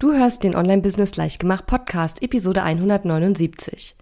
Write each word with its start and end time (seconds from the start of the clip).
Du 0.00 0.12
hörst 0.12 0.44
den 0.44 0.54
Online-Business 0.54 1.16
Leichtgemacht 1.16 1.66
Podcast, 1.66 2.22
Episode 2.22 2.62
179. 2.62 3.96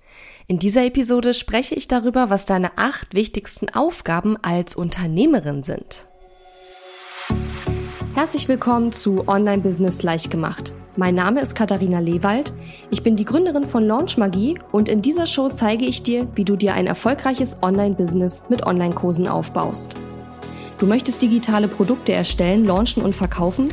In 0.47 0.59
dieser 0.59 0.85
Episode 0.85 1.33
spreche 1.33 1.75
ich 1.75 1.89
darüber, 1.89 2.29
was 2.29 2.45
deine 2.45 2.77
acht 2.77 3.15
wichtigsten 3.15 3.71
Aufgaben 3.71 4.37
als 4.43 4.77
Unternehmerin 4.77 5.63
sind. 5.63 6.05
Herzlich 8.15 8.47
willkommen 8.47 8.93
zu 8.93 9.27
Online-Business 9.27 10.03
Leichtgemacht. 10.03 10.75
Mein 10.97 11.15
Name 11.15 11.41
ist 11.41 11.55
Katharina 11.55 12.01
Lewald. 12.01 12.53
Ich 12.91 13.03
bin 13.03 13.17
die 13.17 13.25
Gründerin 13.25 13.65
von 13.65 13.87
Launch 13.87 14.19
Magie 14.19 14.59
und 14.73 14.91
in 14.91 15.01
dieser 15.01 15.27
Show 15.27 15.49
zeige 15.49 15.87
ich 15.87 16.03
dir, 16.03 16.29
wie 16.35 16.45
du 16.45 16.57
dir 16.57 16.75
ein 16.75 16.87
erfolgreiches 16.87 17.63
Online-Business 17.63 18.43
mit 18.51 18.67
Online-Kursen 18.67 19.29
aufbaust. 19.29 19.97
Du 20.77 20.85
möchtest 20.85 21.23
digitale 21.23 21.69
Produkte 21.69 22.13
erstellen, 22.13 22.67
launchen 22.67 23.03
und 23.03 23.15
verkaufen? 23.15 23.73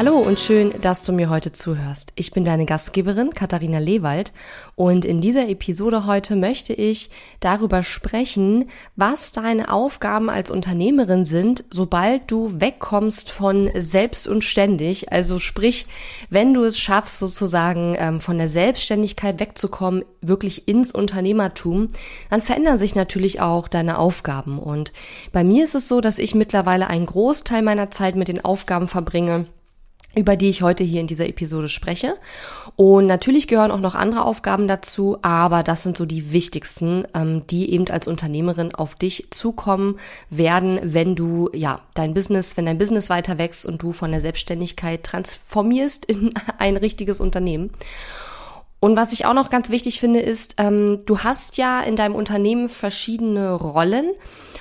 Hallo 0.00 0.16
und 0.16 0.38
schön, 0.38 0.70
dass 0.80 1.02
du 1.02 1.12
mir 1.12 1.28
heute 1.28 1.52
zuhörst. 1.52 2.14
Ich 2.14 2.30
bin 2.30 2.42
deine 2.42 2.64
Gastgeberin 2.64 3.34
Katharina 3.34 3.80
Lewald 3.80 4.32
und 4.74 5.04
in 5.04 5.20
dieser 5.20 5.46
Episode 5.50 6.06
heute 6.06 6.36
möchte 6.36 6.72
ich 6.72 7.10
darüber 7.40 7.82
sprechen, 7.82 8.70
was 8.96 9.30
deine 9.30 9.70
Aufgaben 9.70 10.30
als 10.30 10.50
Unternehmerin 10.50 11.26
sind, 11.26 11.64
sobald 11.68 12.30
du 12.30 12.62
wegkommst 12.62 13.30
von 13.30 13.70
selbst 13.76 14.26
und 14.26 14.42
ständig. 14.42 15.12
Also 15.12 15.38
sprich, 15.38 15.86
wenn 16.30 16.54
du 16.54 16.64
es 16.64 16.78
schaffst, 16.78 17.18
sozusagen 17.18 17.94
ähm, 17.98 18.20
von 18.20 18.38
der 18.38 18.48
Selbstständigkeit 18.48 19.38
wegzukommen, 19.38 20.06
wirklich 20.22 20.66
ins 20.66 20.92
Unternehmertum, 20.92 21.90
dann 22.30 22.40
verändern 22.40 22.78
sich 22.78 22.94
natürlich 22.94 23.42
auch 23.42 23.68
deine 23.68 23.98
Aufgaben. 23.98 24.60
Und 24.60 24.94
bei 25.30 25.44
mir 25.44 25.62
ist 25.62 25.74
es 25.74 25.88
so, 25.88 26.00
dass 26.00 26.16
ich 26.16 26.34
mittlerweile 26.34 26.86
einen 26.86 27.04
Großteil 27.04 27.60
meiner 27.60 27.90
Zeit 27.90 28.16
mit 28.16 28.28
den 28.28 28.42
Aufgaben 28.42 28.88
verbringe, 28.88 29.44
über 30.14 30.36
die 30.36 30.50
ich 30.50 30.62
heute 30.62 30.82
hier 30.82 31.00
in 31.00 31.06
dieser 31.06 31.28
Episode 31.28 31.68
spreche. 31.68 32.14
Und 32.76 33.06
natürlich 33.06 33.46
gehören 33.46 33.70
auch 33.70 33.80
noch 33.80 33.94
andere 33.94 34.24
Aufgaben 34.24 34.66
dazu, 34.66 35.18
aber 35.22 35.62
das 35.62 35.82
sind 35.82 35.96
so 35.96 36.04
die 36.04 36.32
wichtigsten, 36.32 37.04
ähm, 37.14 37.46
die 37.46 37.72
eben 37.72 37.88
als 37.88 38.08
Unternehmerin 38.08 38.74
auf 38.74 38.96
dich 38.96 39.28
zukommen 39.30 39.98
werden, 40.28 40.80
wenn 40.82 41.14
du 41.14 41.50
ja 41.52 41.80
dein 41.94 42.14
Business, 42.14 42.56
wenn 42.56 42.66
dein 42.66 42.78
Business 42.78 43.08
weiter 43.08 43.38
wächst 43.38 43.66
und 43.66 43.82
du 43.82 43.92
von 43.92 44.10
der 44.10 44.20
Selbstständigkeit 44.20 45.04
transformierst 45.04 46.04
in 46.06 46.32
ein 46.58 46.76
richtiges 46.76 47.20
Unternehmen. 47.20 47.70
Und 48.80 48.96
was 48.96 49.12
ich 49.12 49.26
auch 49.26 49.34
noch 49.34 49.50
ganz 49.50 49.68
wichtig 49.68 50.00
finde, 50.00 50.20
ist, 50.20 50.54
ähm, 50.56 51.02
du 51.04 51.18
hast 51.18 51.58
ja 51.58 51.82
in 51.82 51.96
deinem 51.96 52.14
Unternehmen 52.14 52.70
verschiedene 52.70 53.52
Rollen. 53.52 54.12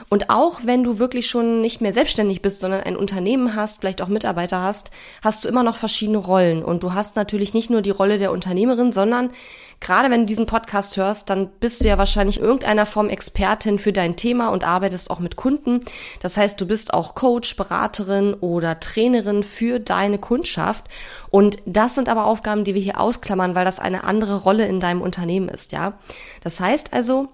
Und 0.10 0.30
auch 0.30 0.62
wenn 0.66 0.84
du 0.84 1.00
wirklich 1.00 1.30
schon 1.30 1.62
nicht 1.62 1.80
mehr 1.80 1.94
selbstständig 1.94 2.42
bist, 2.42 2.60
sondern 2.60 2.82
ein 2.82 2.98
Unternehmen 2.98 3.56
hast, 3.56 3.80
vielleicht 3.80 4.02
auch 4.02 4.10
Mitarbeiter 4.10 4.62
hast, 4.62 4.92
hast 5.24 5.46
du 5.46 5.48
immer 5.48 5.64
noch 5.64 5.78
verschiedene 5.78 6.18
Rollen. 6.18 6.64
Und 6.64 6.84
du 6.84 6.94
hast 6.94 7.16
natürlich 7.16 7.54
nicht 7.54 7.70
nur 7.70 7.82
die 7.82 7.92
Rolle 7.92 8.18
der 8.18 8.34
Unternehmerin, 8.34 8.92
sondern 8.92 9.32
gerade 9.80 10.10
wenn 10.10 10.22
du 10.22 10.26
diesen 10.28 10.46
Podcast 10.46 10.98
hörst, 10.98 11.30
dann 11.30 11.48
bist 11.60 11.84
du 11.84 11.88
ja 11.88 11.98
wahrscheinlich 11.98 12.38
in 12.38 12.44
irgendeiner 12.44 12.86
Form 12.86 13.10
Expertin 13.10 13.80
für 13.80 13.94
dein 13.94 14.16
Thema 14.16 14.50
und 14.50 14.64
arbeitest 14.64 15.10
auch 15.10 15.20
mit 15.20 15.36
Kunden. 15.36 15.82
Das 16.22 16.38
heißt, 16.38 16.60
du 16.60 16.66
bist 16.66 16.94
auch 16.94 17.16
Coach, 17.16 17.56
Beraterin 17.56 18.34
oder 18.34 18.80
Trainerin 18.80 19.44
für 19.44 19.80
deine 19.80 20.18
Kundschaft. 20.18 20.86
Und 21.30 21.58
das 21.66 21.96
sind 21.96 22.10
aber 22.10 22.26
Aufgaben, 22.26 22.64
die 22.64 22.76
wir 22.76 22.82
hier 22.82 23.00
ausklammern, 23.00 23.56
weil 23.56 23.66
das 23.66 23.80
eine 23.80 24.04
andere 24.04 24.42
Rolle 24.42 24.68
in 24.68 24.80
deinem 24.80 25.02
Unternehmen 25.02 25.50
ist, 25.50 25.72
ja. 25.72 25.94
Das 26.42 26.60
heißt 26.60 26.94
also, 26.94 27.30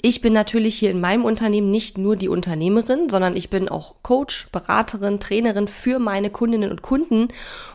ich 0.00 0.20
bin 0.20 0.32
natürlich 0.32 0.76
hier 0.76 0.90
in 0.90 1.00
meinem 1.00 1.24
Unternehmen 1.24 1.70
nicht 1.70 1.98
nur 1.98 2.16
die 2.16 2.28
Unternehmerin, 2.28 3.08
sondern 3.08 3.36
ich 3.36 3.50
bin 3.50 3.68
auch 3.68 3.94
Coach, 4.02 4.48
Beraterin, 4.50 5.20
Trainerin 5.20 5.68
für 5.68 5.98
meine 5.98 6.30
Kundinnen 6.30 6.70
und 6.70 6.82
Kunden. 6.82 7.28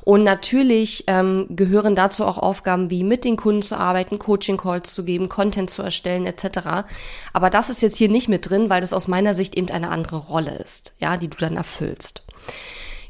Und 0.03 0.23
natürlich 0.23 1.03
ähm, 1.07 1.47
gehören 1.49 1.95
dazu 1.95 2.25
auch 2.25 2.37
Aufgaben 2.37 2.89
wie 2.89 3.03
mit 3.03 3.25
den 3.25 3.35
Kunden 3.35 3.61
zu 3.61 3.77
arbeiten, 3.77 4.19
Coaching-Calls 4.19 4.93
zu 4.93 5.03
geben, 5.03 5.29
Content 5.29 5.69
zu 5.69 5.83
erstellen 5.83 6.25
etc. 6.25 6.85
Aber 7.33 7.49
das 7.49 7.69
ist 7.69 7.81
jetzt 7.81 7.97
hier 7.97 8.09
nicht 8.09 8.29
mit 8.29 8.49
drin, 8.49 8.69
weil 8.69 8.81
das 8.81 8.93
aus 8.93 9.07
meiner 9.07 9.35
Sicht 9.35 9.55
eben 9.55 9.69
eine 9.69 9.89
andere 9.89 10.17
Rolle 10.17 10.55
ist, 10.55 10.95
ja, 10.99 11.17
die 11.17 11.29
du 11.29 11.37
dann 11.37 11.57
erfüllst. 11.57 12.23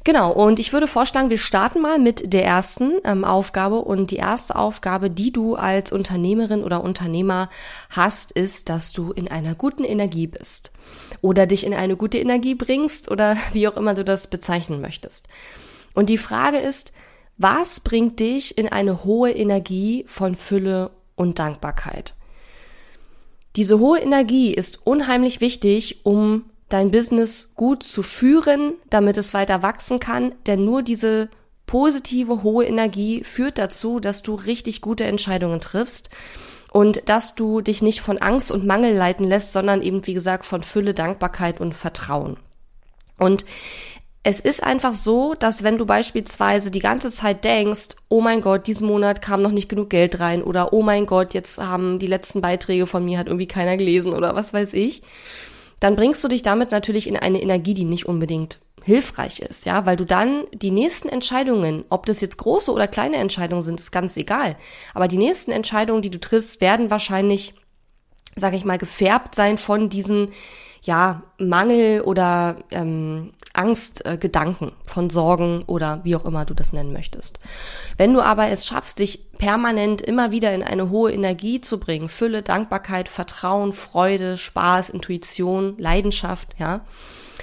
Genau, 0.08 0.32
und 0.32 0.58
ich 0.58 0.72
würde 0.72 0.88
vorschlagen, 0.88 1.30
wir 1.30 1.38
starten 1.38 1.82
mal 1.82 2.00
mit 2.00 2.32
der 2.32 2.46
ersten 2.46 2.94
ähm, 3.04 3.26
Aufgabe. 3.26 3.82
Und 3.82 4.12
die 4.12 4.16
erste 4.16 4.56
Aufgabe, 4.56 5.10
die 5.10 5.34
du 5.34 5.56
als 5.56 5.92
Unternehmerin 5.92 6.64
oder 6.64 6.82
Unternehmer 6.82 7.50
hast, 7.90 8.32
ist, 8.32 8.70
dass 8.70 8.94
du 8.94 9.12
in 9.12 9.28
einer 9.28 9.54
guten 9.54 9.84
Energie 9.84 10.28
bist. 10.28 10.72
Oder 11.20 11.46
dich 11.46 11.66
in 11.66 11.74
eine 11.74 11.98
gute 11.98 12.20
Energie 12.20 12.56
bringst 12.56 13.12
oder 13.12 13.36
wie 13.52 13.68
auch 13.68 13.76
immer 13.76 13.96
du 13.96 14.06
das 14.06 14.28
bezeichnen 14.28 14.80
möchtest. 14.80 15.28
Und 15.94 16.10
die 16.10 16.18
Frage 16.18 16.60
ist, 16.60 16.94
was 17.38 17.82
bringt 17.82 18.22
dich 18.22 18.58
in 18.58 18.70
eine 18.70 19.04
hohe 19.04 19.32
Energie 19.32 20.06
von 20.08 20.36
Fülle 20.36 20.92
und 21.18 21.38
Dankbarkeit? 21.38 22.14
Diese 23.58 23.80
hohe 23.80 24.00
Energie 24.00 24.54
ist 24.54 24.88
unheimlich 24.88 25.42
wichtig, 25.42 26.06
um 26.06 26.46
dein 26.70 26.92
Business 26.92 27.54
gut 27.56 27.84
zu 27.84 28.04
führen, 28.04 28.74
damit 28.90 29.18
es 29.18 29.34
weiter 29.34 29.64
wachsen 29.64 30.00
kann, 30.00 30.36
denn 30.46 30.66
nur 30.66 30.82
diese 30.82 31.30
positive, 31.66 32.44
hohe 32.44 32.66
Energie 32.66 33.24
führt 33.24 33.58
dazu, 33.58 34.00
dass 34.00 34.24
du 34.24 34.36
richtig 34.36 34.82
gute 34.82 35.04
Entscheidungen 35.04 35.60
triffst 35.60 36.10
und 36.72 37.08
dass 37.10 37.36
du 37.36 37.62
dich 37.62 37.82
nicht 37.82 38.02
von 38.02 38.18
Angst 38.18 38.52
und 38.52 38.66
Mangel 38.66 38.96
leiten 38.96 39.26
lässt, 39.26 39.54
sondern 39.54 39.82
eben, 39.82 40.06
wie 40.08 40.14
gesagt, 40.14 40.46
von 40.46 40.64
Fülle, 40.64 40.94
Dankbarkeit 40.94 41.60
und 41.60 41.74
Vertrauen. 41.74 42.38
Und 43.18 43.46
es 44.24 44.42
ist 44.42 44.62
einfach 44.62 44.94
so, 44.94 45.36
dass 45.36 45.64
wenn 45.64 45.78
du 45.78 45.86
beispielsweise 45.86 46.70
die 46.70 46.80
ganze 46.80 47.12
Zeit 47.12 47.46
denkst, 47.46 47.96
oh 48.10 48.20
mein 48.20 48.42
Gott, 48.42 48.68
diesen 48.68 48.88
Monat 48.88 49.22
kam 49.22 49.42
noch 49.42 49.52
nicht 49.52 49.70
genug 49.70 49.90
Geld 49.90 50.20
rein 50.20 50.44
oder 50.44 50.74
oh 50.74 50.82
mein 50.82 51.06
Gott, 51.06 51.34
jetzt 51.34 51.60
haben 51.60 51.98
die 51.98 52.08
letzten 52.08 52.42
Beiträge 52.42 52.88
von 52.88 53.06
mir 53.06 53.20
hat 53.20 53.28
irgendwie 53.28 53.48
keiner 53.48 53.78
gelesen 53.78 54.14
oder 54.14 54.36
was 54.36 54.54
weiß 54.54 54.74
ich, 54.74 55.02
dann 55.80 55.96
bringst 55.96 56.24
du 56.24 56.28
dich 56.28 56.42
damit 56.42 56.72
natürlich 56.72 57.08
in 57.08 57.18
eine 57.18 57.42
Energie, 57.42 57.74
die 57.74 57.86
nicht 57.86 58.06
unbedingt 58.06 58.60
hilfreich 58.84 59.40
ist, 59.40 59.66
ja, 59.66 59.86
weil 59.86 59.98
du 59.98 60.06
dann 60.06 60.46
die 60.54 60.72
nächsten 60.72 61.10
Entscheidungen, 61.10 61.84
ob 61.90 62.06
das 62.06 62.22
jetzt 62.22 62.38
große 62.38 62.72
oder 62.72 62.88
kleine 62.88 63.18
Entscheidungen 63.18 63.62
sind, 63.62 63.80
ist 63.80 63.92
ganz 63.92 64.16
egal. 64.16 64.56
Aber 64.94 65.08
die 65.08 65.18
nächsten 65.18 65.52
Entscheidungen, 65.52 66.02
die 66.02 66.10
du 66.10 66.20
triffst, 66.20 66.62
werden 66.62 66.90
wahrscheinlich, 66.90 67.54
sage 68.36 68.56
ich 68.56 68.64
mal, 68.64 68.78
gefärbt 68.78 69.36
sein 69.36 69.58
von 69.58 69.90
diesen 69.90 70.30
ja, 70.88 71.22
Mangel 71.38 72.02
oder 72.02 72.56
ähm, 72.72 73.34
Angstgedanken 73.54 74.70
äh, 74.70 74.90
von 74.90 75.10
Sorgen 75.10 75.64
oder 75.68 76.00
wie 76.04 76.16
auch 76.16 76.26
immer 76.26 76.46
du 76.46 76.54
das 76.54 76.72
nennen 76.72 76.94
möchtest. 76.94 77.40
Wenn 77.98 78.14
du 78.14 78.22
aber 78.22 78.50
es 78.50 78.66
schaffst, 78.66 79.00
dich 79.00 79.32
permanent 79.38 80.02
immer 80.02 80.32
wieder 80.32 80.54
in 80.54 80.64
eine 80.64 80.90
hohe 80.90 81.12
Energie 81.12 81.60
zu 81.60 81.80
bringen, 81.80 82.08
Fülle, 82.08 82.42
Dankbarkeit, 82.42 83.10
Vertrauen, 83.10 83.74
Freude, 83.74 84.38
Spaß, 84.38 84.90
Intuition, 84.90 85.76
Leidenschaft, 85.78 86.56
ja, 86.58 86.82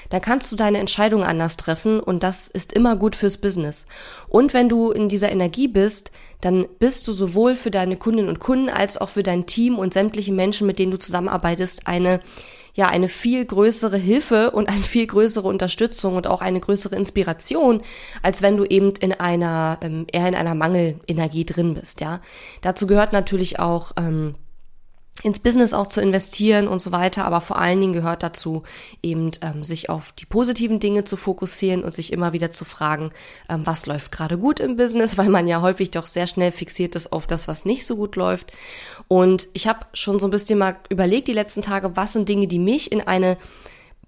dann 0.08 0.22
kannst 0.22 0.50
du 0.50 0.56
deine 0.56 0.78
Entscheidungen 0.78 1.24
anders 1.24 1.56
treffen 1.56 2.00
und 2.00 2.22
das 2.22 2.48
ist 2.48 2.72
immer 2.72 2.96
gut 2.96 3.14
fürs 3.14 3.36
Business. 3.36 3.86
Und 4.28 4.54
wenn 4.54 4.68
du 4.68 4.90
in 4.90 5.08
dieser 5.08 5.30
Energie 5.30 5.68
bist, 5.68 6.12
dann 6.40 6.66
bist 6.78 7.08
du 7.08 7.12
sowohl 7.12 7.56
für 7.56 7.70
deine 7.70 7.96
Kundinnen 7.96 8.28
und 8.28 8.38
Kunden 8.38 8.70
als 8.70 8.96
auch 8.96 9.08
für 9.10 9.22
dein 9.22 9.46
Team 9.46 9.78
und 9.78 9.92
sämtliche 9.92 10.32
Menschen, 10.32 10.66
mit 10.66 10.78
denen 10.78 10.92
du 10.92 10.98
zusammenarbeitest, 10.98 11.86
eine 11.86 12.20
ja 12.74 12.88
eine 12.88 13.08
viel 13.08 13.44
größere 13.44 13.96
Hilfe 13.96 14.50
und 14.50 14.68
eine 14.68 14.82
viel 14.82 15.06
größere 15.06 15.48
Unterstützung 15.48 16.16
und 16.16 16.26
auch 16.26 16.40
eine 16.40 16.60
größere 16.60 16.96
Inspiration, 16.96 17.80
als 18.22 18.42
wenn 18.42 18.56
du 18.56 18.64
eben 18.64 18.92
in 19.00 19.12
einer 19.12 19.78
ähm, 19.80 20.06
eher 20.12 20.28
in 20.28 20.34
einer 20.34 20.54
Mangelenergie 20.54 21.46
drin 21.46 21.74
bist. 21.74 22.00
Ja, 22.00 22.20
dazu 22.60 22.86
gehört 22.86 23.12
natürlich 23.12 23.58
auch 23.58 23.92
ähm, 23.96 24.34
ins 25.24 25.38
Business 25.38 25.72
auch 25.72 25.86
zu 25.86 26.02
investieren 26.02 26.68
und 26.68 26.82
so 26.82 26.92
weiter, 26.92 27.24
aber 27.24 27.40
vor 27.40 27.58
allen 27.58 27.80
Dingen 27.80 27.94
gehört 27.94 28.22
dazu 28.22 28.62
eben 29.02 29.30
ähm, 29.40 29.64
sich 29.64 29.88
auf 29.88 30.12
die 30.12 30.26
positiven 30.26 30.80
Dinge 30.80 31.04
zu 31.04 31.16
fokussieren 31.16 31.82
und 31.82 31.94
sich 31.94 32.12
immer 32.12 32.34
wieder 32.34 32.50
zu 32.50 32.66
fragen, 32.66 33.10
ähm, 33.48 33.62
was 33.64 33.86
läuft 33.86 34.12
gerade 34.12 34.36
gut 34.36 34.60
im 34.60 34.76
Business, 34.76 35.16
weil 35.16 35.30
man 35.30 35.46
ja 35.48 35.62
häufig 35.62 35.90
doch 35.90 36.06
sehr 36.06 36.26
schnell 36.26 36.52
fixiert 36.52 36.94
ist 36.94 37.10
auf 37.12 37.26
das, 37.26 37.48
was 37.48 37.64
nicht 37.64 37.86
so 37.86 37.96
gut 37.96 38.16
läuft. 38.16 38.52
Und 39.08 39.48
ich 39.54 39.66
habe 39.66 39.80
schon 39.94 40.20
so 40.20 40.26
ein 40.26 40.30
bisschen 40.30 40.58
mal 40.58 40.76
überlegt 40.90 41.28
die 41.28 41.32
letzten 41.32 41.62
Tage, 41.62 41.96
was 41.96 42.12
sind 42.12 42.28
Dinge, 42.28 42.46
die 42.46 42.58
mich 42.58 42.92
in 42.92 43.00
eine 43.00 43.38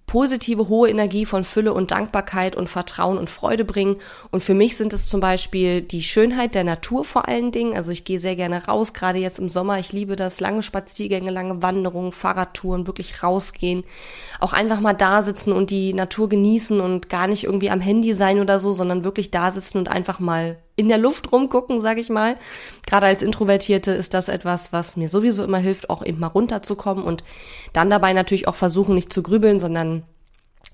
positive, 0.06 0.68
hohe 0.68 0.88
Energie 0.88 1.26
von 1.26 1.42
Fülle 1.42 1.74
und 1.74 1.90
Dankbarkeit 1.90 2.56
und 2.56 2.68
Vertrauen 2.68 3.18
und 3.18 3.28
Freude 3.28 3.64
bringen. 3.64 3.96
Und 4.30 4.42
für 4.42 4.54
mich 4.54 4.76
sind 4.76 4.92
es 4.92 5.08
zum 5.08 5.20
Beispiel 5.20 5.82
die 5.82 6.02
Schönheit 6.02 6.54
der 6.54 6.64
Natur 6.64 7.04
vor 7.04 7.28
allen 7.28 7.50
Dingen. 7.50 7.76
Also 7.76 7.90
ich 7.90 8.04
gehe 8.04 8.20
sehr 8.20 8.36
gerne 8.36 8.66
raus, 8.66 8.92
gerade 8.92 9.18
jetzt 9.18 9.38
im 9.38 9.48
Sommer. 9.48 9.78
Ich 9.78 9.92
liebe 9.92 10.14
das, 10.14 10.40
lange 10.40 10.62
Spaziergänge, 10.62 11.30
lange 11.30 11.62
Wanderungen, 11.62 12.12
Fahrradtouren, 12.12 12.86
wirklich 12.86 13.22
rausgehen. 13.22 13.84
Auch 14.38 14.52
einfach 14.52 14.80
mal 14.80 14.94
da 14.94 15.22
sitzen 15.22 15.52
und 15.52 15.70
die 15.70 15.92
Natur 15.92 16.28
genießen 16.28 16.80
und 16.80 17.08
gar 17.08 17.26
nicht 17.26 17.44
irgendwie 17.44 17.70
am 17.70 17.80
Handy 17.80 18.14
sein 18.14 18.40
oder 18.40 18.60
so, 18.60 18.72
sondern 18.72 19.02
wirklich 19.02 19.30
da 19.30 19.50
sitzen 19.50 19.78
und 19.78 19.88
einfach 19.88 20.20
mal 20.20 20.56
in 20.76 20.88
der 20.88 20.98
Luft 20.98 21.32
rumgucken, 21.32 21.80
sage 21.80 22.00
ich 22.00 22.10
mal. 22.10 22.36
Gerade 22.86 23.06
als 23.06 23.22
Introvertierte 23.22 23.92
ist 23.92 24.14
das 24.14 24.28
etwas, 24.28 24.72
was 24.72 24.96
mir 24.96 25.08
sowieso 25.08 25.42
immer 25.42 25.58
hilft, 25.58 25.90
auch 25.90 26.04
eben 26.04 26.20
mal 26.20 26.26
runterzukommen 26.28 27.02
und 27.02 27.24
dann 27.72 27.90
dabei 27.90 28.12
natürlich 28.12 28.46
auch 28.46 28.54
versuchen, 28.54 28.94
nicht 28.94 29.12
zu 29.12 29.22
grübeln, 29.22 29.58
sondern 29.58 30.04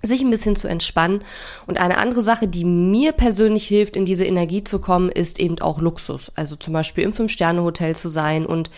sich 0.02 0.20
ein 0.20 0.30
bisschen 0.30 0.56
zu 0.56 0.68
entspannen. 0.68 1.22
Und 1.66 1.78
eine 1.78 1.98
andere 1.98 2.22
Sache, 2.22 2.48
die 2.48 2.64
mir 2.64 3.12
persönlich 3.12 3.66
hilft, 3.66 3.96
in 3.96 4.04
diese 4.04 4.24
Energie 4.24 4.64
zu 4.64 4.80
kommen, 4.80 5.08
ist 5.08 5.38
eben 5.38 5.60
auch 5.60 5.80
Luxus. 5.80 6.32
Also 6.34 6.56
zum 6.56 6.72
Beispiel 6.72 7.04
im 7.04 7.12
Fünf-Sterne-Hotel 7.12 7.94
zu 7.94 8.08
sein 8.08 8.44
und 8.44 8.70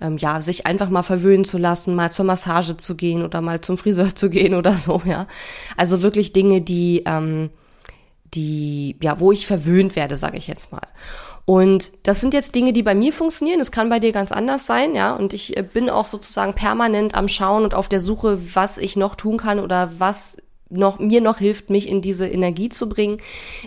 ähm, 0.00 0.16
ja, 0.16 0.40
sich 0.40 0.66
einfach 0.66 0.88
mal 0.88 1.02
verwöhnen 1.02 1.44
zu 1.44 1.58
lassen, 1.58 1.94
mal 1.94 2.10
zur 2.10 2.24
Massage 2.24 2.78
zu 2.78 2.96
gehen 2.96 3.24
oder 3.24 3.42
mal 3.42 3.60
zum 3.60 3.76
Friseur 3.76 4.08
zu 4.14 4.30
gehen 4.30 4.54
oder 4.54 4.74
so, 4.74 5.02
ja. 5.04 5.26
Also 5.76 6.02
wirklich 6.02 6.32
Dinge, 6.32 6.62
die, 6.62 7.02
ähm, 7.04 7.50
die, 8.34 8.96
ja, 9.02 9.20
wo 9.20 9.32
ich 9.32 9.46
verwöhnt 9.46 9.96
werde, 9.96 10.16
sage 10.16 10.38
ich 10.38 10.46
jetzt 10.46 10.72
mal. 10.72 10.86
Und 11.44 12.06
das 12.06 12.20
sind 12.20 12.34
jetzt 12.34 12.54
Dinge, 12.54 12.72
die 12.72 12.82
bei 12.82 12.94
mir 12.94 13.12
funktionieren. 13.12 13.60
Es 13.60 13.72
kann 13.72 13.88
bei 13.88 13.98
dir 13.98 14.12
ganz 14.12 14.30
anders 14.30 14.66
sein, 14.66 14.94
ja. 14.94 15.14
Und 15.16 15.34
ich 15.34 15.56
äh, 15.56 15.62
bin 15.62 15.90
auch 15.90 16.06
sozusagen 16.06 16.54
permanent 16.54 17.14
am 17.14 17.28
Schauen 17.28 17.64
und 17.64 17.74
auf 17.74 17.88
der 17.88 18.00
Suche, 18.00 18.38
was 18.54 18.78
ich 18.78 18.96
noch 18.96 19.16
tun 19.16 19.38
kann 19.38 19.58
oder 19.58 19.90
was 19.98 20.36
noch, 20.70 21.00
mir 21.00 21.20
noch 21.20 21.38
hilft, 21.38 21.68
mich 21.68 21.88
in 21.88 22.00
diese 22.00 22.28
Energie 22.28 22.68
zu 22.68 22.88
bringen. 22.88 23.18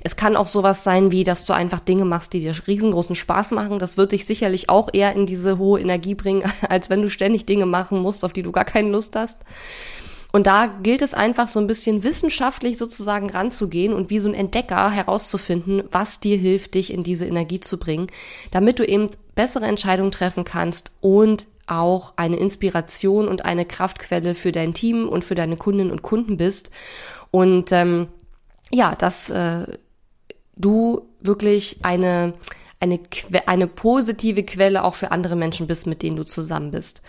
Es 0.03 0.15
kann 0.15 0.37
auch 0.37 0.47
sowas 0.47 0.83
sein, 0.83 1.11
wie, 1.11 1.25
dass 1.25 1.43
du 1.43 1.53
einfach 1.53 1.81
Dinge 1.81 2.05
machst, 2.05 2.33
die 2.33 2.39
dir 2.39 2.55
riesengroßen 2.65 3.15
Spaß 3.15 3.51
machen. 3.51 3.79
Das 3.79 3.97
wird 3.97 4.13
dich 4.13 4.25
sicherlich 4.25 4.69
auch 4.69 4.89
eher 4.93 5.13
in 5.13 5.25
diese 5.25 5.57
hohe 5.57 5.81
Energie 5.81 6.15
bringen, 6.15 6.49
als 6.69 6.89
wenn 6.89 7.01
du 7.01 7.09
ständig 7.09 7.45
Dinge 7.45 7.65
machen 7.65 7.99
musst, 7.99 8.23
auf 8.23 8.33
die 8.33 8.43
du 8.43 8.51
gar 8.51 8.65
keine 8.65 8.89
Lust 8.89 9.15
hast. 9.15 9.41
Und 10.35 10.47
da 10.47 10.65
gilt 10.65 11.03
es 11.03 11.13
einfach 11.13 11.47
so 11.47 11.59
ein 11.59 11.67
bisschen 11.67 12.03
wissenschaftlich 12.03 12.79
sozusagen 12.79 13.29
ranzugehen 13.29 13.93
und 13.93 14.09
wie 14.09 14.17
so 14.17 14.27
ein 14.27 14.33
Entdecker 14.33 14.89
herauszufinden, 14.89 15.83
was 15.91 16.19
dir 16.19 16.37
hilft, 16.37 16.73
dich 16.73 16.91
in 16.91 17.03
diese 17.03 17.27
Energie 17.27 17.59
zu 17.59 17.77
bringen, 17.77 18.07
damit 18.49 18.79
du 18.79 18.83
eben 18.83 19.09
bessere 19.35 19.65
Entscheidungen 19.65 20.11
treffen 20.11 20.43
kannst 20.43 20.91
und 21.01 21.45
auch 21.67 22.13
eine 22.15 22.37
Inspiration 22.37 23.27
und 23.27 23.45
eine 23.45 23.63
Kraftquelle 23.63 24.33
für 24.33 24.51
dein 24.51 24.73
Team 24.73 25.07
und 25.07 25.23
für 25.23 25.35
deine 25.35 25.55
Kundinnen 25.55 25.91
und 25.91 26.01
Kunden 26.01 26.37
bist. 26.37 26.71
Und 27.29 27.71
ähm, 27.71 28.07
ja, 28.71 28.95
dass 28.95 29.29
äh, 29.29 29.67
du 30.55 31.05
wirklich 31.21 31.77
eine 31.83 32.33
eine, 32.83 32.99
eine 33.45 33.67
positive 33.67 34.43
Quelle 34.43 34.83
auch 34.83 34.95
für 34.95 35.11
andere 35.11 35.35
Menschen 35.35 35.67
bist, 35.67 35.87
mit 35.87 36.03
denen 36.03 36.17
du 36.17 36.25
zusammen 36.25 36.71
bist. 36.71 37.01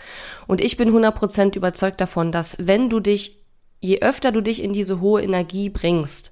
Und 0.47 0.63
ich 0.63 0.77
bin 0.77 0.89
100% 0.89 1.55
überzeugt 1.55 2.01
davon, 2.01 2.31
dass 2.31 2.57
wenn 2.59 2.89
du 2.89 2.99
dich, 2.99 3.43
je 3.81 3.99
öfter 4.01 4.31
du 4.31 4.41
dich 4.41 4.63
in 4.63 4.73
diese 4.73 5.01
hohe 5.01 5.21
Energie 5.21 5.69
bringst, 5.69 6.31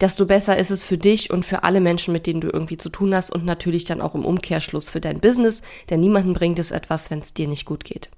desto 0.00 0.24
besser 0.24 0.56
ist 0.56 0.70
es 0.70 0.82
für 0.82 0.96
dich 0.96 1.30
und 1.30 1.44
für 1.44 1.62
alle 1.62 1.80
Menschen, 1.80 2.12
mit 2.12 2.26
denen 2.26 2.40
du 2.40 2.48
irgendwie 2.48 2.78
zu 2.78 2.88
tun 2.88 3.14
hast 3.14 3.30
und 3.30 3.44
natürlich 3.44 3.84
dann 3.84 4.00
auch 4.00 4.14
im 4.14 4.24
Umkehrschluss 4.24 4.88
für 4.88 5.00
dein 5.00 5.20
Business, 5.20 5.62
denn 5.90 6.00
niemanden 6.00 6.32
bringt 6.32 6.58
es 6.58 6.70
etwas, 6.70 7.10
wenn 7.10 7.18
es 7.18 7.34
dir 7.34 7.48
nicht 7.48 7.66
gut 7.66 7.84
geht. 7.84 8.08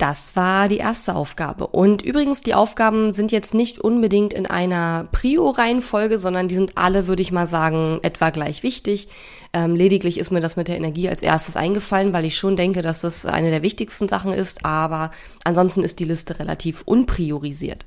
Das 0.00 0.34
war 0.34 0.68
die 0.68 0.78
erste 0.78 1.14
Aufgabe. 1.14 1.66
Und 1.66 2.00
übrigens, 2.00 2.40
die 2.40 2.54
Aufgaben 2.54 3.12
sind 3.12 3.32
jetzt 3.32 3.52
nicht 3.52 3.78
unbedingt 3.78 4.32
in 4.32 4.46
einer 4.46 5.06
Prio-Reihenfolge, 5.12 6.18
sondern 6.18 6.48
die 6.48 6.54
sind 6.54 6.78
alle, 6.78 7.06
würde 7.06 7.20
ich 7.20 7.32
mal 7.32 7.46
sagen, 7.46 8.00
etwa 8.00 8.30
gleich 8.30 8.62
wichtig. 8.62 9.08
Ähm, 9.52 9.76
lediglich 9.76 10.18
ist 10.18 10.30
mir 10.30 10.40
das 10.40 10.56
mit 10.56 10.68
der 10.68 10.78
Energie 10.78 11.10
als 11.10 11.20
erstes 11.20 11.58
eingefallen, 11.58 12.14
weil 12.14 12.24
ich 12.24 12.38
schon 12.38 12.56
denke, 12.56 12.80
dass 12.80 13.02
das 13.02 13.26
eine 13.26 13.50
der 13.50 13.62
wichtigsten 13.62 14.08
Sachen 14.08 14.32
ist. 14.32 14.64
Aber 14.64 15.10
ansonsten 15.44 15.84
ist 15.84 16.00
die 16.00 16.06
Liste 16.06 16.38
relativ 16.38 16.80
unpriorisiert. 16.86 17.84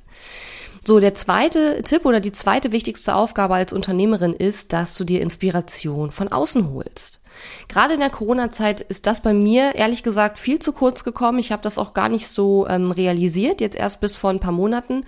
So, 0.84 1.00
der 1.00 1.14
zweite 1.14 1.82
Tipp 1.82 2.04
oder 2.04 2.20
die 2.20 2.30
zweite 2.30 2.70
wichtigste 2.70 3.16
Aufgabe 3.16 3.56
als 3.56 3.72
Unternehmerin 3.72 4.34
ist, 4.34 4.72
dass 4.72 4.94
du 4.94 5.02
dir 5.02 5.20
Inspiration 5.20 6.12
von 6.12 6.28
außen 6.28 6.72
holst. 6.72 7.23
Gerade 7.68 7.94
in 7.94 8.00
der 8.00 8.10
Corona-Zeit 8.10 8.80
ist 8.80 9.06
das 9.06 9.20
bei 9.20 9.32
mir 9.32 9.74
ehrlich 9.74 10.02
gesagt 10.02 10.38
viel 10.38 10.58
zu 10.58 10.72
kurz 10.72 11.04
gekommen. 11.04 11.38
Ich 11.38 11.52
habe 11.52 11.62
das 11.62 11.78
auch 11.78 11.94
gar 11.94 12.08
nicht 12.08 12.28
so 12.28 12.66
ähm, 12.68 12.90
realisiert, 12.90 13.60
jetzt 13.60 13.76
erst 13.76 14.00
bis 14.00 14.16
vor 14.16 14.30
ein 14.30 14.40
paar 14.40 14.52
Monaten 14.52 15.04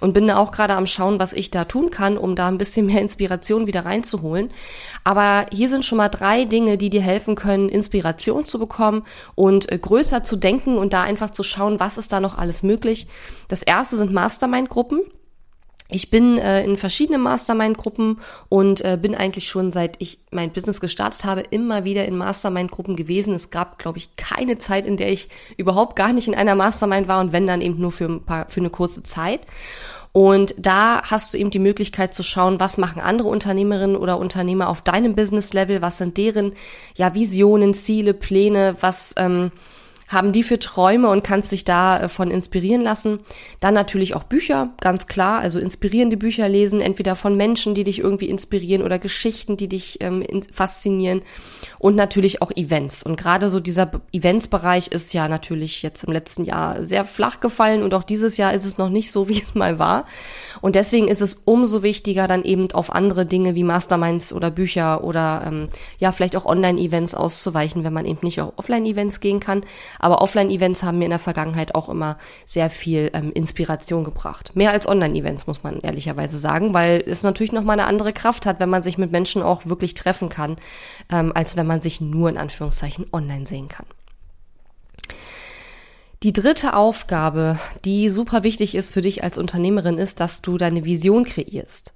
und 0.00 0.12
bin 0.12 0.26
da 0.26 0.36
auch 0.36 0.50
gerade 0.50 0.74
am 0.74 0.86
Schauen, 0.86 1.18
was 1.18 1.32
ich 1.32 1.50
da 1.50 1.64
tun 1.64 1.90
kann, 1.90 2.18
um 2.18 2.36
da 2.36 2.48
ein 2.48 2.58
bisschen 2.58 2.86
mehr 2.86 3.00
Inspiration 3.00 3.66
wieder 3.66 3.84
reinzuholen. 3.84 4.50
Aber 5.04 5.46
hier 5.52 5.68
sind 5.68 5.84
schon 5.84 5.98
mal 5.98 6.08
drei 6.08 6.44
Dinge, 6.44 6.78
die 6.78 6.90
dir 6.90 7.02
helfen 7.02 7.34
können, 7.34 7.68
Inspiration 7.68 8.44
zu 8.44 8.58
bekommen 8.58 9.04
und 9.34 9.70
äh, 9.70 9.78
größer 9.78 10.24
zu 10.24 10.36
denken 10.36 10.78
und 10.78 10.92
da 10.92 11.02
einfach 11.02 11.30
zu 11.30 11.42
schauen, 11.42 11.80
was 11.80 11.98
ist 11.98 12.12
da 12.12 12.20
noch 12.20 12.38
alles 12.38 12.62
möglich. 12.62 13.06
Das 13.48 13.62
erste 13.62 13.96
sind 13.96 14.12
Mastermind-Gruppen. 14.12 15.00
Ich 15.88 16.10
bin 16.10 16.36
äh, 16.38 16.64
in 16.64 16.76
verschiedenen 16.76 17.22
Mastermind-Gruppen 17.22 18.18
und 18.48 18.84
äh, 18.84 18.98
bin 19.00 19.14
eigentlich 19.14 19.48
schon 19.48 19.70
seit 19.70 19.96
ich 20.00 20.18
mein 20.32 20.52
Business 20.52 20.80
gestartet 20.80 21.24
habe 21.24 21.42
immer 21.42 21.84
wieder 21.84 22.04
in 22.06 22.16
Mastermind-Gruppen 22.16 22.96
gewesen. 22.96 23.34
Es 23.34 23.50
gab, 23.50 23.78
glaube 23.78 23.98
ich, 23.98 24.16
keine 24.16 24.58
Zeit, 24.58 24.84
in 24.84 24.96
der 24.96 25.12
ich 25.12 25.28
überhaupt 25.56 25.94
gar 25.94 26.12
nicht 26.12 26.26
in 26.26 26.34
einer 26.34 26.56
Mastermind 26.56 27.06
war 27.06 27.20
und 27.20 27.32
wenn 27.32 27.46
dann 27.46 27.60
eben 27.60 27.80
nur 27.80 27.92
für 27.92 28.06
ein 28.06 28.24
paar 28.24 28.46
für 28.48 28.60
eine 28.60 28.70
kurze 28.70 29.04
Zeit. 29.04 29.40
Und 30.12 30.54
da 30.58 31.02
hast 31.02 31.34
du 31.34 31.38
eben 31.38 31.50
die 31.50 31.58
Möglichkeit 31.58 32.14
zu 32.14 32.22
schauen, 32.22 32.58
was 32.58 32.78
machen 32.78 33.02
andere 33.02 33.28
Unternehmerinnen 33.28 33.96
oder 33.96 34.18
Unternehmer 34.18 34.68
auf 34.68 34.80
deinem 34.80 35.14
Business-Level, 35.14 35.82
was 35.82 35.98
sind 35.98 36.16
deren 36.16 36.54
ja 36.94 37.14
Visionen, 37.14 37.74
Ziele, 37.74 38.14
Pläne, 38.14 38.76
was 38.80 39.14
ähm, 39.18 39.52
haben 40.08 40.32
die 40.32 40.42
für 40.42 40.58
Träume 40.58 41.08
und 41.08 41.24
kannst 41.24 41.52
dich 41.52 41.64
davon 41.64 42.30
äh, 42.30 42.34
inspirieren 42.34 42.82
lassen. 42.82 43.20
Dann 43.60 43.74
natürlich 43.74 44.14
auch 44.14 44.22
Bücher, 44.22 44.70
ganz 44.80 45.06
klar, 45.06 45.40
also 45.40 45.58
inspirierende 45.58 46.16
Bücher 46.16 46.48
lesen, 46.48 46.80
entweder 46.80 47.16
von 47.16 47.36
Menschen, 47.36 47.74
die 47.74 47.84
dich 47.84 47.98
irgendwie 47.98 48.28
inspirieren 48.28 48.82
oder 48.82 48.98
Geschichten, 48.98 49.56
die 49.56 49.68
dich 49.68 49.98
ähm, 50.00 50.24
faszinieren 50.52 51.22
und 51.78 51.96
natürlich 51.96 52.42
auch 52.42 52.52
Events. 52.54 53.02
Und 53.02 53.16
gerade 53.16 53.50
so 53.50 53.58
dieser 53.58 53.90
Eventsbereich 54.12 54.88
ist 54.88 55.12
ja 55.12 55.28
natürlich 55.28 55.82
jetzt 55.82 56.04
im 56.04 56.12
letzten 56.12 56.44
Jahr 56.44 56.84
sehr 56.84 57.04
flach 57.04 57.40
gefallen 57.40 57.82
und 57.82 57.92
auch 57.94 58.04
dieses 58.04 58.36
Jahr 58.36 58.54
ist 58.54 58.64
es 58.64 58.78
noch 58.78 58.90
nicht 58.90 59.10
so, 59.10 59.28
wie 59.28 59.40
es 59.40 59.54
mal 59.54 59.78
war. 59.78 60.06
Und 60.60 60.76
deswegen 60.76 61.08
ist 61.08 61.20
es 61.20 61.42
umso 61.44 61.82
wichtiger, 61.82 62.28
dann 62.28 62.44
eben 62.44 62.70
auf 62.72 62.94
andere 62.94 63.26
Dinge 63.26 63.54
wie 63.54 63.64
Masterminds 63.64 64.32
oder 64.32 64.50
Bücher 64.50 65.04
oder 65.04 65.42
ähm, 65.46 65.68
ja, 65.98 66.12
vielleicht 66.12 66.36
auch 66.36 66.46
Online-Events 66.46 67.14
auszuweichen, 67.14 67.84
wenn 67.84 67.92
man 67.92 68.06
eben 68.06 68.20
nicht 68.22 68.40
auf 68.40 68.52
Offline-Events 68.56 69.20
gehen 69.20 69.40
kann. 69.40 69.64
Aber 69.98 70.20
Offline-Events 70.20 70.82
haben 70.82 70.98
mir 70.98 71.04
in 71.04 71.10
der 71.10 71.18
Vergangenheit 71.18 71.74
auch 71.74 71.88
immer 71.88 72.18
sehr 72.44 72.70
viel 72.70 73.10
ähm, 73.14 73.32
Inspiration 73.32 74.04
gebracht. 74.04 74.54
Mehr 74.54 74.72
als 74.72 74.88
Online-Events, 74.88 75.46
muss 75.46 75.62
man 75.62 75.80
ehrlicherweise 75.80 76.38
sagen, 76.38 76.74
weil 76.74 77.02
es 77.06 77.22
natürlich 77.22 77.52
nochmal 77.52 77.78
eine 77.78 77.88
andere 77.88 78.12
Kraft 78.12 78.46
hat, 78.46 78.60
wenn 78.60 78.70
man 78.70 78.82
sich 78.82 78.98
mit 78.98 79.12
Menschen 79.12 79.42
auch 79.42 79.66
wirklich 79.66 79.94
treffen 79.94 80.28
kann, 80.28 80.56
ähm, 81.10 81.32
als 81.34 81.56
wenn 81.56 81.66
man 81.66 81.80
sich 81.80 82.00
nur 82.00 82.28
in 82.28 82.38
Anführungszeichen 82.38 83.06
online 83.12 83.46
sehen 83.46 83.68
kann. 83.68 83.86
Die 86.22 86.32
dritte 86.32 86.74
Aufgabe, 86.74 87.58
die 87.84 88.08
super 88.08 88.42
wichtig 88.42 88.74
ist 88.74 88.90
für 88.90 89.02
dich 89.02 89.22
als 89.22 89.36
Unternehmerin, 89.38 89.98
ist, 89.98 90.18
dass 90.18 90.40
du 90.40 90.56
deine 90.56 90.84
Vision 90.84 91.24
kreierst. 91.24 91.94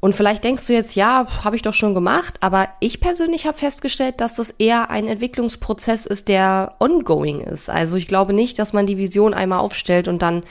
Und 0.00 0.14
vielleicht 0.14 0.44
denkst 0.44 0.66
du 0.66 0.72
jetzt, 0.72 0.96
ja, 0.96 1.26
habe 1.44 1.56
ich 1.56 1.62
doch 1.62 1.74
schon 1.74 1.94
gemacht, 1.94 2.36
aber 2.40 2.68
ich 2.80 3.00
persönlich 3.00 3.46
habe 3.46 3.58
festgestellt, 3.58 4.20
dass 4.20 4.34
das 4.34 4.50
eher 4.50 4.90
ein 4.90 5.06
Entwicklungsprozess 5.06 6.06
ist, 6.06 6.28
der 6.28 6.74
ongoing 6.80 7.40
ist. 7.40 7.68
Also 7.68 7.98
ich 7.98 8.08
glaube 8.08 8.32
nicht, 8.32 8.58
dass 8.58 8.72
man 8.72 8.86
die 8.86 8.96
Vision 8.96 9.34
einmal 9.34 9.60
aufstellt 9.60 10.08
und 10.08 10.22
dann 10.22 10.42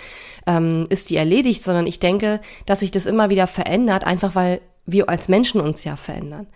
ähm, 0.45 0.85
ist 0.89 1.09
die 1.09 1.15
erledigt, 1.15 1.63
sondern 1.63 1.87
ich 1.87 1.99
denke, 1.99 2.41
dass 2.67 2.81
sich 2.81 2.91
das 2.91 3.07
immer 3.07 3.31
wieder 3.31 3.47
verändert, 3.47 4.03
einfach 4.03 4.35
weil 4.35 4.61
wir 4.91 5.09
als 5.09 5.29
Menschen 5.29 5.61
uns 5.61 5.83
ja 5.83 5.95
verändern. 5.95 6.47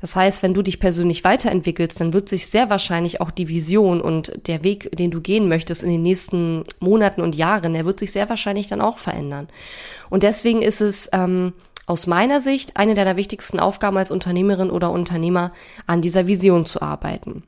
Das 0.00 0.16
heißt, 0.16 0.42
wenn 0.42 0.54
du 0.54 0.62
dich 0.62 0.80
persönlich 0.80 1.24
weiterentwickelst, 1.24 2.00
dann 2.00 2.12
wird 2.12 2.28
sich 2.28 2.46
sehr 2.46 2.70
wahrscheinlich 2.70 3.20
auch 3.20 3.30
die 3.30 3.48
Vision 3.48 4.00
und 4.00 4.46
der 4.46 4.64
Weg, 4.64 4.96
den 4.96 5.10
du 5.10 5.20
gehen 5.20 5.48
möchtest 5.48 5.84
in 5.84 5.90
den 5.90 6.02
nächsten 6.02 6.64
Monaten 6.80 7.20
und 7.20 7.34
Jahren, 7.34 7.74
der 7.74 7.84
wird 7.84 7.98
sich 7.98 8.12
sehr 8.12 8.28
wahrscheinlich 8.28 8.68
dann 8.68 8.80
auch 8.80 8.98
verändern. 8.98 9.48
Und 10.10 10.22
deswegen 10.22 10.62
ist 10.62 10.80
es 10.80 11.10
ähm, 11.12 11.52
aus 11.86 12.06
meiner 12.06 12.40
Sicht 12.40 12.76
eine 12.76 12.94
deiner 12.94 13.16
wichtigsten 13.16 13.60
Aufgaben 13.60 13.96
als 13.96 14.10
Unternehmerin 14.10 14.70
oder 14.70 14.90
Unternehmer, 14.90 15.52
an 15.86 16.02
dieser 16.02 16.26
Vision 16.26 16.66
zu 16.66 16.80
arbeiten. 16.82 17.42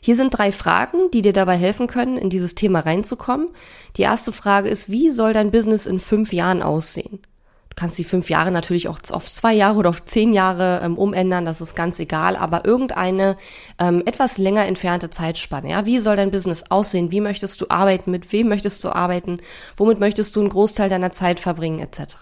Hier 0.00 0.16
sind 0.16 0.30
drei 0.30 0.52
Fragen, 0.52 1.10
die 1.12 1.22
dir 1.22 1.32
dabei 1.32 1.56
helfen 1.56 1.86
können, 1.86 2.16
in 2.16 2.30
dieses 2.30 2.54
Thema 2.54 2.80
reinzukommen. 2.80 3.48
Die 3.96 4.02
erste 4.02 4.32
Frage 4.32 4.68
ist, 4.68 4.90
wie 4.90 5.10
soll 5.10 5.32
dein 5.32 5.50
Business 5.50 5.86
in 5.86 6.00
fünf 6.00 6.32
Jahren 6.32 6.62
aussehen? 6.62 7.20
Du 7.68 7.76
kannst 7.76 7.98
die 7.98 8.04
fünf 8.04 8.28
Jahre 8.30 8.50
natürlich 8.50 8.88
auch 8.88 8.98
auf 9.10 9.30
zwei 9.30 9.54
Jahre 9.54 9.78
oder 9.78 9.90
auf 9.90 10.04
zehn 10.04 10.32
Jahre 10.32 10.80
ähm, 10.82 10.98
umändern, 10.98 11.44
das 11.44 11.60
ist 11.60 11.76
ganz 11.76 12.00
egal, 12.00 12.34
aber 12.34 12.64
irgendeine 12.64 13.36
ähm, 13.78 14.02
etwas 14.06 14.38
länger 14.38 14.66
entfernte 14.66 15.08
Zeitspanne. 15.08 15.70
Ja, 15.70 15.86
wie 15.86 16.00
soll 16.00 16.16
dein 16.16 16.32
Business 16.32 16.64
aussehen? 16.68 17.12
Wie 17.12 17.20
möchtest 17.20 17.60
du 17.60 17.66
arbeiten? 17.70 18.10
Mit 18.10 18.32
wem 18.32 18.48
möchtest 18.48 18.82
du 18.82 18.90
arbeiten? 18.90 19.38
Womit 19.76 20.00
möchtest 20.00 20.34
du 20.34 20.40
einen 20.40 20.48
Großteil 20.48 20.88
deiner 20.90 21.12
Zeit 21.12 21.38
verbringen, 21.38 21.78
etc. 21.78 22.16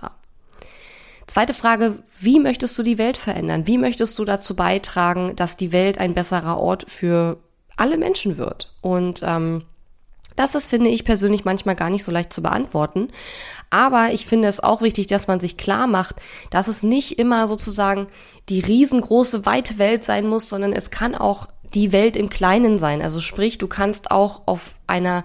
Zweite 1.29 1.53
Frage, 1.53 2.03
wie 2.19 2.41
möchtest 2.41 2.77
du 2.79 2.83
die 2.83 2.97
Welt 2.97 3.19
verändern? 3.19 3.67
Wie 3.67 3.77
möchtest 3.77 4.19
du 4.19 4.25
dazu 4.25 4.57
beitragen, 4.57 5.37
dass 5.37 5.59
die 5.59 5.73
Welt 5.73 5.99
ein 5.99 6.15
besserer 6.15 6.59
Ort 6.59 6.91
für 6.91 7.37
alle 7.77 7.99
Menschen 7.99 8.39
wird? 8.39 8.73
Und 8.81 9.21
ähm, 9.23 9.63
das 10.37 10.55
ist, 10.55 10.67
finde 10.67 10.89
ich 10.89 11.05
persönlich, 11.05 11.45
manchmal 11.45 11.75
gar 11.75 11.91
nicht 11.91 12.05
so 12.05 12.13
leicht 12.13 12.33
zu 12.33 12.41
beantworten. 12.41 13.09
Aber 13.69 14.13
ich 14.13 14.25
finde 14.25 14.49
es 14.49 14.61
auch 14.61 14.81
wichtig, 14.81 15.07
dass 15.07 15.29
man 15.29 15.39
sich 15.39 15.59
klar 15.59 15.87
macht, 15.87 16.17
dass 16.49 16.67
es 16.67 16.83
nicht 16.83 17.19
immer 17.19 17.47
sozusagen 17.47 18.07
die 18.49 18.61
riesengroße, 18.61 19.45
weite 19.45 19.77
Welt 19.77 20.05
sein 20.05 20.27
muss, 20.27 20.49
sondern 20.49 20.73
es 20.73 20.91
kann 20.91 21.15
auch 21.15 21.47
die 21.75 21.93
Welt 21.93 22.17
im 22.17 22.31
Kleinen 22.31 22.79
sein. 22.79 23.03
Also 23.03 23.21
sprich, 23.21 23.59
du 23.59 23.67
kannst 23.67 24.11
auch 24.11 24.43
auf 24.47 24.77
einer 24.87 25.25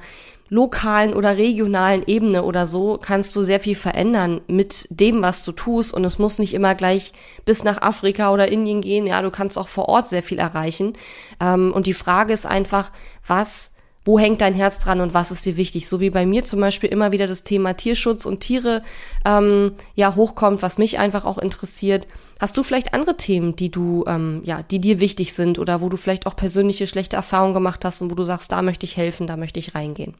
lokalen 0.53 1.15
oder 1.15 1.35
regionalen 1.35 2.03
Ebene 2.05 2.43
oder 2.43 2.67
so 2.67 2.99
kannst 3.01 3.35
du 3.35 3.43
sehr 3.43 3.59
viel 3.59 3.75
verändern 3.75 4.39
mit 4.47 4.87
dem, 4.91 5.23
was 5.23 5.43
du 5.43 5.51
tust. 5.51 5.93
Und 5.93 6.05
es 6.05 6.19
muss 6.19 6.37
nicht 6.37 6.53
immer 6.53 6.75
gleich 6.75 7.11
bis 7.43 7.63
nach 7.63 7.81
Afrika 7.81 8.31
oder 8.31 8.51
Indien 8.51 8.81
gehen. 8.81 9.07
Ja, 9.07 9.23
du 9.23 9.31
kannst 9.31 9.57
auch 9.57 9.67
vor 9.67 9.89
Ort 9.89 10.09
sehr 10.09 10.21
viel 10.21 10.37
erreichen. 10.37 10.93
Ähm, 11.39 11.73
und 11.73 11.87
die 11.87 11.95
Frage 11.95 12.33
ist 12.33 12.45
einfach, 12.45 12.91
was 13.25 13.71
wo 14.05 14.19
hängt 14.19 14.41
dein 14.41 14.53
Herz 14.53 14.79
dran 14.79 14.99
und 14.99 15.13
was 15.13 15.31
ist 15.31 15.45
dir 15.45 15.55
wichtig? 15.55 15.87
So 15.87 16.01
wie 16.01 16.09
bei 16.09 16.25
mir 16.25 16.43
zum 16.43 16.59
Beispiel 16.59 16.89
immer 16.89 17.13
wieder 17.13 17.25
das 17.25 17.43
Thema 17.43 17.73
Tierschutz 17.73 18.25
und 18.25 18.41
Tiere 18.41 18.83
ähm, 19.23 19.71
ja 19.95 20.13
hochkommt, 20.15 20.61
was 20.61 20.77
mich 20.77 20.99
einfach 20.99 21.23
auch 21.23 21.37
interessiert. 21.37 22.05
Hast 22.37 22.57
du 22.57 22.63
vielleicht 22.63 22.93
andere 22.93 23.15
Themen, 23.15 23.55
die 23.55 23.71
du 23.71 24.03
ähm, 24.05 24.41
ja, 24.43 24.61
die 24.61 24.79
dir 24.79 24.99
wichtig 24.99 25.33
sind 25.33 25.57
oder 25.57 25.79
wo 25.79 25.87
du 25.87 25.95
vielleicht 25.95 26.27
auch 26.27 26.35
persönliche 26.35 26.85
schlechte 26.85 27.15
Erfahrungen 27.15 27.53
gemacht 27.53 27.85
hast 27.85 28.01
und 28.01 28.11
wo 28.11 28.15
du 28.15 28.25
sagst, 28.25 28.51
da 28.51 28.61
möchte 28.61 28.85
ich 28.85 28.97
helfen, 28.97 29.25
da 29.25 29.37
möchte 29.37 29.59
ich 29.59 29.73
reingehen? 29.73 30.15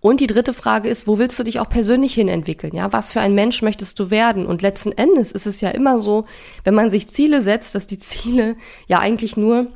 Und 0.00 0.20
die 0.20 0.26
dritte 0.26 0.54
Frage 0.54 0.88
ist, 0.88 1.06
wo 1.06 1.18
willst 1.18 1.38
du 1.38 1.42
dich 1.42 1.60
auch 1.60 1.68
persönlich 1.68 2.14
hin 2.14 2.28
entwickeln? 2.28 2.74
Ja, 2.74 2.92
was 2.92 3.12
für 3.12 3.20
ein 3.20 3.34
Mensch 3.34 3.60
möchtest 3.60 3.98
du 3.98 4.10
werden? 4.10 4.46
Und 4.46 4.62
letzten 4.62 4.92
Endes 4.92 5.32
ist 5.32 5.46
es 5.46 5.60
ja 5.60 5.70
immer 5.70 5.98
so, 5.98 6.24
wenn 6.64 6.74
man 6.74 6.88
sich 6.88 7.08
Ziele 7.08 7.42
setzt, 7.42 7.74
dass 7.74 7.86
die 7.86 7.98
Ziele 7.98 8.56
ja 8.86 8.98
eigentlich 8.98 9.36
nur 9.36 9.66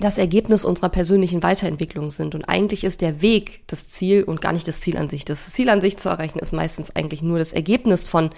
das 0.00 0.18
Ergebnis 0.18 0.64
unserer 0.64 0.88
persönlichen 0.88 1.44
Weiterentwicklung 1.44 2.10
sind. 2.10 2.34
Und 2.34 2.44
eigentlich 2.46 2.82
ist 2.82 3.00
der 3.00 3.22
Weg 3.22 3.60
das 3.68 3.88
Ziel 3.90 4.24
und 4.24 4.40
gar 4.40 4.52
nicht 4.52 4.66
das 4.66 4.80
Ziel 4.80 4.96
an 4.96 5.08
sich. 5.08 5.24
Das 5.24 5.48
Ziel 5.50 5.68
an 5.68 5.80
sich 5.80 5.96
zu 5.96 6.08
erreichen 6.08 6.40
ist 6.40 6.52
meistens 6.52 6.94
eigentlich 6.96 7.22
nur 7.22 7.38
das 7.38 7.52
Ergebnis 7.52 8.04
von 8.04 8.30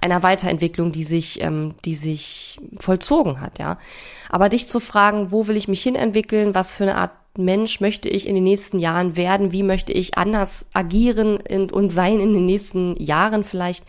einer 0.00 0.22
Weiterentwicklung, 0.22 0.90
die 0.90 1.04
sich, 1.04 1.42
ähm, 1.42 1.74
die 1.84 1.94
sich 1.94 2.58
vollzogen 2.78 3.42
hat, 3.42 3.58
ja. 3.58 3.78
Aber 4.30 4.48
dich 4.48 4.68
zu 4.68 4.80
fragen, 4.80 5.30
wo 5.30 5.46
will 5.46 5.56
ich 5.56 5.68
mich 5.68 5.82
hin 5.82 5.96
entwickeln, 5.96 6.54
was 6.54 6.72
für 6.72 6.84
eine 6.84 6.96
Art 6.96 7.12
Mensch 7.38 7.80
möchte 7.80 8.10
ich 8.10 8.28
in 8.28 8.34
den 8.34 8.44
nächsten 8.44 8.78
Jahren 8.78 9.16
werden? 9.16 9.52
Wie 9.52 9.62
möchte 9.62 9.94
ich 9.94 10.18
anders 10.18 10.66
agieren 10.74 11.38
und 11.38 11.90
sein 11.90 12.20
in 12.20 12.34
den 12.34 12.44
nächsten 12.44 12.94
Jahren 13.02 13.42
vielleicht? 13.42 13.86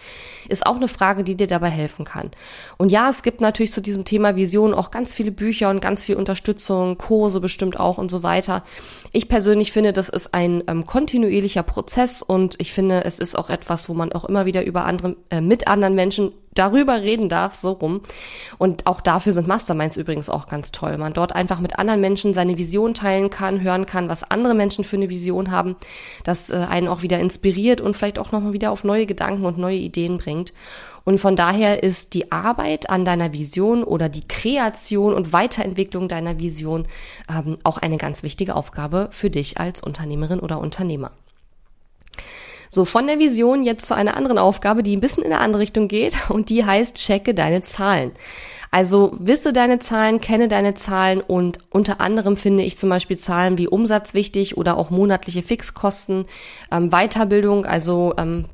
Ist 0.48 0.66
auch 0.66 0.78
eine 0.78 0.88
Frage, 0.88 1.26
die 1.26 1.36
dir 1.36 1.48
dabei 1.48 1.70
helfen 1.70 2.06
kann. 2.06 2.32
Und 2.78 2.90
ja, 2.90 3.10
es 3.10 3.22
gibt 3.22 3.42
natürlich 3.42 3.74
zu 3.74 3.82
diesem 3.82 4.06
Thema 4.06 4.38
Vision 4.38 4.74
auch 4.74 4.92
ganz 4.92 5.14
viele 5.14 5.32
Bücher 5.32 5.70
und 5.70 5.82
ganz 5.82 6.04
viel 6.04 6.16
Unterstützung, 6.16 6.98
Kurse 6.98 7.42
bestimmt 7.42 7.78
auch 7.78 7.98
und 7.98 8.10
so 8.10 8.24
weiter. 8.24 8.64
Ich 9.12 9.28
persönlich 9.28 9.74
finde, 9.74 9.92
das 9.92 10.08
ist 10.08 10.34
ein 10.34 10.64
ähm, 10.68 10.86
kontinuierlicher 10.86 11.64
Prozess 11.64 12.22
und 12.22 12.56
ich 12.60 12.72
finde, 12.72 13.04
es 13.04 13.20
ist 13.20 13.38
auch 13.38 13.50
etwas, 13.50 13.90
wo 13.90 13.94
man 13.94 14.14
auch 14.14 14.24
immer 14.24 14.46
wieder 14.46 14.64
über 14.64 14.86
andere, 14.86 15.18
äh, 15.30 15.42
mit 15.42 15.68
anderen 15.68 15.96
Menschen 15.96 16.32
darüber 16.56 17.02
reden 17.02 17.30
darf, 17.30 17.54
so 17.56 17.72
rum. 17.72 18.02
Und 18.58 18.88
auch 18.88 19.02
dafür 19.02 19.34
sind 19.34 19.48
Masterminds 19.48 19.98
übrigens 19.98 20.30
auch 20.30 20.48
ganz 20.48 20.72
toll. 20.72 20.98
Man 20.98 21.14
dort 21.14 21.34
einfach 21.36 21.60
mit 21.60 21.80
anderen 21.80 22.02
Menschen 22.02 22.34
seine 22.34 22.58
Vision 22.58 22.94
teilen 22.94 23.30
kann, 23.30 23.62
hören 23.62 23.86
kann, 23.86 24.10
was 24.10 24.30
andere 24.30 24.54
Menschen 24.54 24.84
für 24.84 24.96
eine 24.96 25.10
Vision 25.10 25.52
haben, 25.52 25.76
das 26.24 26.50
äh, 26.50 26.56
einen 26.56 26.88
auch 26.88 27.02
wieder 27.02 27.20
inspiriert 27.20 27.82
und 27.82 27.96
vielleicht 27.96 28.20
auch 28.20 28.32
nochmal 28.32 28.54
wieder 28.54 28.72
auf 28.72 28.84
neue 28.84 29.06
Gedanken 29.06 29.46
und 29.46 29.58
neue 29.58 29.78
Ideen 29.78 30.18
bringt. 30.18 30.54
Und 31.06 31.20
von 31.20 31.36
daher 31.36 31.84
ist 31.84 32.14
die 32.14 32.32
Arbeit 32.32 32.90
an 32.90 33.04
deiner 33.04 33.34
Vision 33.34 33.84
oder 33.84 34.08
die 34.08 34.26
Kreation 34.28 35.14
und 35.14 35.34
Weiterentwicklung 35.34 36.08
deiner 36.08 36.40
Vision 36.40 36.88
ähm, 37.30 37.58
auch 37.64 37.78
eine 37.78 37.98
ganz 37.98 38.24
wichtige 38.24 38.56
Aufgabe 38.56 39.10
für 39.12 39.30
dich 39.30 39.60
als 39.60 39.82
Unternehmerin 39.82 40.40
oder 40.40 40.60
Unternehmer. 40.60 41.12
So, 42.74 42.86
von 42.86 43.06
der 43.06 43.20
Vision 43.20 43.62
jetzt 43.64 43.86
zu 43.86 43.94
einer 43.94 44.18
anderen 44.18 44.40
Aufgabe, 44.40 44.82
die 44.82 44.98
ein 44.98 45.00
bisschen 45.00 45.24
in 45.24 45.32
eine 45.32 45.42
andere 45.42 45.62
Richtung 45.62 45.88
geht 45.88 46.18
und 46.30 46.50
die 46.50 46.66
heißt, 46.66 46.98
checke 46.98 47.36
deine 47.36 47.62
Zahlen. 47.62 48.12
Also 48.72 49.12
wisse 49.20 49.54
deine 49.54 49.78
Zahlen, 49.78 50.20
kenne 50.20 50.48
deine 50.48 50.74
Zahlen 50.74 51.22
und 51.22 51.60
unter 51.70 52.02
anderem 52.02 52.36
finde 52.36 52.64
ich 52.64 52.76
zum 52.76 52.90
Beispiel 52.90 53.20
Zahlen 53.20 53.60
wie 53.60 53.68
Umsatz 53.68 54.16
wichtig 54.16 54.58
oder 54.58 54.78
auch 54.78 54.90
monatliche 54.90 55.44
Fixkosten, 55.44 56.26
ähm, 56.72 56.90
Weiterbildung, 56.90 57.68
also 57.68 58.16
ähm, 58.18 58.46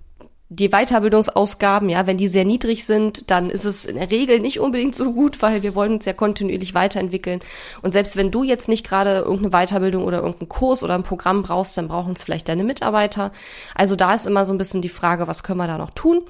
die 0.52 0.70
Weiterbildungsausgaben, 0.70 1.90
ja, 1.90 2.08
wenn 2.08 2.18
die 2.18 2.28
sehr 2.28 2.44
niedrig 2.44 2.84
sind, 2.84 3.30
dann 3.30 3.52
ist 3.52 3.66
es 3.66 3.86
in 3.86 3.98
der 3.98 4.10
Regel 4.10 4.40
nicht 4.40 4.60
unbedingt 4.60 4.96
so 4.96 5.14
gut, 5.14 5.44
weil 5.44 5.62
wir 5.62 5.76
wollen 5.76 5.94
uns 5.94 6.06
ja 6.06 6.14
kontinuierlich 6.14 6.74
weiterentwickeln. 6.74 7.40
Und 7.84 7.94
selbst 7.94 8.18
wenn 8.18 8.32
du 8.32 8.44
jetzt 8.44 8.68
nicht 8.68 8.84
gerade 8.84 9.20
irgendeine 9.20 9.52
Weiterbildung 9.52 10.06
oder 10.06 10.18
irgendeinen 10.18 10.50
Kurs 10.50 10.82
oder 10.84 10.96
ein 10.96 11.04
Programm 11.04 11.44
brauchst, 11.44 11.78
dann 11.78 11.88
brauchen 11.88 12.14
es 12.14 12.24
vielleicht 12.24 12.50
deine 12.50 12.64
Mitarbeiter. 12.64 13.32
Also 13.76 13.96
da 13.96 14.16
ist 14.16 14.26
immer 14.26 14.44
so 14.44 14.52
ein 14.52 14.58
bisschen 14.58 14.82
die 14.82 14.90
Frage, 14.90 15.28
was 15.28 15.44
können 15.44 15.60
wir 15.60 15.68
da 15.68 15.78
noch 15.78 15.92
tun? 15.92 16.24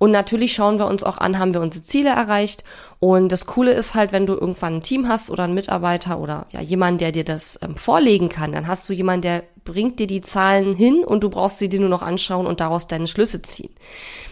Und 0.00 0.12
natürlich 0.12 0.54
schauen 0.54 0.78
wir 0.78 0.86
uns 0.86 1.04
auch 1.04 1.18
an, 1.18 1.38
haben 1.38 1.52
wir 1.52 1.60
unsere 1.60 1.84
Ziele 1.84 2.08
erreicht? 2.08 2.64
Und 3.00 3.30
das 3.32 3.44
Coole 3.44 3.72
ist 3.72 3.94
halt, 3.94 4.12
wenn 4.12 4.24
du 4.24 4.32
irgendwann 4.32 4.76
ein 4.76 4.82
Team 4.82 5.08
hast 5.08 5.30
oder 5.30 5.44
einen 5.44 5.52
Mitarbeiter 5.52 6.18
oder 6.18 6.46
ja 6.52 6.62
jemanden, 6.62 6.96
der 6.96 7.12
dir 7.12 7.22
das 7.22 7.58
ähm, 7.62 7.76
vorlegen 7.76 8.30
kann, 8.30 8.52
dann 8.52 8.66
hast 8.66 8.88
du 8.88 8.94
jemanden, 8.94 9.20
der 9.20 9.42
bringt 9.62 9.98
dir 9.98 10.06
die 10.06 10.22
Zahlen 10.22 10.72
hin 10.72 11.04
und 11.04 11.22
du 11.22 11.28
brauchst 11.28 11.58
sie 11.58 11.68
dir 11.68 11.80
nur 11.80 11.90
noch 11.90 12.00
anschauen 12.00 12.46
und 12.46 12.60
daraus 12.60 12.86
deine 12.86 13.08
Schlüsse 13.08 13.42
ziehen. 13.42 13.74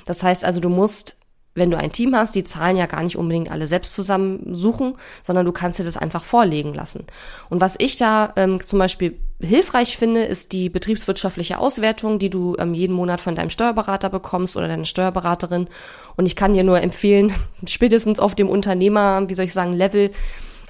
Das 0.06 0.22
heißt 0.22 0.42
also, 0.42 0.58
du 0.58 0.70
musst 0.70 1.17
wenn 1.54 1.70
du 1.70 1.76
ein 1.76 1.92
Team 1.92 2.14
hast, 2.14 2.34
die 2.34 2.44
Zahlen 2.44 2.76
ja 2.76 2.86
gar 2.86 3.02
nicht 3.02 3.16
unbedingt 3.16 3.50
alle 3.50 3.66
selbst 3.66 3.94
zusammensuchen, 3.94 4.94
sondern 5.22 5.44
du 5.44 5.52
kannst 5.52 5.78
dir 5.78 5.84
das 5.84 5.96
einfach 5.96 6.24
vorlegen 6.24 6.72
lassen. 6.74 7.04
Und 7.50 7.60
was 7.60 7.76
ich 7.78 7.96
da 7.96 8.32
ähm, 8.36 8.62
zum 8.62 8.78
Beispiel 8.78 9.18
hilfreich 9.40 9.96
finde, 9.96 10.22
ist 10.22 10.52
die 10.52 10.68
betriebswirtschaftliche 10.68 11.58
Auswertung, 11.58 12.18
die 12.18 12.30
du 12.30 12.56
ähm, 12.58 12.74
jeden 12.74 12.94
Monat 12.94 13.20
von 13.20 13.34
deinem 13.34 13.50
Steuerberater 13.50 14.08
bekommst 14.08 14.56
oder 14.56 14.68
deiner 14.68 14.84
Steuerberaterin. 14.84 15.68
Und 16.16 16.26
ich 16.26 16.36
kann 16.36 16.54
dir 16.54 16.64
nur 16.64 16.80
empfehlen, 16.80 17.32
spätestens 17.66 18.18
auf 18.18 18.34
dem 18.34 18.48
Unternehmer, 18.48 19.28
wie 19.28 19.34
soll 19.34 19.46
ich 19.46 19.52
sagen, 19.52 19.74
Level, 19.74 20.10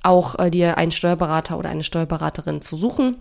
auch 0.02 0.38
äh, 0.38 0.50
dir 0.50 0.78
einen 0.78 0.92
Steuerberater 0.92 1.58
oder 1.58 1.70
eine 1.70 1.82
Steuerberaterin 1.82 2.60
zu 2.60 2.76
suchen 2.76 3.16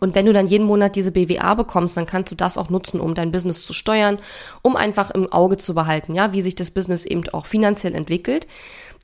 und 0.00 0.14
wenn 0.14 0.26
du 0.26 0.32
dann 0.32 0.46
jeden 0.46 0.66
Monat 0.66 0.96
diese 0.96 1.12
BWA 1.12 1.54
bekommst, 1.54 1.96
dann 1.96 2.06
kannst 2.06 2.30
du 2.30 2.34
das 2.34 2.58
auch 2.58 2.68
nutzen, 2.68 3.00
um 3.00 3.14
dein 3.14 3.32
Business 3.32 3.66
zu 3.66 3.72
steuern, 3.72 4.18
um 4.62 4.76
einfach 4.76 5.10
im 5.10 5.32
Auge 5.32 5.56
zu 5.56 5.74
behalten, 5.74 6.14
ja, 6.14 6.32
wie 6.32 6.42
sich 6.42 6.54
das 6.54 6.70
Business 6.70 7.06
eben 7.06 7.26
auch 7.30 7.46
finanziell 7.46 7.94
entwickelt. 7.94 8.46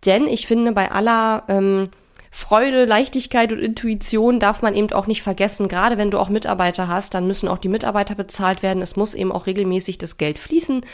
Denn 0.05 0.29
ich 0.29 0.47
finde, 0.47 0.73
bei 0.73 0.91
aller 0.93 1.45
ähm, 1.49 1.88
Freude, 2.37 2.85
Leichtigkeit 2.85 3.53
und 3.53 3.61
Intuition 3.61 4.41
darf 4.41 4.61
man 4.61 4.75
eben 4.75 4.91
auch 4.91 5.07
nicht 5.07 5.23
vergessen. 5.23 5.69
Gerade 5.69 5.99
wenn 5.99 6.11
du 6.11 6.19
auch 6.19 6.29
Mitarbeiter 6.29 6.88
hast, 6.88 7.14
dann 7.14 7.29
müssen 7.29 7.47
auch 7.47 7.59
die 7.59 7.69
Mitarbeiter 7.69 8.17
bezahlt 8.17 8.61
werden. 8.61 8.83
Es 8.83 8.97
muss 8.97 9.14
eben 9.14 9.31
auch 9.31 9.47
regelmäßig 9.47 9.99
das 9.99 10.17
Geld 10.17 10.41
fließen. 10.41 10.85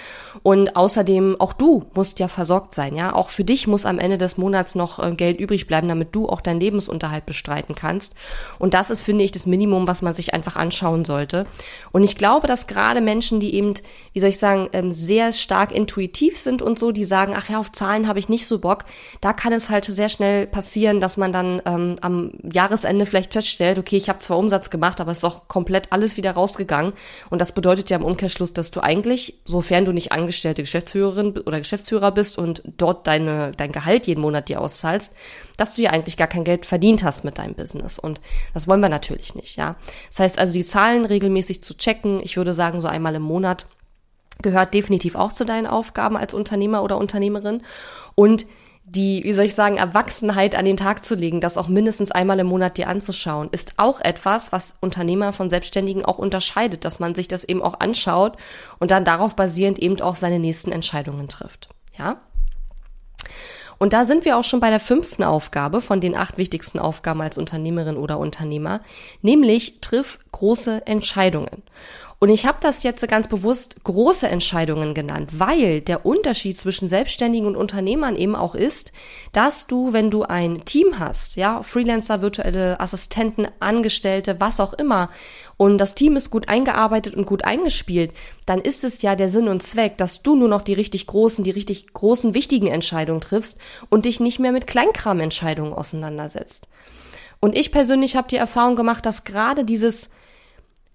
Und 0.42 0.76
außerdem 0.76 1.40
auch 1.40 1.54
du 1.54 1.86
musst 1.94 2.18
ja 2.18 2.28
versorgt 2.28 2.74
sein. 2.74 2.94
Ja, 2.94 3.14
auch 3.14 3.30
für 3.30 3.42
dich 3.42 3.66
muss 3.66 3.86
am 3.86 3.98
Ende 3.98 4.18
des 4.18 4.36
Monats 4.36 4.74
noch 4.74 4.98
äh, 4.98 5.14
Geld 5.14 5.40
übrig 5.40 5.66
bleiben, 5.66 5.88
damit 5.88 6.14
du 6.14 6.28
auch 6.28 6.42
deinen 6.42 6.60
Lebensunterhalt 6.60 7.24
bestreiten 7.24 7.74
kannst. 7.74 8.16
Und 8.58 8.74
das 8.74 8.90
ist, 8.90 9.00
finde 9.00 9.24
ich, 9.24 9.32
das 9.32 9.46
Minimum, 9.46 9.86
was 9.86 10.02
man 10.02 10.12
sich 10.12 10.34
einfach 10.34 10.56
anschauen 10.56 11.06
sollte. 11.06 11.46
Und 11.90 12.04
ich 12.04 12.16
glaube, 12.16 12.48
dass 12.48 12.66
gerade 12.66 13.00
Menschen, 13.00 13.40
die 13.40 13.54
eben, 13.54 13.72
wie 14.12 14.20
soll 14.20 14.28
ich 14.28 14.38
sagen, 14.38 14.68
ähm, 14.74 14.92
sehr 14.92 15.32
stark 15.32 15.72
intuitiv 15.72 16.36
sind 16.36 16.60
und 16.60 16.78
so, 16.78 16.92
die 16.92 17.06
sagen, 17.06 17.32
ach 17.34 17.48
ja, 17.48 17.58
auf 17.58 17.72
Zahlen 17.72 18.08
habe 18.08 18.18
ich 18.18 18.28
nicht 18.28 18.46
so 18.46 18.58
Bock, 18.58 18.84
da 19.22 19.32
kann 19.32 19.54
es 19.54 19.70
halt 19.70 19.86
sehr 19.86 20.10
schnell 20.10 20.46
passieren, 20.46 21.00
dass 21.00 21.16
man 21.16 21.29
man 21.30 21.60
dann 21.60 21.62
ähm, 21.64 21.96
am 22.00 22.32
Jahresende 22.42 23.06
vielleicht 23.06 23.32
feststellt, 23.32 23.78
okay, 23.78 23.96
ich 23.96 24.08
habe 24.08 24.18
zwar 24.18 24.38
Umsatz 24.38 24.70
gemacht, 24.70 25.00
aber 25.00 25.12
es 25.12 25.18
ist 25.18 25.24
auch 25.24 25.48
komplett 25.48 25.92
alles 25.92 26.16
wieder 26.16 26.32
rausgegangen. 26.32 26.92
Und 27.30 27.40
das 27.40 27.52
bedeutet 27.52 27.90
ja 27.90 27.96
im 27.96 28.04
Umkehrschluss, 28.04 28.52
dass 28.52 28.70
du 28.70 28.80
eigentlich, 28.80 29.38
sofern 29.44 29.84
du 29.84 29.92
nicht 29.92 30.12
angestellte 30.12 30.62
Geschäftsführerin 30.62 31.38
oder 31.38 31.58
Geschäftsführer 31.58 32.12
bist 32.12 32.38
und 32.38 32.62
dort 32.64 33.06
deine, 33.06 33.52
dein 33.56 33.72
Gehalt 33.72 34.06
jeden 34.06 34.20
Monat 34.20 34.48
dir 34.48 34.60
auszahlst, 34.60 35.12
dass 35.56 35.74
du 35.74 35.82
ja 35.82 35.90
eigentlich 35.90 36.16
gar 36.16 36.28
kein 36.28 36.44
Geld 36.44 36.66
verdient 36.66 37.04
hast 37.04 37.24
mit 37.24 37.38
deinem 37.38 37.54
Business. 37.54 37.98
Und 37.98 38.20
das 38.54 38.68
wollen 38.68 38.80
wir 38.80 38.88
natürlich 38.88 39.34
nicht, 39.34 39.56
ja. 39.56 39.76
Das 40.08 40.20
heißt 40.20 40.38
also, 40.38 40.52
die 40.52 40.64
Zahlen 40.64 41.04
regelmäßig 41.04 41.62
zu 41.62 41.76
checken, 41.76 42.20
ich 42.22 42.36
würde 42.36 42.54
sagen, 42.54 42.80
so 42.80 42.88
einmal 42.88 43.14
im 43.14 43.22
Monat 43.22 43.66
gehört 44.42 44.72
definitiv 44.72 45.16
auch 45.16 45.32
zu 45.32 45.44
deinen 45.44 45.66
Aufgaben 45.66 46.16
als 46.16 46.32
Unternehmer 46.32 46.82
oder 46.82 46.96
Unternehmerin. 46.96 47.62
Und 48.14 48.46
die, 48.84 49.22
wie 49.24 49.32
soll 49.32 49.44
ich 49.44 49.54
sagen, 49.54 49.76
Erwachsenheit 49.76 50.54
an 50.56 50.64
den 50.64 50.76
Tag 50.76 51.04
zu 51.04 51.14
legen, 51.14 51.40
das 51.40 51.56
auch 51.56 51.68
mindestens 51.68 52.10
einmal 52.10 52.38
im 52.40 52.48
Monat 52.48 52.76
dir 52.76 52.88
anzuschauen, 52.88 53.48
ist 53.52 53.74
auch 53.76 54.00
etwas, 54.00 54.52
was 54.52 54.74
Unternehmer 54.80 55.32
von 55.32 55.48
Selbstständigen 55.48 56.04
auch 56.04 56.18
unterscheidet, 56.18 56.84
dass 56.84 56.98
man 56.98 57.14
sich 57.14 57.28
das 57.28 57.44
eben 57.44 57.62
auch 57.62 57.78
anschaut 57.78 58.36
und 58.78 58.90
dann 58.90 59.04
darauf 59.04 59.36
basierend 59.36 59.78
eben 59.78 60.00
auch 60.00 60.16
seine 60.16 60.38
nächsten 60.38 60.72
Entscheidungen 60.72 61.28
trifft. 61.28 61.68
Ja? 61.96 62.20
Und 63.78 63.94
da 63.94 64.04
sind 64.04 64.26
wir 64.26 64.36
auch 64.36 64.44
schon 64.44 64.60
bei 64.60 64.68
der 64.68 64.80
fünften 64.80 65.24
Aufgabe 65.24 65.80
von 65.80 66.00
den 66.00 66.14
acht 66.14 66.36
wichtigsten 66.36 66.78
Aufgaben 66.78 67.22
als 67.22 67.38
Unternehmerin 67.38 67.96
oder 67.96 68.18
Unternehmer, 68.18 68.80
nämlich 69.22 69.80
triff 69.80 70.18
große 70.32 70.86
Entscheidungen. 70.86 71.62
Und 72.22 72.28
ich 72.28 72.44
habe 72.44 72.58
das 72.60 72.82
jetzt 72.82 73.06
ganz 73.08 73.28
bewusst 73.28 73.82
große 73.82 74.28
Entscheidungen 74.28 74.92
genannt, 74.92 75.30
weil 75.38 75.80
der 75.80 76.04
Unterschied 76.04 76.58
zwischen 76.58 76.86
Selbstständigen 76.86 77.48
und 77.48 77.56
Unternehmern 77.56 78.14
eben 78.14 78.36
auch 78.36 78.54
ist, 78.54 78.92
dass 79.32 79.66
du, 79.66 79.94
wenn 79.94 80.10
du 80.10 80.24
ein 80.24 80.66
Team 80.66 80.98
hast, 80.98 81.36
ja, 81.36 81.62
Freelancer, 81.62 82.20
virtuelle 82.20 82.78
Assistenten, 82.78 83.48
Angestellte, 83.58 84.38
was 84.38 84.60
auch 84.60 84.74
immer, 84.74 85.08
und 85.56 85.78
das 85.78 85.94
Team 85.94 86.14
ist 86.14 86.30
gut 86.30 86.50
eingearbeitet 86.50 87.14
und 87.14 87.24
gut 87.24 87.46
eingespielt, 87.46 88.12
dann 88.44 88.60
ist 88.60 88.84
es 88.84 89.00
ja 89.00 89.16
der 89.16 89.30
Sinn 89.30 89.48
und 89.48 89.62
Zweck, 89.62 89.96
dass 89.96 90.22
du 90.22 90.36
nur 90.36 90.48
noch 90.48 90.62
die 90.62 90.74
richtig 90.74 91.06
großen, 91.06 91.42
die 91.42 91.50
richtig 91.50 91.90
großen, 91.94 92.34
wichtigen 92.34 92.66
Entscheidungen 92.66 93.22
triffst 93.22 93.56
und 93.88 94.04
dich 94.04 94.20
nicht 94.20 94.38
mehr 94.38 94.52
mit 94.52 94.66
Kleinkramentscheidungen 94.66 95.72
auseinandersetzt. 95.72 96.68
Und 97.40 97.56
ich 97.56 97.72
persönlich 97.72 98.14
habe 98.14 98.28
die 98.28 98.36
Erfahrung 98.36 98.76
gemacht, 98.76 99.06
dass 99.06 99.24
gerade 99.24 99.64
dieses 99.64 100.10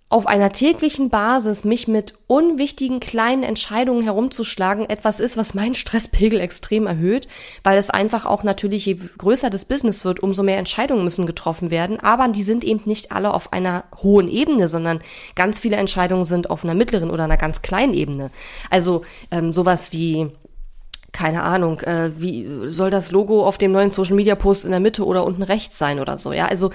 auf 0.08 0.28
einer 0.28 0.52
täglichen 0.52 1.10
Basis 1.10 1.64
mich 1.64 1.88
mit 1.88 2.14
unwichtigen 2.28 3.00
kleinen 3.00 3.42
Entscheidungen 3.42 4.04
herumzuschlagen 4.04 4.88
etwas 4.88 5.20
ist, 5.20 5.36
was 5.36 5.56
meinen 5.56 5.74
Stresspegel 5.74 6.40
extrem 6.40 6.86
erhöht, 6.86 7.28
weil 7.64 7.78
es 7.78 7.90
einfach 7.90 8.26
auch 8.28 8.44
natürlich, 8.44 8.86
je 8.86 9.00
größer 9.18 9.50
das 9.50 9.66
Business 9.66 10.06
wird, 10.06 10.22
umso 10.22 10.44
mehr 10.44 10.60
Entscheidungen 10.60 11.04
müssen 11.04 11.26
getroffen 11.26 11.72
werden. 11.72 12.00
Aber 12.00 12.28
die 12.28 12.44
sind 12.44 12.64
eben 12.64 12.84
nicht 12.86 13.12
alle 13.12 13.34
auf 13.34 13.52
einer 13.52 13.86
hohen 14.04 14.28
Ebene, 14.28 14.68
sondern 14.68 15.02
ganz 15.36 15.60
viele 15.60 15.78
Entscheidungen 15.78 16.26
sind 16.26 16.52
auf 16.52 16.64
einer 16.64 16.76
mittleren 16.76 17.10
oder 17.10 17.24
einer 17.24 17.38
ganz 17.38 17.64
kleinen 17.64 17.96
Ebene. 17.96 18.30
Also 18.70 19.04
ähm, 19.32 19.52
sowas 19.52 19.92
wie 19.92 20.30
keine 21.15 21.43
Ahnung, 21.43 21.79
äh, 21.79 22.12
wie 22.19 22.45
soll 22.65 22.89
das 22.89 23.10
Logo 23.13 23.48
auf 23.48 23.57
dem 23.57 23.72
neuen 23.72 23.89
Social 23.89 24.17
Media 24.17 24.36
Post 24.36 24.65
in 24.65 24.72
der 24.72 24.81
Mitte 24.81 25.05
oder 25.05 25.24
unten 25.24 25.43
rechts 25.43 25.77
sein 25.77 26.01
oder 26.01 26.17
so, 26.17 26.34
ja? 26.34 26.48
Also, 26.48 26.72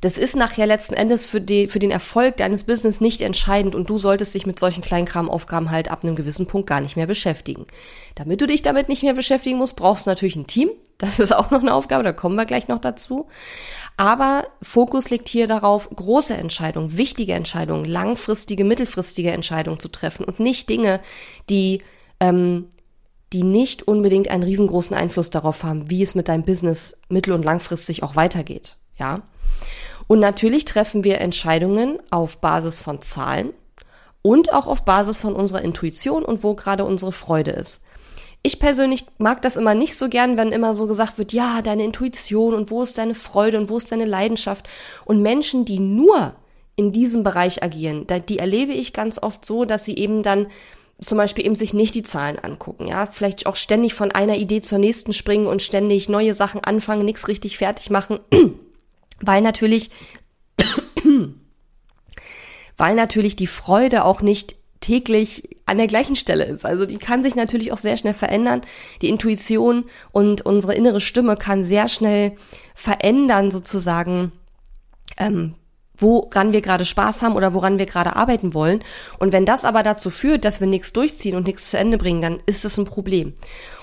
das 0.00 0.18
ist 0.18 0.34
nachher 0.34 0.66
letzten 0.66 0.94
Endes 0.94 1.24
für, 1.24 1.40
die, 1.40 1.68
für 1.68 1.78
den 1.78 1.92
Erfolg 1.92 2.36
deines 2.38 2.64
Business 2.64 3.00
nicht 3.00 3.20
entscheidend 3.20 3.76
und 3.76 3.88
du 3.88 3.96
solltest 3.96 4.34
dich 4.34 4.46
mit 4.46 4.58
solchen 4.58 4.82
Kleinkramaufgaben 4.82 5.70
halt 5.70 5.92
ab 5.92 6.02
einem 6.02 6.16
gewissen 6.16 6.48
Punkt 6.48 6.68
gar 6.68 6.80
nicht 6.80 6.96
mehr 6.96 7.06
beschäftigen. 7.06 7.66
Damit 8.16 8.40
du 8.40 8.48
dich 8.48 8.62
damit 8.62 8.88
nicht 8.88 9.04
mehr 9.04 9.14
beschäftigen 9.14 9.58
musst, 9.58 9.76
brauchst 9.76 10.06
du 10.06 10.10
natürlich 10.10 10.36
ein 10.36 10.48
Team. 10.48 10.70
Das 10.98 11.18
ist 11.18 11.34
auch 11.34 11.50
noch 11.50 11.60
eine 11.60 11.74
Aufgabe, 11.74 12.04
da 12.04 12.12
kommen 12.12 12.36
wir 12.36 12.46
gleich 12.46 12.68
noch 12.68 12.78
dazu. 12.78 13.26
Aber 13.96 14.46
Fokus 14.62 15.10
liegt 15.10 15.28
hier 15.28 15.48
darauf, 15.48 15.90
große 15.90 16.34
Entscheidungen, 16.34 16.96
wichtige 16.96 17.32
Entscheidungen, 17.32 17.84
langfristige, 17.84 18.64
mittelfristige 18.64 19.32
Entscheidungen 19.32 19.80
zu 19.80 19.88
treffen 19.88 20.24
und 20.24 20.38
nicht 20.38 20.70
Dinge, 20.70 21.00
die 21.50 21.82
ähm, 22.20 22.68
die 23.34 23.42
nicht 23.42 23.86
unbedingt 23.88 24.30
einen 24.30 24.44
riesengroßen 24.44 24.96
Einfluss 24.96 25.28
darauf 25.28 25.64
haben, 25.64 25.90
wie 25.90 26.02
es 26.02 26.14
mit 26.14 26.28
deinem 26.28 26.44
Business 26.44 26.96
mittel- 27.08 27.34
und 27.34 27.44
langfristig 27.44 28.04
auch 28.04 28.14
weitergeht. 28.14 28.76
Ja. 28.96 29.22
Und 30.06 30.20
natürlich 30.20 30.64
treffen 30.64 31.02
wir 31.02 31.20
Entscheidungen 31.20 31.98
auf 32.10 32.38
Basis 32.38 32.80
von 32.80 33.00
Zahlen 33.00 33.50
und 34.22 34.52
auch 34.52 34.68
auf 34.68 34.84
Basis 34.84 35.18
von 35.18 35.34
unserer 35.34 35.62
Intuition 35.62 36.24
und 36.24 36.44
wo 36.44 36.54
gerade 36.54 36.84
unsere 36.84 37.10
Freude 37.10 37.50
ist. 37.50 37.82
Ich 38.42 38.60
persönlich 38.60 39.06
mag 39.18 39.42
das 39.42 39.56
immer 39.56 39.74
nicht 39.74 39.96
so 39.96 40.08
gern, 40.08 40.36
wenn 40.36 40.52
immer 40.52 40.74
so 40.74 40.86
gesagt 40.86 41.18
wird, 41.18 41.32
ja, 41.32 41.60
deine 41.60 41.84
Intuition 41.84 42.54
und 42.54 42.70
wo 42.70 42.82
ist 42.82 42.98
deine 42.98 43.14
Freude 43.14 43.58
und 43.58 43.68
wo 43.68 43.78
ist 43.78 43.90
deine 43.90 44.04
Leidenschaft. 44.04 44.68
Und 45.06 45.22
Menschen, 45.22 45.64
die 45.64 45.80
nur 45.80 46.36
in 46.76 46.92
diesem 46.92 47.24
Bereich 47.24 47.62
agieren, 47.62 48.06
die 48.28 48.38
erlebe 48.38 48.72
ich 48.72 48.92
ganz 48.92 49.18
oft 49.20 49.44
so, 49.44 49.64
dass 49.64 49.84
sie 49.84 49.96
eben 49.96 50.22
dann 50.22 50.46
zum 51.04 51.18
Beispiel 51.18 51.44
eben 51.44 51.54
sich 51.54 51.74
nicht 51.74 51.94
die 51.94 52.02
Zahlen 52.02 52.38
angucken, 52.38 52.86
ja, 52.86 53.06
vielleicht 53.06 53.46
auch 53.46 53.56
ständig 53.56 53.94
von 53.94 54.12
einer 54.12 54.36
Idee 54.36 54.60
zur 54.60 54.78
nächsten 54.78 55.12
springen 55.12 55.46
und 55.46 55.62
ständig 55.62 56.08
neue 56.08 56.34
Sachen 56.34 56.62
anfangen, 56.62 57.04
nichts 57.04 57.28
richtig 57.28 57.58
fertig 57.58 57.90
machen, 57.90 58.18
weil 59.20 59.42
natürlich, 59.42 59.90
weil 62.76 62.94
natürlich 62.94 63.36
die 63.36 63.46
Freude 63.46 64.04
auch 64.04 64.22
nicht 64.22 64.56
täglich 64.80 65.48
an 65.64 65.78
der 65.78 65.86
gleichen 65.86 66.14
Stelle 66.14 66.44
ist. 66.44 66.66
Also 66.66 66.84
die 66.84 66.98
kann 66.98 67.22
sich 67.22 67.34
natürlich 67.34 67.72
auch 67.72 67.78
sehr 67.78 67.96
schnell 67.96 68.12
verändern. 68.12 68.60
Die 69.00 69.08
Intuition 69.08 69.84
und 70.12 70.42
unsere 70.42 70.74
innere 70.74 71.00
Stimme 71.00 71.36
kann 71.36 71.62
sehr 71.62 71.88
schnell 71.88 72.32
verändern 72.74 73.50
sozusagen, 73.50 74.32
ähm, 75.16 75.54
woran 75.96 76.52
wir 76.52 76.60
gerade 76.60 76.84
Spaß 76.84 77.22
haben 77.22 77.36
oder 77.36 77.54
woran 77.54 77.78
wir 77.78 77.86
gerade 77.86 78.16
arbeiten 78.16 78.54
wollen. 78.54 78.82
Und 79.18 79.32
wenn 79.32 79.46
das 79.46 79.64
aber 79.64 79.82
dazu 79.82 80.10
führt, 80.10 80.44
dass 80.44 80.60
wir 80.60 80.66
nichts 80.66 80.92
durchziehen 80.92 81.36
und 81.36 81.46
nichts 81.46 81.70
zu 81.70 81.78
Ende 81.78 81.98
bringen, 81.98 82.20
dann 82.20 82.38
ist 82.46 82.64
das 82.64 82.78
ein 82.78 82.84
Problem. 82.84 83.34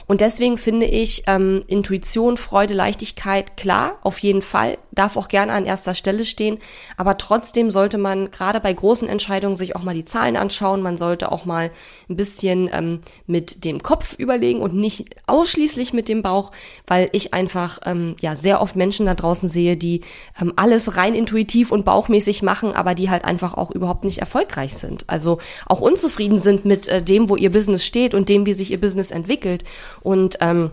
Und 0.08 0.20
deswegen 0.20 0.58
finde 0.58 0.88
ich 0.88 1.24
ähm, 1.28 1.62
Intuition, 1.68 2.36
Freude, 2.36 2.74
Leichtigkeit, 2.74 3.56
klar, 3.56 3.98
auf 4.02 4.20
jeden 4.20 4.42
Fall, 4.42 4.78
darf 4.92 5.18
auch 5.18 5.28
gerne 5.28 5.54
an 5.54 5.66
erster 5.66 5.94
Stelle 5.94 6.26
stehen. 6.26 6.58
Aber 6.98 7.18
trotzdem 7.18 7.72
sollte 7.72 7.98
man 7.98 8.32
gerade 8.32 8.60
bei 8.60 8.74
großen 8.74 9.08
Entscheidungen 9.08 9.56
sich 9.56 9.76
auch 9.76 9.84
mal 9.84 9.94
die 9.94 10.04
Zahlen 10.04 10.36
anschauen. 10.36 10.82
Man 10.82 10.98
sollte 10.98 11.32
auch 11.32 11.46
mal 11.46 11.72
ein 12.10 12.16
bisschen 12.16 12.70
ähm, 12.72 13.00
mit 13.28 13.64
dem 13.64 13.82
Kopf 13.82 14.16
überlegen 14.18 14.62
und 14.62 14.76
nicht 14.76 15.16
ausschließlich 15.28 15.94
mit 15.94 16.10
dem 16.10 16.22
Bauch, 16.22 16.52
weil 16.88 17.10
ich 17.14 17.34
einfach 17.34 17.80
ähm, 17.86 18.16
ja 18.22 18.36
sehr 18.36 18.62
oft 18.62 18.76
Menschen 18.76 19.06
da 19.06 19.16
draußen 19.16 19.50
sehe, 19.50 19.78
die 19.78 20.02
ähm, 20.40 20.54
alles 20.56 20.98
rein 20.98 21.16
intuitiv 21.16 21.72
und 21.72 21.86
bauchmäßig 21.86 22.44
machen, 22.44 22.74
aber 22.74 22.96
die 22.96 23.10
halt 23.10 23.26
einfach 23.26 23.54
auch 23.54 23.72
überhaupt 23.72 24.04
nicht 24.04 24.20
erfolgreich 24.20 24.74
sind. 24.74 25.06
Also 25.08 25.40
auch 25.68 25.80
unzufrieden 25.80 26.40
sind 26.40 26.66
mit 26.66 26.88
äh, 26.88 27.02
dem, 27.02 27.30
wo 27.30 27.36
ihr 27.36 27.52
Business 27.52 27.86
steht 27.86 28.14
und 28.14 28.30
dem, 28.30 28.46
wie 28.46 28.54
sich 28.54 28.72
ihr 28.72 28.82
Business 28.82 29.12
entwickelt. 29.12 29.64
Und 30.02 30.38
ähm, 30.42 30.72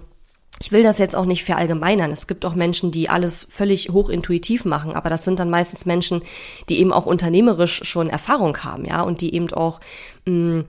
ich 0.60 0.72
will 0.72 0.82
das 0.82 0.98
jetzt 0.98 1.14
auch 1.14 1.24
nicht 1.24 1.44
verallgemeinern. 1.44 2.10
Es 2.10 2.26
gibt 2.26 2.44
auch 2.44 2.54
Menschen, 2.54 2.90
die 2.90 3.08
alles 3.08 3.46
völlig 3.50 3.90
hochintuitiv 3.90 4.64
machen, 4.64 4.94
aber 4.94 5.08
das 5.10 5.24
sind 5.24 5.38
dann 5.38 5.50
meistens 5.50 5.86
Menschen, 5.86 6.22
die 6.68 6.80
eben 6.80 6.92
auch 6.92 7.06
unternehmerisch 7.06 7.82
schon 7.84 8.10
Erfahrung 8.10 8.56
haben, 8.58 8.84
ja, 8.84 9.02
und 9.02 9.20
die 9.20 9.34
eben 9.34 9.52
auch, 9.52 9.80
mh, 10.26 10.64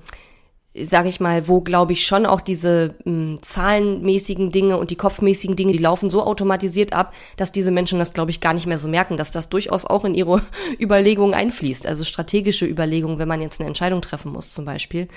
sage 0.76 1.10
ich 1.10 1.20
mal, 1.20 1.48
wo 1.48 1.62
glaube 1.62 1.94
ich 1.94 2.06
schon 2.06 2.28
auch 2.28 2.42
diese 2.42 2.96
mh, 3.04 3.40
zahlenmäßigen 3.42 4.52
Dinge 4.52 4.78
und 4.78 4.92
die 4.92 4.96
kopfmäßigen 4.96 5.56
Dinge, 5.56 5.72
die 5.72 5.80
laufen 5.80 6.12
so 6.12 6.24
automatisiert 6.24 6.94
ab, 6.94 7.14
dass 7.38 7.52
diese 7.52 7.72
Menschen 7.72 7.98
das 7.98 8.14
glaube 8.14 8.32
ich 8.32 8.40
gar 8.40 8.54
nicht 8.54 8.68
mehr 8.68 8.78
so 8.78 8.88
merken, 8.88 9.18
dass 9.18 9.32
das 9.32 9.50
durchaus 9.50 9.86
auch 9.86 10.06
in 10.06 10.14
ihre 10.14 10.44
Überlegungen 10.80 11.34
einfließt, 11.34 11.88
also 11.88 12.04
strategische 12.04 12.68
Überlegungen, 12.68 13.18
wenn 13.18 13.28
man 13.28 13.42
jetzt 13.42 13.60
eine 13.60 13.68
Entscheidung 13.68 14.02
treffen 14.02 14.32
muss 14.32 14.54
zum 14.54 14.66
Beispiel. 14.66 15.08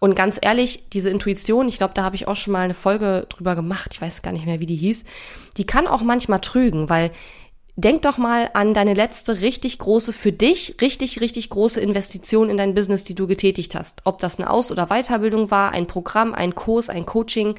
Und 0.00 0.14
ganz 0.14 0.38
ehrlich, 0.40 0.84
diese 0.92 1.10
Intuition, 1.10 1.68
ich 1.68 1.78
glaube, 1.78 1.94
da 1.94 2.04
habe 2.04 2.16
ich 2.16 2.28
auch 2.28 2.36
schon 2.36 2.52
mal 2.52 2.60
eine 2.60 2.74
Folge 2.74 3.26
drüber 3.28 3.54
gemacht, 3.54 3.90
ich 3.92 4.00
weiß 4.00 4.22
gar 4.22 4.32
nicht 4.32 4.46
mehr, 4.46 4.60
wie 4.60 4.66
die 4.66 4.76
hieß, 4.76 5.04
die 5.56 5.66
kann 5.66 5.86
auch 5.86 6.02
manchmal 6.02 6.40
trügen, 6.40 6.88
weil 6.88 7.10
denk 7.78 8.02
doch 8.02 8.18
mal 8.18 8.50
an 8.54 8.74
deine 8.74 8.94
letzte 8.94 9.40
richtig 9.40 9.78
große, 9.78 10.12
für 10.12 10.32
dich 10.32 10.76
richtig, 10.80 11.20
richtig 11.20 11.48
große 11.48 11.80
Investition 11.80 12.50
in 12.50 12.56
dein 12.56 12.74
Business, 12.74 13.04
die 13.04 13.14
du 13.14 13.28
getätigt 13.28 13.76
hast. 13.76 14.00
Ob 14.04 14.18
das 14.18 14.38
eine 14.38 14.50
Aus- 14.50 14.72
oder 14.72 14.86
Weiterbildung 14.86 15.52
war, 15.52 15.70
ein 15.70 15.86
Programm, 15.86 16.34
ein 16.34 16.56
Kurs, 16.56 16.88
ein 16.88 17.06
Coaching, 17.06 17.54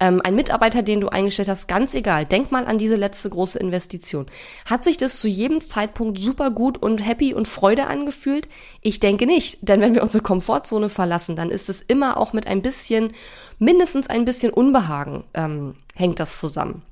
ähm, 0.00 0.22
ein 0.24 0.34
Mitarbeiter, 0.34 0.82
den 0.82 1.02
du 1.02 1.08
eingestellt 1.08 1.50
hast, 1.50 1.68
ganz 1.68 1.94
egal. 1.94 2.24
Denk 2.24 2.50
mal 2.50 2.64
an 2.64 2.78
diese 2.78 2.96
letzte 2.96 3.28
große 3.28 3.58
Investition. 3.58 4.26
Hat 4.64 4.84
sich 4.84 4.96
das 4.96 5.20
zu 5.20 5.28
jedem 5.28 5.60
Zeitpunkt 5.60 6.18
super 6.18 6.50
gut 6.50 6.78
und 6.78 6.98
happy 6.98 7.34
und 7.34 7.46
Freude 7.46 7.88
angefühlt? 7.88 8.48
Ich 8.80 9.00
denke 9.00 9.26
nicht, 9.26 9.58
denn 9.60 9.82
wenn 9.82 9.94
wir 9.94 10.02
unsere 10.02 10.22
Komfortzone 10.22 10.88
verlassen, 10.88 11.36
dann 11.36 11.50
ist 11.50 11.68
es 11.68 11.82
immer 11.82 12.16
auch 12.16 12.32
mit 12.32 12.46
ein 12.46 12.62
bisschen, 12.62 13.12
mindestens 13.58 14.08
ein 14.08 14.24
bisschen 14.24 14.50
Unbehagen 14.50 15.24
ähm, 15.34 15.74
hängt 15.94 16.20
das 16.20 16.40
zusammen. 16.40 16.82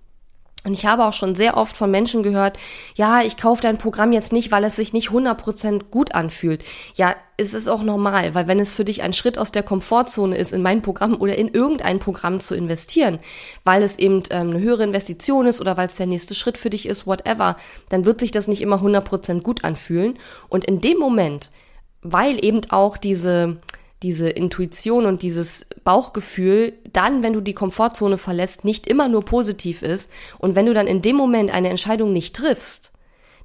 Und 0.64 0.72
ich 0.72 0.84
habe 0.84 1.04
auch 1.04 1.12
schon 1.12 1.36
sehr 1.36 1.56
oft 1.56 1.76
von 1.76 1.92
Menschen 1.92 2.24
gehört, 2.24 2.58
ja, 2.96 3.22
ich 3.22 3.36
kaufe 3.36 3.62
dein 3.62 3.78
Programm 3.78 4.12
jetzt 4.12 4.32
nicht, 4.32 4.50
weil 4.50 4.64
es 4.64 4.74
sich 4.74 4.92
nicht 4.92 5.10
100% 5.10 5.90
gut 5.92 6.14
anfühlt. 6.16 6.64
Ja, 6.96 7.14
es 7.36 7.54
ist 7.54 7.68
auch 7.68 7.82
normal, 7.82 8.34
weil 8.34 8.48
wenn 8.48 8.58
es 8.58 8.72
für 8.72 8.84
dich 8.84 9.02
ein 9.02 9.12
Schritt 9.12 9.38
aus 9.38 9.52
der 9.52 9.62
Komfortzone 9.62 10.36
ist, 10.36 10.52
in 10.52 10.62
mein 10.62 10.82
Programm 10.82 11.20
oder 11.20 11.36
in 11.36 11.48
irgendein 11.48 12.00
Programm 12.00 12.40
zu 12.40 12.56
investieren, 12.56 13.20
weil 13.62 13.82
es 13.84 13.96
eben 13.98 14.24
ähm, 14.30 14.50
eine 14.50 14.60
höhere 14.60 14.82
Investition 14.82 15.46
ist 15.46 15.60
oder 15.60 15.76
weil 15.76 15.86
es 15.86 15.96
der 15.96 16.06
nächste 16.06 16.34
Schritt 16.34 16.58
für 16.58 16.70
dich 16.70 16.86
ist, 16.86 17.06
whatever, 17.06 17.56
dann 17.90 18.04
wird 18.04 18.18
sich 18.18 18.32
das 18.32 18.48
nicht 18.48 18.62
immer 18.62 18.82
100% 18.82 19.42
gut 19.42 19.64
anfühlen. 19.64 20.18
Und 20.48 20.64
in 20.64 20.80
dem 20.80 20.98
Moment, 20.98 21.52
weil 22.02 22.44
eben 22.44 22.62
auch 22.70 22.96
diese 22.96 23.58
diese 24.02 24.28
Intuition 24.28 25.06
und 25.06 25.22
dieses 25.22 25.66
Bauchgefühl 25.84 26.74
dann, 26.92 27.22
wenn 27.22 27.32
du 27.32 27.40
die 27.40 27.54
Komfortzone 27.54 28.18
verlässt, 28.18 28.64
nicht 28.64 28.86
immer 28.86 29.08
nur 29.08 29.24
positiv 29.24 29.82
ist. 29.82 30.10
Und 30.38 30.54
wenn 30.54 30.66
du 30.66 30.74
dann 30.74 30.86
in 30.86 31.02
dem 31.02 31.16
Moment 31.16 31.50
eine 31.50 31.70
Entscheidung 31.70 32.12
nicht 32.12 32.36
triffst, 32.36 32.92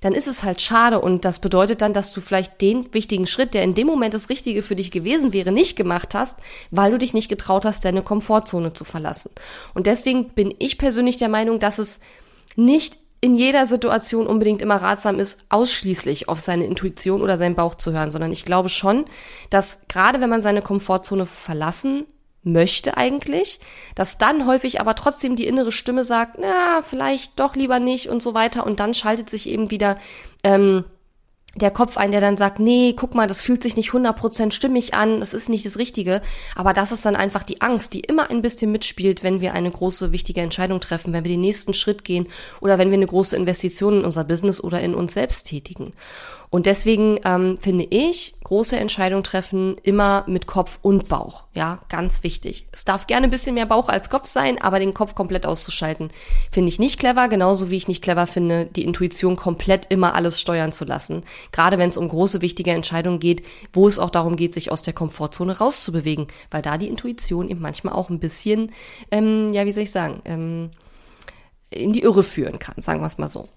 dann 0.01 0.13
ist 0.13 0.27
es 0.27 0.43
halt 0.43 0.59
schade 0.61 0.99
und 0.99 1.25
das 1.25 1.39
bedeutet 1.39 1.81
dann, 1.81 1.93
dass 1.93 2.11
du 2.11 2.21
vielleicht 2.21 2.59
den 2.59 2.91
wichtigen 2.91 3.27
Schritt, 3.27 3.53
der 3.53 3.63
in 3.63 3.75
dem 3.75 3.85
Moment 3.85 4.15
das 4.15 4.29
Richtige 4.29 4.63
für 4.63 4.75
dich 4.75 4.89
gewesen 4.89 5.31
wäre, 5.31 5.51
nicht 5.51 5.75
gemacht 5.75 6.15
hast, 6.15 6.35
weil 6.71 6.91
du 6.91 6.97
dich 6.97 7.13
nicht 7.13 7.29
getraut 7.29 7.65
hast, 7.65 7.85
deine 7.85 8.01
Komfortzone 8.01 8.73
zu 8.73 8.83
verlassen. 8.83 9.29
Und 9.75 9.85
deswegen 9.85 10.29
bin 10.29 10.55
ich 10.57 10.79
persönlich 10.79 11.17
der 11.17 11.29
Meinung, 11.29 11.59
dass 11.59 11.77
es 11.77 11.99
nicht 12.55 12.97
in 13.21 13.35
jeder 13.35 13.67
Situation 13.67 14.25
unbedingt 14.25 14.63
immer 14.63 14.77
ratsam 14.77 15.19
ist, 15.19 15.45
ausschließlich 15.49 16.27
auf 16.27 16.39
seine 16.39 16.65
Intuition 16.65 17.21
oder 17.21 17.37
seinen 17.37 17.55
Bauch 17.55 17.75
zu 17.75 17.93
hören, 17.93 18.09
sondern 18.09 18.31
ich 18.31 18.45
glaube 18.45 18.69
schon, 18.69 19.05
dass 19.51 19.81
gerade 19.87 20.19
wenn 20.19 20.29
man 20.29 20.41
seine 20.41 20.63
Komfortzone 20.63 21.27
verlassen 21.27 22.05
möchte 22.43 22.97
eigentlich, 22.97 23.59
dass 23.93 24.17
dann 24.17 24.47
häufig 24.47 24.81
aber 24.81 24.95
trotzdem 24.95 25.35
die 25.35 25.45
innere 25.45 25.71
Stimme 25.71 26.03
sagt, 26.03 26.37
na, 26.39 26.81
vielleicht 26.83 27.39
doch 27.39 27.55
lieber 27.55 27.79
nicht 27.79 28.09
und 28.09 28.23
so 28.23 28.33
weiter. 28.33 28.65
Und 28.65 28.79
dann 28.79 28.95
schaltet 28.95 29.29
sich 29.29 29.47
eben 29.47 29.69
wieder 29.69 29.97
ähm, 30.43 30.83
der 31.55 31.71
Kopf 31.71 31.97
ein, 31.97 32.11
der 32.11 32.21
dann 32.21 32.37
sagt, 32.37 32.59
nee, 32.59 32.93
guck 32.95 33.13
mal, 33.13 33.27
das 33.27 33.41
fühlt 33.41 33.61
sich 33.61 33.75
nicht 33.75 33.89
100% 33.89 34.51
stimmig 34.51 34.93
an, 34.93 35.19
das 35.19 35.33
ist 35.33 35.49
nicht 35.49 35.65
das 35.65 35.77
Richtige. 35.77 36.21
Aber 36.55 36.73
das 36.73 36.93
ist 36.93 37.05
dann 37.05 37.17
einfach 37.17 37.43
die 37.43 37.61
Angst, 37.61 37.93
die 37.93 37.99
immer 37.99 38.29
ein 38.29 38.41
bisschen 38.41 38.71
mitspielt, 38.71 39.21
wenn 39.21 39.41
wir 39.41 39.53
eine 39.53 39.69
große, 39.69 40.13
wichtige 40.13 40.41
Entscheidung 40.41 40.79
treffen, 40.79 41.11
wenn 41.11 41.25
wir 41.25 41.31
den 41.31 41.41
nächsten 41.41 41.73
Schritt 41.73 42.05
gehen 42.05 42.27
oder 42.61 42.77
wenn 42.77 42.89
wir 42.89 42.97
eine 42.97 43.07
große 43.07 43.35
Investition 43.35 43.99
in 43.99 44.05
unser 44.05 44.23
Business 44.23 44.63
oder 44.63 44.79
in 44.79 44.95
uns 44.95 45.13
selbst 45.13 45.47
tätigen. 45.47 45.91
Und 46.51 46.65
deswegen 46.65 47.17
ähm, 47.23 47.57
finde 47.61 47.87
ich, 47.89 48.35
große 48.43 48.75
Entscheidungen 48.75 49.23
treffen 49.23 49.77
immer 49.83 50.25
mit 50.27 50.47
Kopf 50.47 50.79
und 50.81 51.07
Bauch. 51.07 51.45
Ja, 51.53 51.79
ganz 51.87 52.23
wichtig. 52.23 52.67
Es 52.73 52.83
darf 52.83 53.07
gerne 53.07 53.27
ein 53.27 53.31
bisschen 53.31 53.55
mehr 53.55 53.65
Bauch 53.65 53.87
als 53.87 54.09
Kopf 54.09 54.27
sein, 54.27 54.61
aber 54.61 54.77
den 54.77 54.93
Kopf 54.93 55.15
komplett 55.15 55.45
auszuschalten, 55.45 56.09
finde 56.51 56.67
ich 56.67 56.77
nicht 56.77 56.99
clever, 56.99 57.29
genauso 57.29 57.71
wie 57.71 57.77
ich 57.77 57.87
nicht 57.87 58.03
clever 58.03 58.27
finde, 58.27 58.65
die 58.65 58.83
Intuition 58.83 59.37
komplett 59.37 59.85
immer 59.85 60.13
alles 60.13 60.41
steuern 60.41 60.73
zu 60.73 60.83
lassen. 60.83 61.23
Gerade 61.53 61.77
wenn 61.77 61.89
es 61.89 61.95
um 61.95 62.09
große, 62.09 62.41
wichtige 62.41 62.71
Entscheidungen 62.71 63.21
geht, 63.21 63.43
wo 63.71 63.87
es 63.87 63.97
auch 63.97 64.09
darum 64.09 64.35
geht, 64.35 64.53
sich 64.53 64.73
aus 64.73 64.81
der 64.81 64.93
Komfortzone 64.93 65.57
rauszubewegen, 65.57 66.27
weil 66.51 66.61
da 66.61 66.77
die 66.77 66.89
Intuition 66.89 67.47
eben 67.47 67.61
manchmal 67.61 67.93
auch 67.93 68.09
ein 68.09 68.19
bisschen, 68.19 68.73
ähm, 69.09 69.53
ja, 69.53 69.65
wie 69.65 69.71
soll 69.71 69.83
ich 69.83 69.91
sagen, 69.91 70.21
ähm, 70.25 70.71
in 71.69 71.93
die 71.93 72.01
Irre 72.01 72.23
führen 72.23 72.59
kann, 72.59 72.75
sagen 72.79 72.99
wir 72.99 73.07
es 73.07 73.17
mal 73.17 73.29
so. 73.29 73.47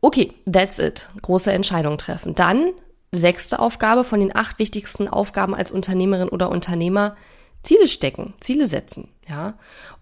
Okay, 0.00 0.32
that's 0.50 0.78
it. 0.78 1.08
Große 1.22 1.52
Entscheidung 1.52 1.98
treffen. 1.98 2.34
Dann 2.34 2.72
sechste 3.10 3.58
Aufgabe 3.58 4.04
von 4.04 4.20
den 4.20 4.34
acht 4.34 4.58
wichtigsten 4.58 5.08
Aufgaben 5.08 5.54
als 5.54 5.72
Unternehmerin 5.72 6.28
oder 6.28 6.50
Unternehmer. 6.50 7.16
Ziele 7.62 7.88
stecken, 7.88 8.34
Ziele 8.40 8.66
setzen, 8.68 9.08
ja. 9.28 9.54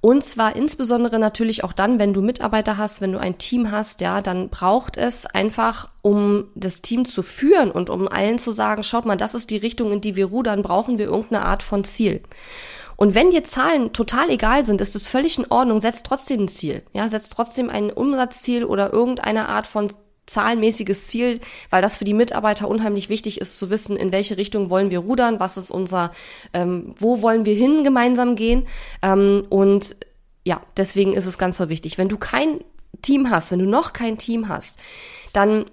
Und 0.03 0.23
zwar 0.23 0.55
insbesondere 0.57 1.19
natürlich 1.19 1.65
auch 1.65 1.73
dann, 1.73 1.99
wenn 1.99 2.13
du 2.13 2.21
Mitarbeiter 2.21 2.77
hast, 2.77 3.01
wenn 3.01 3.13
du 3.13 3.19
ein 3.19 3.39
Team 3.39 3.71
hast, 3.71 4.03
ja, 4.03 4.21
dann 4.21 4.51
braucht 4.51 4.99
es 4.99 5.25
einfach, 5.25 5.89
um 6.03 6.49
das 6.55 6.83
Team 6.83 7.07
zu 7.07 7.23
führen 7.23 7.71
und 7.71 7.89
um 7.89 8.09
allen 8.09 8.39
zu 8.39 8.51
sagen, 8.51 8.83
schaut 8.83 9.07
mal, 9.07 9.17
das 9.17 9.35
ist 9.35 9.51
die 9.51 9.57
Richtung, 9.57 9.91
in 9.91 10.03
die 10.03 10.17
wir 10.17 10.27
rudern, 10.27 10.63
brauchen 10.63 10.99
wir 10.99 11.07
irgendeine 11.07 11.45
Art 11.47 11.63
von 11.63 11.83
Ziel. 11.83 12.23
Und 12.97 13.15
wenn 13.15 13.31
dir 13.31 13.45
Zahlen 13.45 13.93
total 13.93 14.31
egal 14.31 14.65
sind, 14.65 14.81
ist 14.81 14.97
es 14.97 15.07
völlig 15.07 15.39
in 15.39 15.47
Ordnung, 15.51 15.81
setz 15.81 16.03
trotzdem 16.03 16.43
ein 16.43 16.49
Ziel. 16.49 16.83
Ja, 16.93 17.09
setz 17.09 17.29
trotzdem 17.29 17.71
ein 17.71 17.91
Umsatzziel 17.91 18.65
oder 18.65 18.93
irgendeine 18.93 19.49
Art 19.49 19.67
von 19.67 19.91
zahlenmäßiges 20.27 21.07
Ziel, 21.07 21.41
weil 21.71 21.83
das 21.83 21.97
für 21.97 22.05
die 22.05 22.15
Mitarbeiter 22.15 22.69
unheimlich 22.69 23.09
wichtig 23.09 23.41
ist 23.41 23.59
zu 23.59 23.71
wissen, 23.71 23.97
in 23.97 24.13
welche 24.13 24.37
Richtung 24.37 24.71
wollen 24.71 24.91
wir 24.91 25.01
rudern, 25.01 25.41
was 25.41 25.57
ist 25.57 25.71
unser, 25.71 26.11
ähm, 26.53 26.95
wo 26.99 27.23
wollen 27.23 27.45
wir 27.45 27.55
hin 27.55 27.85
gemeinsam 27.85 28.35
gehen. 28.35 28.67
Ähm, 29.03 29.45
und 29.51 29.97
ja, 30.45 30.61
deswegen 30.77 31.15
ist 31.15 31.27
es 31.27 31.39
ganz 31.39 31.57
so 31.57 31.69
wichtig. 31.69 31.99
Wenn 31.99 32.09
du 32.09 32.17
kein 32.19 32.61
Team 33.03 33.31
hast, 33.31 33.53
wenn 33.53 33.61
du 33.61 33.67
noch 33.67 33.93
kein 33.93 34.19
Team 34.19 34.49
hast, 34.49 34.79
dann 35.33 35.65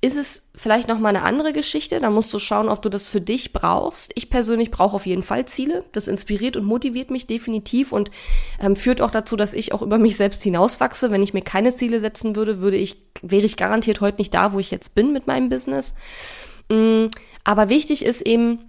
ist 0.00 0.16
es 0.16 0.50
vielleicht 0.54 0.86
noch 0.86 1.00
mal 1.00 1.08
eine 1.08 1.22
andere 1.22 1.52
Geschichte. 1.52 1.98
Da 1.98 2.10
musst 2.10 2.32
du 2.32 2.38
schauen, 2.38 2.68
ob 2.68 2.82
du 2.82 2.88
das 2.88 3.08
für 3.08 3.20
dich 3.20 3.52
brauchst. 3.52 4.12
Ich 4.14 4.30
persönlich 4.30 4.70
brauche 4.70 4.94
auf 4.94 5.06
jeden 5.06 5.22
Fall 5.22 5.46
Ziele. 5.46 5.84
Das 5.92 6.06
inspiriert 6.06 6.56
und 6.56 6.64
motiviert 6.64 7.10
mich 7.10 7.26
definitiv 7.26 7.90
und 7.90 8.12
ähm, 8.60 8.76
führt 8.76 9.00
auch 9.00 9.10
dazu, 9.10 9.34
dass 9.34 9.54
ich 9.54 9.72
auch 9.72 9.82
über 9.82 9.98
mich 9.98 10.16
selbst 10.16 10.42
hinauswachse. 10.44 11.10
Wenn 11.10 11.22
ich 11.22 11.34
mir 11.34 11.42
keine 11.42 11.74
Ziele 11.74 11.98
setzen 11.98 12.36
würde, 12.36 12.60
würde 12.60 12.76
ich, 12.76 13.02
wäre 13.22 13.44
ich 13.44 13.56
garantiert 13.56 14.00
heute 14.00 14.18
nicht 14.18 14.34
da, 14.34 14.52
wo 14.52 14.60
ich 14.60 14.70
jetzt 14.70 14.94
bin 14.94 15.12
mit 15.12 15.26
meinem 15.26 15.48
Business. 15.48 15.94
Mm, 16.70 17.06
aber 17.42 17.68
wichtig 17.68 18.04
ist 18.04 18.22
eben, 18.22 18.60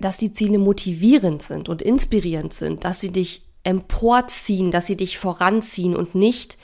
dass 0.00 0.18
die 0.18 0.32
Ziele 0.32 0.58
motivierend 0.58 1.40
sind 1.40 1.68
und 1.68 1.82
inspirierend 1.82 2.52
sind, 2.52 2.84
dass 2.84 3.00
sie 3.00 3.12
dich 3.12 3.42
emporziehen, 3.62 4.72
dass 4.72 4.86
sie 4.86 4.96
dich 4.96 5.18
voranziehen 5.18 5.94
und 5.94 6.16
nicht 6.16 6.58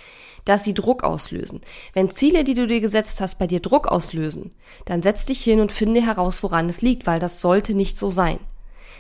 dass 0.44 0.64
sie 0.64 0.74
Druck 0.74 1.04
auslösen. 1.04 1.60
Wenn 1.92 2.10
Ziele, 2.10 2.44
die 2.44 2.54
du 2.54 2.66
dir 2.66 2.80
gesetzt 2.80 3.20
hast, 3.20 3.38
bei 3.38 3.46
dir 3.46 3.60
Druck 3.60 3.88
auslösen, 3.88 4.52
dann 4.84 5.02
setz 5.02 5.24
dich 5.24 5.42
hin 5.42 5.60
und 5.60 5.72
finde 5.72 6.02
heraus, 6.02 6.42
woran 6.42 6.68
es 6.68 6.82
liegt, 6.82 7.06
weil 7.06 7.20
das 7.20 7.40
sollte 7.40 7.74
nicht 7.74 7.98
so 7.98 8.10
sein. 8.10 8.38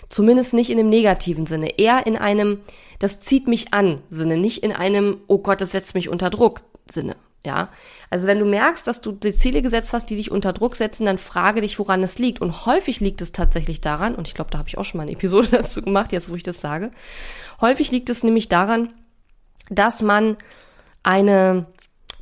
Zumindest 0.08 0.54
nicht 0.54 0.70
in 0.70 0.78
einem 0.78 0.90
negativen 0.90 1.46
Sinne, 1.46 1.78
eher 1.78 2.06
in 2.06 2.16
einem, 2.16 2.60
das 2.98 3.20
zieht 3.20 3.48
mich 3.48 3.72
an 3.74 4.00
Sinne, 4.10 4.36
nicht 4.36 4.62
in 4.62 4.72
einem, 4.72 5.18
oh 5.26 5.38
Gott, 5.38 5.60
das 5.60 5.70
setzt 5.70 5.94
mich 5.94 6.08
unter 6.08 6.30
Druck 6.30 6.62
Sinne. 6.90 7.16
Ja, 7.44 7.68
also 8.08 8.26
wenn 8.26 8.38
du 8.38 8.46
merkst, 8.46 8.86
dass 8.86 9.02
du 9.02 9.12
die 9.12 9.34
Ziele 9.34 9.60
gesetzt 9.60 9.92
hast, 9.92 10.06
die 10.06 10.16
dich 10.16 10.30
unter 10.30 10.54
Druck 10.54 10.76
setzen, 10.76 11.04
dann 11.04 11.18
frage 11.18 11.60
dich, 11.60 11.78
woran 11.78 12.02
es 12.02 12.18
liegt. 12.18 12.40
Und 12.40 12.64
häufig 12.64 13.00
liegt 13.00 13.20
es 13.20 13.32
tatsächlich 13.32 13.82
daran, 13.82 14.14
und 14.14 14.28
ich 14.28 14.34
glaube, 14.34 14.50
da 14.50 14.58
habe 14.58 14.68
ich 14.68 14.78
auch 14.78 14.84
schon 14.84 14.98
mal 14.98 15.02
eine 15.02 15.12
Episode 15.12 15.48
dazu 15.52 15.82
gemacht, 15.82 16.12
jetzt 16.12 16.30
wo 16.30 16.36
ich 16.36 16.42
das 16.42 16.60
sage. 16.60 16.90
Häufig 17.60 17.90
liegt 17.90 18.08
es 18.08 18.22
nämlich 18.22 18.48
daran, 18.48 18.94
dass 19.68 20.00
man 20.00 20.36
eine 21.04 21.66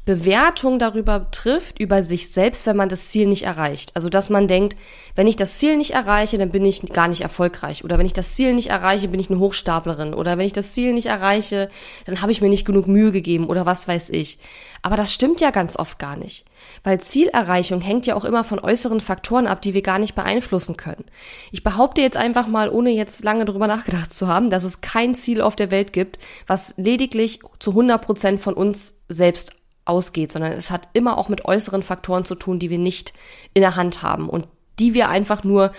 Bewertung 0.05 0.81
darüber 0.81 1.31
trifft, 1.31 1.79
über 1.79 2.03
sich 2.03 2.33
selbst, 2.33 2.67
wenn 2.67 2.77
man 2.77 2.89
das 2.89 3.09
Ziel 3.09 3.29
nicht 3.29 3.45
erreicht. 3.45 3.93
Also, 3.95 4.09
dass 4.09 4.31
man 4.31 4.49
denkt, 4.49 4.77
wenn 5.15 5.29
ich 5.29 5.37
das 5.37 5.59
Ziel 5.59 5.77
nicht 5.77 5.93
erreiche, 5.93 6.39
dann 6.39 6.51
bin 6.51 6.65
ich 6.65 6.83
gar 6.93 7.07
nicht 7.07 7.21
erfolgreich. 7.21 7.85
Oder 7.85 7.99
wenn 7.99 8.07
ich 8.07 8.13
das 8.13 8.35
Ziel 8.35 8.53
nicht 8.53 8.71
erreiche, 8.71 9.09
bin 9.09 9.21
ich 9.21 9.31
eine 9.31 9.39
Hochstaplerin. 9.39 10.13
Oder 10.13 10.39
wenn 10.39 10.47
ich 10.47 10.53
das 10.53 10.73
Ziel 10.73 10.93
nicht 10.93 11.07
erreiche, 11.07 11.71
dann 12.05 12.21
habe 12.21 12.33
ich 12.33 12.41
mir 12.41 12.49
nicht 12.49 12.65
genug 12.65 12.89
Mühe 12.89 13.13
gegeben 13.13 13.47
oder 13.47 13.65
was 13.65 13.87
weiß 13.87 14.11
ich. 14.11 14.39
Aber 14.83 14.97
das 14.97 15.13
stimmt 15.13 15.41
ja 15.41 15.53
ganz 15.53 15.77
oft 15.77 16.01
gar 16.01 16.17
nicht. 16.17 16.45
Weil 16.85 17.01
Zielerreichung 17.01 17.81
hängt 17.81 18.07
ja 18.07 18.17
auch 18.17 18.25
immer 18.25 18.43
von 18.43 18.59
äußeren 18.59 19.01
Faktoren 19.01 19.47
ab, 19.47 19.63
die 19.63 19.75
wir 19.75 19.83
gar 19.83 19.99
nicht 19.99 20.15
beeinflussen 20.15 20.77
können. 20.77 21.05
Ich 21.53 21.63
behaupte 21.63 22.01
jetzt 22.01 22.17
einfach 22.17 22.49
mal, 22.49 22.71
ohne 22.71 22.91
jetzt 22.91 23.23
lange 23.23 23.45
drüber 23.45 23.69
nachgedacht 23.69 24.13
zu 24.13 24.27
haben, 24.27 24.51
dass 24.51 24.65
es 24.65 24.81
kein 24.81 25.15
Ziel 25.15 25.41
auf 25.41 25.55
der 25.55 25.71
Welt 25.71 25.93
gibt, 25.93 26.19
was 26.47 26.75
lediglich 26.77 27.41
zu 27.61 27.71
100 27.71 28.05
Prozent 28.05 28.41
von 28.41 28.55
uns 28.55 29.01
selbst 29.09 29.55
ausgeht, 29.85 30.33
sondern 30.33 30.53
es 30.53 30.71
hat 30.71 30.89
immer 30.93 31.19
auch 31.19 31.29
mit 31.29 31.45
äußeren 31.45 31.83
Faktoren 31.83 32.25
zu 32.25 32.35
tun, 32.35 32.59
die 32.59 32.71
wir 32.71 32.79
nicht 32.79 33.13
in 33.55 33.63
der 33.63 33.77
Hand 33.77 34.03
haben 34.03 34.29
und 34.29 34.49
die 34.79 34.95
wir 34.95 35.09
einfach 35.09 35.45
nur 35.45 35.73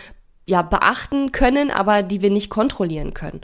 ja 0.45 0.61
beachten 0.61 1.31
können, 1.31 1.71
aber 1.71 2.03
die 2.03 2.21
wir 2.21 2.29
nicht 2.29 2.49
kontrollieren 2.49 3.13
können. 3.13 3.41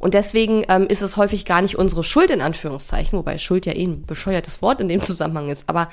Und 0.00 0.14
deswegen 0.14 0.64
ähm, 0.68 0.86
ist 0.88 1.02
es 1.02 1.16
häufig 1.16 1.44
gar 1.44 1.62
nicht 1.62 1.78
unsere 1.78 2.02
Schuld 2.02 2.30
in 2.30 2.40
Anführungszeichen, 2.40 3.18
wobei 3.18 3.38
Schuld 3.38 3.66
ja 3.66 3.72
eh 3.74 3.84
ein 3.84 4.04
bescheuertes 4.04 4.62
Wort 4.62 4.80
in 4.80 4.88
dem 4.88 5.02
Zusammenhang 5.02 5.48
ist. 5.48 5.68
Aber 5.68 5.88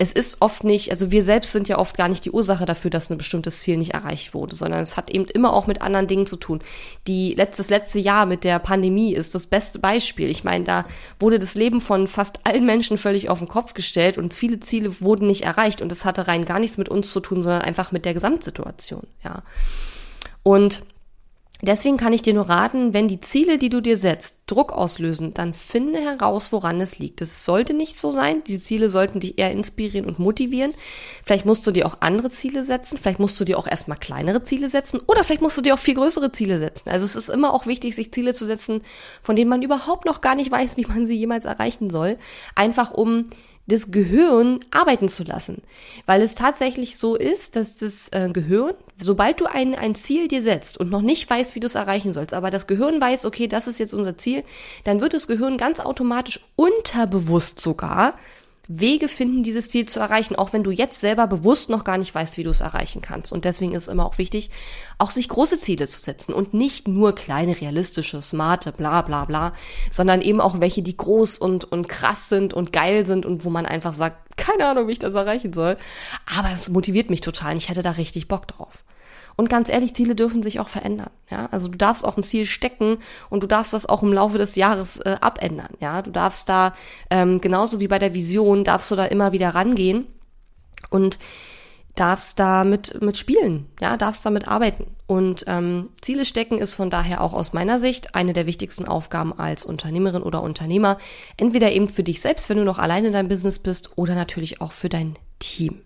es 0.00 0.12
ist 0.12 0.40
oft 0.40 0.62
nicht, 0.62 0.92
also 0.92 1.10
wir 1.10 1.24
selbst 1.24 1.50
sind 1.50 1.66
ja 1.66 1.76
oft 1.76 1.96
gar 1.96 2.08
nicht 2.08 2.24
die 2.24 2.30
Ursache 2.30 2.64
dafür, 2.66 2.88
dass 2.88 3.10
ein 3.10 3.18
bestimmtes 3.18 3.62
Ziel 3.62 3.76
nicht 3.76 3.94
erreicht 3.94 4.32
wurde, 4.32 4.54
sondern 4.54 4.80
es 4.80 4.96
hat 4.96 5.10
eben 5.10 5.24
immer 5.26 5.52
auch 5.52 5.66
mit 5.66 5.82
anderen 5.82 6.06
Dingen 6.06 6.24
zu 6.24 6.36
tun. 6.36 6.60
Die 7.08 7.34
letztes 7.34 7.68
letzte 7.68 7.98
Jahr 7.98 8.24
mit 8.24 8.44
der 8.44 8.60
Pandemie 8.60 9.12
ist 9.12 9.34
das 9.34 9.48
beste 9.48 9.80
Beispiel. 9.80 10.30
Ich 10.30 10.44
meine, 10.44 10.64
da 10.64 10.84
wurde 11.18 11.40
das 11.40 11.56
Leben 11.56 11.80
von 11.80 12.06
fast 12.06 12.46
allen 12.46 12.64
Menschen 12.64 12.96
völlig 12.96 13.28
auf 13.28 13.40
den 13.40 13.48
Kopf 13.48 13.74
gestellt 13.74 14.18
und 14.18 14.32
viele 14.32 14.60
Ziele 14.60 15.00
wurden 15.00 15.26
nicht 15.26 15.42
erreicht 15.42 15.82
und 15.82 15.90
es 15.90 16.04
hatte 16.04 16.28
rein 16.28 16.44
gar 16.44 16.60
nichts 16.60 16.78
mit 16.78 16.88
uns 16.88 17.12
zu 17.12 17.18
tun, 17.18 17.42
sondern 17.42 17.62
einfach 17.62 17.90
mit 17.90 18.04
der 18.04 18.14
Gesamtsituation, 18.14 19.06
ja. 19.24 19.42
Und 20.44 20.82
Deswegen 21.60 21.96
kann 21.96 22.12
ich 22.12 22.22
dir 22.22 22.34
nur 22.34 22.48
raten, 22.48 22.94
wenn 22.94 23.08
die 23.08 23.20
Ziele, 23.20 23.58
die 23.58 23.68
du 23.68 23.80
dir 23.80 23.96
setzt, 23.96 24.42
Druck 24.46 24.72
auslösen, 24.72 25.34
dann 25.34 25.54
finde 25.54 25.98
heraus, 25.98 26.52
woran 26.52 26.80
es 26.80 27.00
liegt. 27.00 27.20
Es 27.20 27.44
sollte 27.44 27.74
nicht 27.74 27.98
so 27.98 28.12
sein. 28.12 28.44
Die 28.44 28.60
Ziele 28.60 28.88
sollten 28.88 29.18
dich 29.18 29.38
eher 29.38 29.50
inspirieren 29.50 30.06
und 30.06 30.20
motivieren. 30.20 30.72
Vielleicht 31.24 31.46
musst 31.46 31.66
du 31.66 31.72
dir 31.72 31.86
auch 31.86 31.96
andere 31.98 32.30
Ziele 32.30 32.62
setzen. 32.62 32.96
Vielleicht 32.96 33.18
musst 33.18 33.40
du 33.40 33.44
dir 33.44 33.58
auch 33.58 33.66
erstmal 33.66 33.98
kleinere 33.98 34.44
Ziele 34.44 34.68
setzen. 34.68 35.00
Oder 35.06 35.24
vielleicht 35.24 35.42
musst 35.42 35.58
du 35.58 35.62
dir 35.62 35.74
auch 35.74 35.80
viel 35.80 35.94
größere 35.94 36.30
Ziele 36.30 36.60
setzen. 36.60 36.90
Also 36.90 37.04
es 37.04 37.16
ist 37.16 37.28
immer 37.28 37.52
auch 37.52 37.66
wichtig, 37.66 37.96
sich 37.96 38.12
Ziele 38.12 38.34
zu 38.34 38.46
setzen, 38.46 38.82
von 39.20 39.34
denen 39.34 39.50
man 39.50 39.62
überhaupt 39.62 40.04
noch 40.04 40.20
gar 40.20 40.36
nicht 40.36 40.52
weiß, 40.52 40.76
wie 40.76 40.86
man 40.86 41.06
sie 41.06 41.16
jemals 41.16 41.44
erreichen 41.44 41.90
soll. 41.90 42.18
Einfach 42.54 42.92
um 42.92 43.30
das 43.68 43.90
Gehirn 43.90 44.60
arbeiten 44.70 45.08
zu 45.08 45.22
lassen. 45.22 45.62
Weil 46.06 46.22
es 46.22 46.34
tatsächlich 46.34 46.96
so 46.96 47.14
ist, 47.14 47.54
dass 47.54 47.76
das 47.76 48.08
äh, 48.08 48.30
Gehirn, 48.32 48.74
sobald 48.96 49.40
du 49.40 49.46
ein, 49.46 49.74
ein 49.74 49.94
Ziel 49.94 50.26
dir 50.26 50.42
setzt 50.42 50.78
und 50.78 50.90
noch 50.90 51.02
nicht 51.02 51.28
weißt, 51.28 51.54
wie 51.54 51.60
du 51.60 51.66
es 51.66 51.74
erreichen 51.74 52.12
sollst, 52.12 52.34
aber 52.34 52.50
das 52.50 52.66
Gehirn 52.66 53.00
weiß, 53.00 53.26
okay, 53.26 53.46
das 53.46 53.68
ist 53.68 53.78
jetzt 53.78 53.94
unser 53.94 54.16
Ziel, 54.16 54.42
dann 54.84 55.00
wird 55.00 55.14
das 55.14 55.28
Gehirn 55.28 55.58
ganz 55.58 55.80
automatisch 55.80 56.40
unterbewusst 56.56 57.60
sogar 57.60 58.14
Wege 58.68 59.08
finden, 59.08 59.42
dieses 59.42 59.68
Ziel 59.68 59.86
zu 59.86 59.98
erreichen, 59.98 60.36
auch 60.36 60.52
wenn 60.52 60.62
du 60.62 60.70
jetzt 60.70 61.00
selber 61.00 61.26
bewusst 61.26 61.70
noch 61.70 61.84
gar 61.84 61.96
nicht 61.96 62.14
weißt, 62.14 62.36
wie 62.36 62.44
du 62.44 62.50
es 62.50 62.60
erreichen 62.60 63.00
kannst. 63.00 63.32
Und 63.32 63.46
deswegen 63.46 63.72
ist 63.72 63.84
es 63.84 63.88
immer 63.88 64.04
auch 64.04 64.18
wichtig, 64.18 64.50
auch 64.98 65.10
sich 65.10 65.28
große 65.28 65.58
Ziele 65.58 65.86
zu 65.86 65.98
setzen 66.00 66.34
und 66.34 66.52
nicht 66.52 66.86
nur 66.86 67.14
kleine, 67.14 67.58
realistische, 67.58 68.20
smarte, 68.20 68.72
bla 68.72 69.00
bla 69.00 69.24
bla, 69.24 69.54
sondern 69.90 70.20
eben 70.20 70.42
auch 70.42 70.60
welche, 70.60 70.82
die 70.82 70.96
groß 70.96 71.38
und, 71.38 71.64
und 71.64 71.88
krass 71.88 72.28
sind 72.28 72.52
und 72.52 72.72
geil 72.72 73.06
sind 73.06 73.24
und 73.24 73.46
wo 73.46 73.50
man 73.50 73.64
einfach 73.64 73.94
sagt, 73.94 74.36
keine 74.36 74.66
Ahnung, 74.66 74.86
wie 74.86 74.92
ich 74.92 74.98
das 74.98 75.14
erreichen 75.14 75.54
soll. 75.54 75.78
Aber 76.38 76.52
es 76.52 76.68
motiviert 76.68 77.08
mich 77.08 77.22
total 77.22 77.52
und 77.52 77.58
ich 77.58 77.70
hätte 77.70 77.82
da 77.82 77.92
richtig 77.92 78.28
Bock 78.28 78.46
drauf. 78.46 78.84
Und 79.38 79.48
ganz 79.48 79.68
ehrlich, 79.68 79.94
Ziele 79.94 80.16
dürfen 80.16 80.42
sich 80.42 80.58
auch 80.58 80.66
verändern. 80.66 81.10
Ja, 81.30 81.46
also 81.52 81.68
du 81.68 81.78
darfst 81.78 82.04
auch 82.04 82.16
ein 82.16 82.24
Ziel 82.24 82.44
stecken 82.44 82.98
und 83.30 83.44
du 83.44 83.46
darfst 83.46 83.72
das 83.72 83.86
auch 83.86 84.02
im 84.02 84.12
Laufe 84.12 84.36
des 84.36 84.56
Jahres 84.56 84.98
äh, 84.98 85.14
abändern. 85.20 85.70
Ja, 85.78 86.02
du 86.02 86.10
darfst 86.10 86.48
da 86.48 86.74
ähm, 87.08 87.40
genauso 87.40 87.78
wie 87.78 87.86
bei 87.86 88.00
der 88.00 88.14
Vision 88.14 88.64
darfst 88.64 88.90
du 88.90 88.96
da 88.96 89.04
immer 89.04 89.30
wieder 89.30 89.50
rangehen 89.50 90.08
und 90.90 91.20
darfst 91.94 92.40
da 92.40 92.64
mit, 92.64 93.00
mit 93.00 93.16
spielen, 93.16 93.66
ja, 93.80 93.96
darfst 93.96 94.26
damit 94.26 94.48
arbeiten. 94.48 94.86
Und 95.06 95.44
ähm, 95.46 95.90
Ziele 96.00 96.24
stecken 96.24 96.58
ist 96.58 96.74
von 96.74 96.90
daher 96.90 97.20
auch 97.20 97.32
aus 97.32 97.52
meiner 97.52 97.78
Sicht 97.78 98.16
eine 98.16 98.32
der 98.32 98.46
wichtigsten 98.46 98.86
Aufgaben 98.86 99.32
als 99.32 99.64
Unternehmerin 99.64 100.24
oder 100.24 100.42
Unternehmer. 100.42 100.98
Entweder 101.36 101.70
eben 101.70 101.88
für 101.88 102.02
dich 102.02 102.20
selbst, 102.20 102.50
wenn 102.50 102.58
du 102.58 102.64
noch 102.64 102.80
alleine 102.80 103.06
in 103.06 103.12
deinem 103.12 103.28
Business 103.28 103.60
bist, 103.60 103.92
oder 103.94 104.16
natürlich 104.16 104.60
auch 104.60 104.72
für 104.72 104.88
dein 104.88 105.14
Team. 105.38 105.80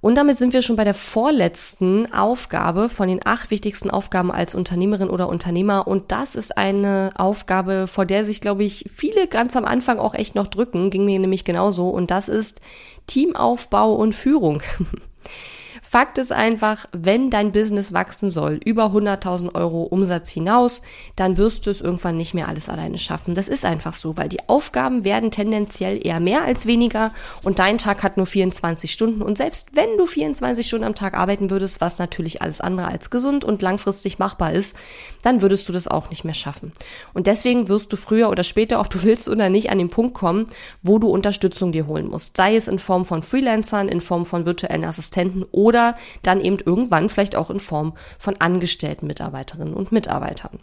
Und 0.00 0.14
damit 0.14 0.38
sind 0.38 0.54
wir 0.54 0.62
schon 0.62 0.76
bei 0.76 0.84
der 0.84 0.94
vorletzten 0.94 2.10
Aufgabe 2.12 2.88
von 2.88 3.08
den 3.08 3.20
acht 3.24 3.50
wichtigsten 3.50 3.90
Aufgaben 3.90 4.32
als 4.32 4.54
Unternehmerin 4.54 5.10
oder 5.10 5.28
Unternehmer. 5.28 5.86
Und 5.86 6.10
das 6.10 6.34
ist 6.34 6.56
eine 6.56 7.12
Aufgabe, 7.16 7.86
vor 7.86 8.06
der 8.06 8.24
sich, 8.24 8.40
glaube 8.40 8.64
ich, 8.64 8.88
viele 8.94 9.28
ganz 9.28 9.56
am 9.56 9.66
Anfang 9.66 9.98
auch 9.98 10.14
echt 10.14 10.34
noch 10.34 10.46
drücken. 10.46 10.88
Ging 10.88 11.04
mir 11.04 11.18
nämlich 11.18 11.44
genauso. 11.44 11.90
Und 11.90 12.10
das 12.10 12.28
ist 12.28 12.62
Teamaufbau 13.06 13.92
und 13.92 14.14
Führung. 14.14 14.62
Fakt 15.92 16.18
ist 16.18 16.30
einfach, 16.30 16.86
wenn 16.92 17.30
dein 17.30 17.50
Business 17.50 17.92
wachsen 17.92 18.30
soll, 18.30 18.60
über 18.64 18.92
100.000 18.92 19.56
Euro 19.56 19.82
Umsatz 19.82 20.30
hinaus, 20.30 20.82
dann 21.16 21.36
wirst 21.36 21.66
du 21.66 21.70
es 21.70 21.80
irgendwann 21.80 22.16
nicht 22.16 22.32
mehr 22.32 22.46
alles 22.46 22.68
alleine 22.68 22.96
schaffen. 22.96 23.34
Das 23.34 23.48
ist 23.48 23.64
einfach 23.64 23.94
so, 23.94 24.16
weil 24.16 24.28
die 24.28 24.48
Aufgaben 24.48 25.04
werden 25.04 25.32
tendenziell 25.32 25.98
eher 26.00 26.20
mehr 26.20 26.44
als 26.44 26.66
weniger 26.66 27.10
und 27.42 27.58
dein 27.58 27.76
Tag 27.76 28.04
hat 28.04 28.18
nur 28.18 28.26
24 28.26 28.92
Stunden 28.92 29.20
und 29.20 29.36
selbst 29.36 29.74
wenn 29.74 29.98
du 29.98 30.06
24 30.06 30.64
Stunden 30.64 30.84
am 30.84 30.94
Tag 30.94 31.14
arbeiten 31.14 31.50
würdest, 31.50 31.80
was 31.80 31.98
natürlich 31.98 32.40
alles 32.40 32.60
andere 32.60 32.86
als 32.86 33.10
gesund 33.10 33.42
und 33.42 33.60
langfristig 33.60 34.20
machbar 34.20 34.52
ist, 34.52 34.76
dann 35.22 35.42
würdest 35.42 35.68
du 35.68 35.72
das 35.72 35.88
auch 35.88 36.08
nicht 36.08 36.24
mehr 36.24 36.34
schaffen. 36.34 36.70
Und 37.14 37.26
deswegen 37.26 37.68
wirst 37.68 37.92
du 37.92 37.96
früher 37.96 38.30
oder 38.30 38.44
später, 38.44 38.78
ob 38.78 38.90
du 38.90 39.02
willst 39.02 39.28
oder 39.28 39.48
nicht, 39.48 39.70
an 39.70 39.78
den 39.78 39.90
Punkt 39.90 40.14
kommen, 40.14 40.46
wo 40.84 41.00
du 41.00 41.08
Unterstützung 41.08 41.72
dir 41.72 41.88
holen 41.88 42.06
musst. 42.06 42.36
Sei 42.36 42.54
es 42.54 42.68
in 42.68 42.78
Form 42.78 43.04
von 43.04 43.24
Freelancern, 43.24 43.88
in 43.88 44.00
Form 44.00 44.24
von 44.24 44.46
virtuellen 44.46 44.84
Assistenten 44.84 45.44
oder 45.50 45.79
oder 45.80 45.96
dann 46.22 46.40
eben 46.40 46.58
irgendwann 46.58 47.08
vielleicht 47.08 47.36
auch 47.36 47.50
in 47.50 47.60
Form 47.60 47.94
von 48.18 48.36
angestellten 48.38 49.06
Mitarbeiterinnen 49.06 49.74
und 49.74 49.92
Mitarbeitern. 49.92 50.60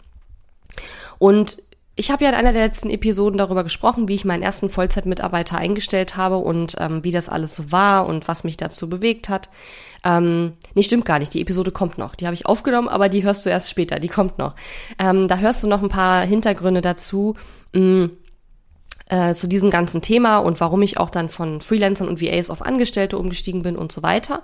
Und 1.18 1.58
ich 1.96 2.12
habe 2.12 2.22
ja 2.22 2.30
in 2.30 2.36
einer 2.36 2.52
der 2.52 2.62
letzten 2.62 2.90
Episoden 2.90 3.38
darüber 3.38 3.64
gesprochen, 3.64 4.06
wie 4.06 4.14
ich 4.14 4.24
meinen 4.24 4.44
ersten 4.44 4.70
Vollzeitmitarbeiter 4.70 5.58
eingestellt 5.58 6.16
habe 6.16 6.36
und 6.36 6.76
ähm, 6.78 7.02
wie 7.02 7.10
das 7.10 7.28
alles 7.28 7.56
so 7.56 7.72
war 7.72 8.06
und 8.06 8.28
was 8.28 8.44
mich 8.44 8.56
dazu 8.56 8.88
bewegt 8.88 9.28
hat. 9.28 9.48
Ähm, 10.04 10.52
nee, 10.74 10.84
stimmt 10.84 11.04
gar 11.04 11.18
nicht. 11.18 11.34
Die 11.34 11.40
Episode 11.40 11.72
kommt 11.72 11.98
noch. 11.98 12.14
Die 12.14 12.26
habe 12.26 12.34
ich 12.34 12.46
aufgenommen, 12.46 12.88
aber 12.88 13.08
die 13.08 13.24
hörst 13.24 13.44
du 13.44 13.50
erst 13.50 13.68
später. 13.68 13.98
Die 13.98 14.06
kommt 14.06 14.38
noch. 14.38 14.54
Ähm, 15.00 15.26
da 15.26 15.38
hörst 15.38 15.64
du 15.64 15.68
noch 15.68 15.82
ein 15.82 15.88
paar 15.88 16.24
Hintergründe 16.24 16.82
dazu. 16.82 17.34
Mh, 17.72 17.80
mm, 17.80 18.10
äh, 19.10 19.34
zu 19.34 19.46
diesem 19.46 19.70
ganzen 19.70 20.02
Thema 20.02 20.38
und 20.38 20.60
warum 20.60 20.82
ich 20.82 20.98
auch 20.98 21.10
dann 21.10 21.28
von 21.28 21.60
Freelancern 21.60 22.08
und 22.08 22.20
VAs 22.20 22.50
auf 22.50 22.62
Angestellte 22.62 23.18
umgestiegen 23.18 23.62
bin 23.62 23.76
und 23.76 23.90
so 23.90 24.02
weiter. 24.02 24.42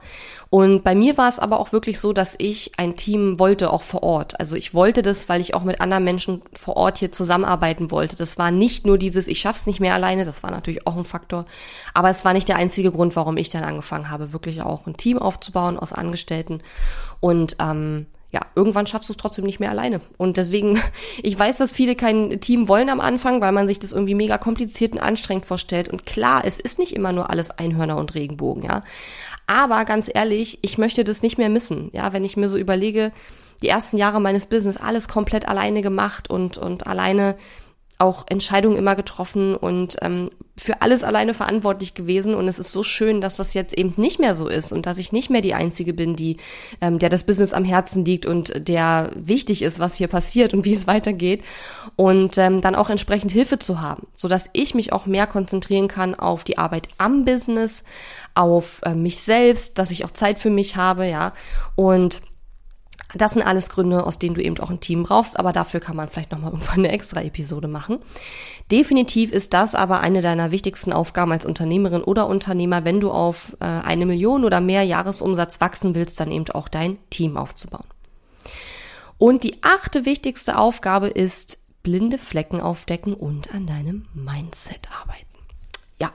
Und 0.51 0.85
bei 0.85 0.95
mir 0.95 1.17
war 1.17 1.29
es 1.29 1.39
aber 1.39 1.59
auch 1.61 1.73
wirklich 1.73 2.01
so, 2.01 2.13
dass 2.13 2.35
ich 2.39 2.73
ein 2.79 2.97
Team 2.97 3.39
wollte, 3.39 3.71
auch 3.71 3.83
vor 3.83 4.03
Ort. 4.03 4.39
Also 4.41 4.57
ich 4.57 4.73
wollte 4.73 5.03
das, 5.03 5.29
weil 5.29 5.41
ich 5.41 5.55
auch 5.55 5.65
mit 5.65 5.81
anderen 5.81 6.05
Menschen 6.05 6.43
vor 6.55 6.77
Ort 6.77 6.99
hier 6.99 7.13
zusammenarbeiten 7.13 7.91
wollte. 7.91 8.17
Das 8.17 8.39
war 8.39 8.51
nicht 8.51 8.87
nur 8.87 8.97
dieses, 8.97 9.29
ich 9.29 9.41
schaff's 9.41 9.67
nicht 9.67 9.81
mehr 9.81 9.95
alleine, 9.95 10.25
das 10.25 10.43
war 10.43 10.51
natürlich 10.51 10.87
auch 10.87 10.97
ein 10.97 11.05
Faktor. 11.05 11.47
Aber 11.93 12.11
es 12.11 12.25
war 12.25 12.33
nicht 12.33 12.49
der 12.49 12.57
einzige 12.57 12.91
Grund, 12.93 13.17
warum 13.17 13.37
ich 13.37 13.51
dann 13.51 13.65
angefangen 13.65 14.11
habe, 14.11 14.33
wirklich 14.33 14.63
auch 14.63 14.87
ein 14.87 14.97
Team 14.97 15.19
aufzubauen 15.19 15.79
aus 15.79 15.93
Angestellten. 15.93 16.63
Und 17.21 17.57
ähm, 17.61 18.07
ja, 18.35 18.41
irgendwann 18.57 18.89
schaffst 18.89 19.09
du 19.09 19.13
es 19.13 19.17
trotzdem 19.17 19.45
nicht 19.45 19.61
mehr 19.61 19.71
alleine. 19.71 20.01
Und 20.19 20.37
deswegen, 20.37 20.77
ich 21.23 21.39
weiß, 21.39 21.59
dass 21.59 21.73
viele 21.73 21.95
kein 21.95 22.41
Team 22.41 22.69
wollen 22.69 22.91
am 22.91 23.01
Anfang, 23.01 23.41
weil 23.41 23.53
man 23.53 23.69
sich 23.69 23.79
das 23.79 23.93
irgendwie 23.93 24.17
mega 24.17 24.39
kompliziert 24.39 24.93
und 24.93 24.99
anstrengend 24.99 25.47
vorstellt. 25.47 25.89
Und 25.89 26.05
klar, 26.05 26.43
es 26.45 26.59
ist 26.59 26.81
nicht 26.81 26.97
immer 26.97 27.13
nur 27.13 27.31
alles 27.31 27.53
Einhörner 27.53 27.97
und 27.97 28.15
Regenbogen, 28.15 28.65
ja. 28.65 28.83
Aber 29.47 29.85
ganz 29.85 30.11
ehrlich, 30.13 30.59
ich 30.63 30.79
möchte 30.79 31.05
das 31.05 31.23
nicht 31.23 31.39
mehr 31.39 31.49
missen, 31.49 31.91
ja, 31.93 32.13
wenn 32.13 32.25
ich 32.25 32.37
mir 32.37 32.49
so 32.49 32.59
überlege, 32.59 33.13
die 33.63 33.69
ersten 33.69 33.99
Jahre 33.99 34.21
meines 34.21 34.47
Business 34.47 34.77
alles 34.77 35.07
komplett 35.07 35.47
alleine 35.47 35.81
gemacht 35.81 36.29
und, 36.29 36.59
und 36.59 36.87
alleine 36.89 37.37
auch 37.99 38.25
Entscheidungen 38.29 38.77
immer 38.77 38.97
getroffen 38.97 39.55
und 39.55 39.97
ähm, 40.03 40.29
für 40.57 40.83
alles 40.83 41.05
alleine 41.05 41.35
verantwortlich 41.35 41.95
gewesen. 41.95 42.35
Und 42.35 42.49
es 42.49 42.59
ist 42.59 42.71
so 42.71 42.83
schön, 42.83 43.21
dass 43.21 43.37
das 43.37 43.55
jetzt 43.55 43.77
eben 43.77 43.95
nicht 43.97 44.19
mehr 44.19 44.35
so 44.35 44.49
ist 44.49 44.73
und 44.73 44.87
dass 44.87 44.99
ich 44.99 45.13
nicht 45.13 45.31
mehr 45.31 45.41
die 45.41 45.55
Einzige 45.55 45.95
bin, 45.95 46.17
die, 46.17 46.37
ähm, 46.81 46.99
der 46.99 47.09
das 47.09 47.25
Business 47.25 47.53
am 47.53 47.65
Herzen 47.65 48.05
liegt 48.05 48.27
und 48.27 48.69
der 48.69 49.11
wichtig 49.15 49.63
ist, 49.63 49.79
was 49.79 49.97
hier 49.97 50.09
passiert 50.09 50.55
und 50.55 50.65
wie 50.65 50.73
es 50.73 50.87
weitergeht. 50.87 51.43
Und 51.97 52.37
ähm, 52.39 52.61
dann 52.61 52.75
auch 52.75 52.91
entsprechend 52.91 53.31
Hilfe 53.31 53.59
zu 53.59 53.81
haben, 53.81 54.07
so 54.15 54.27
dass 54.27 54.51
ich 54.53 54.75
mich 54.75 54.93
auch 54.93 55.07
mehr 55.07 55.27
konzentrieren 55.27 55.89
kann 55.89 56.15
auf 56.15 56.43
die 56.43 56.59
Arbeit 56.59 56.89
am 56.99 57.25
Business, 57.25 57.85
auf 58.35 58.81
äh, 58.85 58.95
mich 58.95 59.19
selbst, 59.19 59.79
dass 59.79 59.93
ich 59.93 60.05
auch 60.05 60.11
Zeit 60.11 60.41
für 60.41 60.51
mich 60.51 60.77
habe, 60.77 61.07
ja. 61.07 61.33
Und 61.77 62.23
das 63.15 63.35
sind 63.35 63.43
alles 63.43 63.69
Gründe, 63.69 64.07
aus 64.07 64.19
denen 64.19 64.35
du 64.35 64.43
eben 64.43 64.59
auch 64.61 64.71
ein 64.71 64.81
Team 64.81 65.05
brauchst, 65.05 65.39
aber 65.39 65.53
dafür 65.53 65.81
kann 65.81 65.97
man 65.97 66.09
vielleicht 66.09 66.33
nochmal 66.33 66.51
irgendwann 66.53 66.81
eine 66.81 66.93
extra 66.93 67.23
Episode 67.23 67.69
machen. 67.69 67.99
Definitiv 68.71 69.33
ist 69.33 69.53
das 69.53 69.75
aber 69.75 70.01
eine 70.01 70.21
deiner 70.21 70.51
wichtigsten 70.51 70.93
Aufgaben 70.93 71.33
als 71.33 71.47
Unternehmerin 71.47 72.03
oder 72.03 72.27
Unternehmer, 72.27 72.85
wenn 72.85 73.01
du 73.01 73.11
auf 73.11 73.57
äh, 73.61 73.65
eine 73.65 74.07
Million 74.07 74.45
oder 74.45 74.61
mehr 74.61 74.83
Jahresumsatz 74.83 75.61
wachsen 75.61 75.95
willst, 75.95 76.19
dann 76.19 76.31
eben 76.31 76.49
auch 76.51 76.69
dein 76.69 76.99
Team 77.11 77.37
aufzubauen. 77.37 77.87
Und 79.19 79.45
die 79.45 79.63
achte 79.63 80.07
wichtigste 80.07 80.59
Aufgabe 80.59 81.09
ist 81.09 81.59
blinde 81.83 82.19
Flecken 82.19 82.61
aufdecken 82.61 83.15
und 83.15 83.55
an 83.55 83.67
deinem 83.67 84.07
Mindset 84.15 84.89
arbeiten. 85.01 85.27
Ja, 86.01 86.13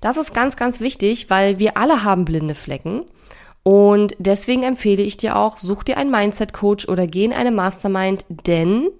das 0.00 0.16
ist 0.16 0.34
ganz, 0.34 0.56
ganz 0.56 0.80
wichtig, 0.80 1.30
weil 1.30 1.58
wir 1.58 1.76
alle 1.78 2.04
haben 2.04 2.24
blinde 2.24 2.54
Flecken. 2.54 3.02
Und 3.66 4.14
deswegen 4.20 4.62
empfehle 4.62 5.02
ich 5.02 5.16
dir 5.16 5.34
auch, 5.34 5.56
such 5.56 5.82
dir 5.82 5.96
einen 5.96 6.12
Mindset-Coach 6.12 6.86
oder 6.88 7.08
geh 7.08 7.24
in 7.24 7.32
eine 7.32 7.50
Mastermind, 7.50 8.24
denn 8.46 8.90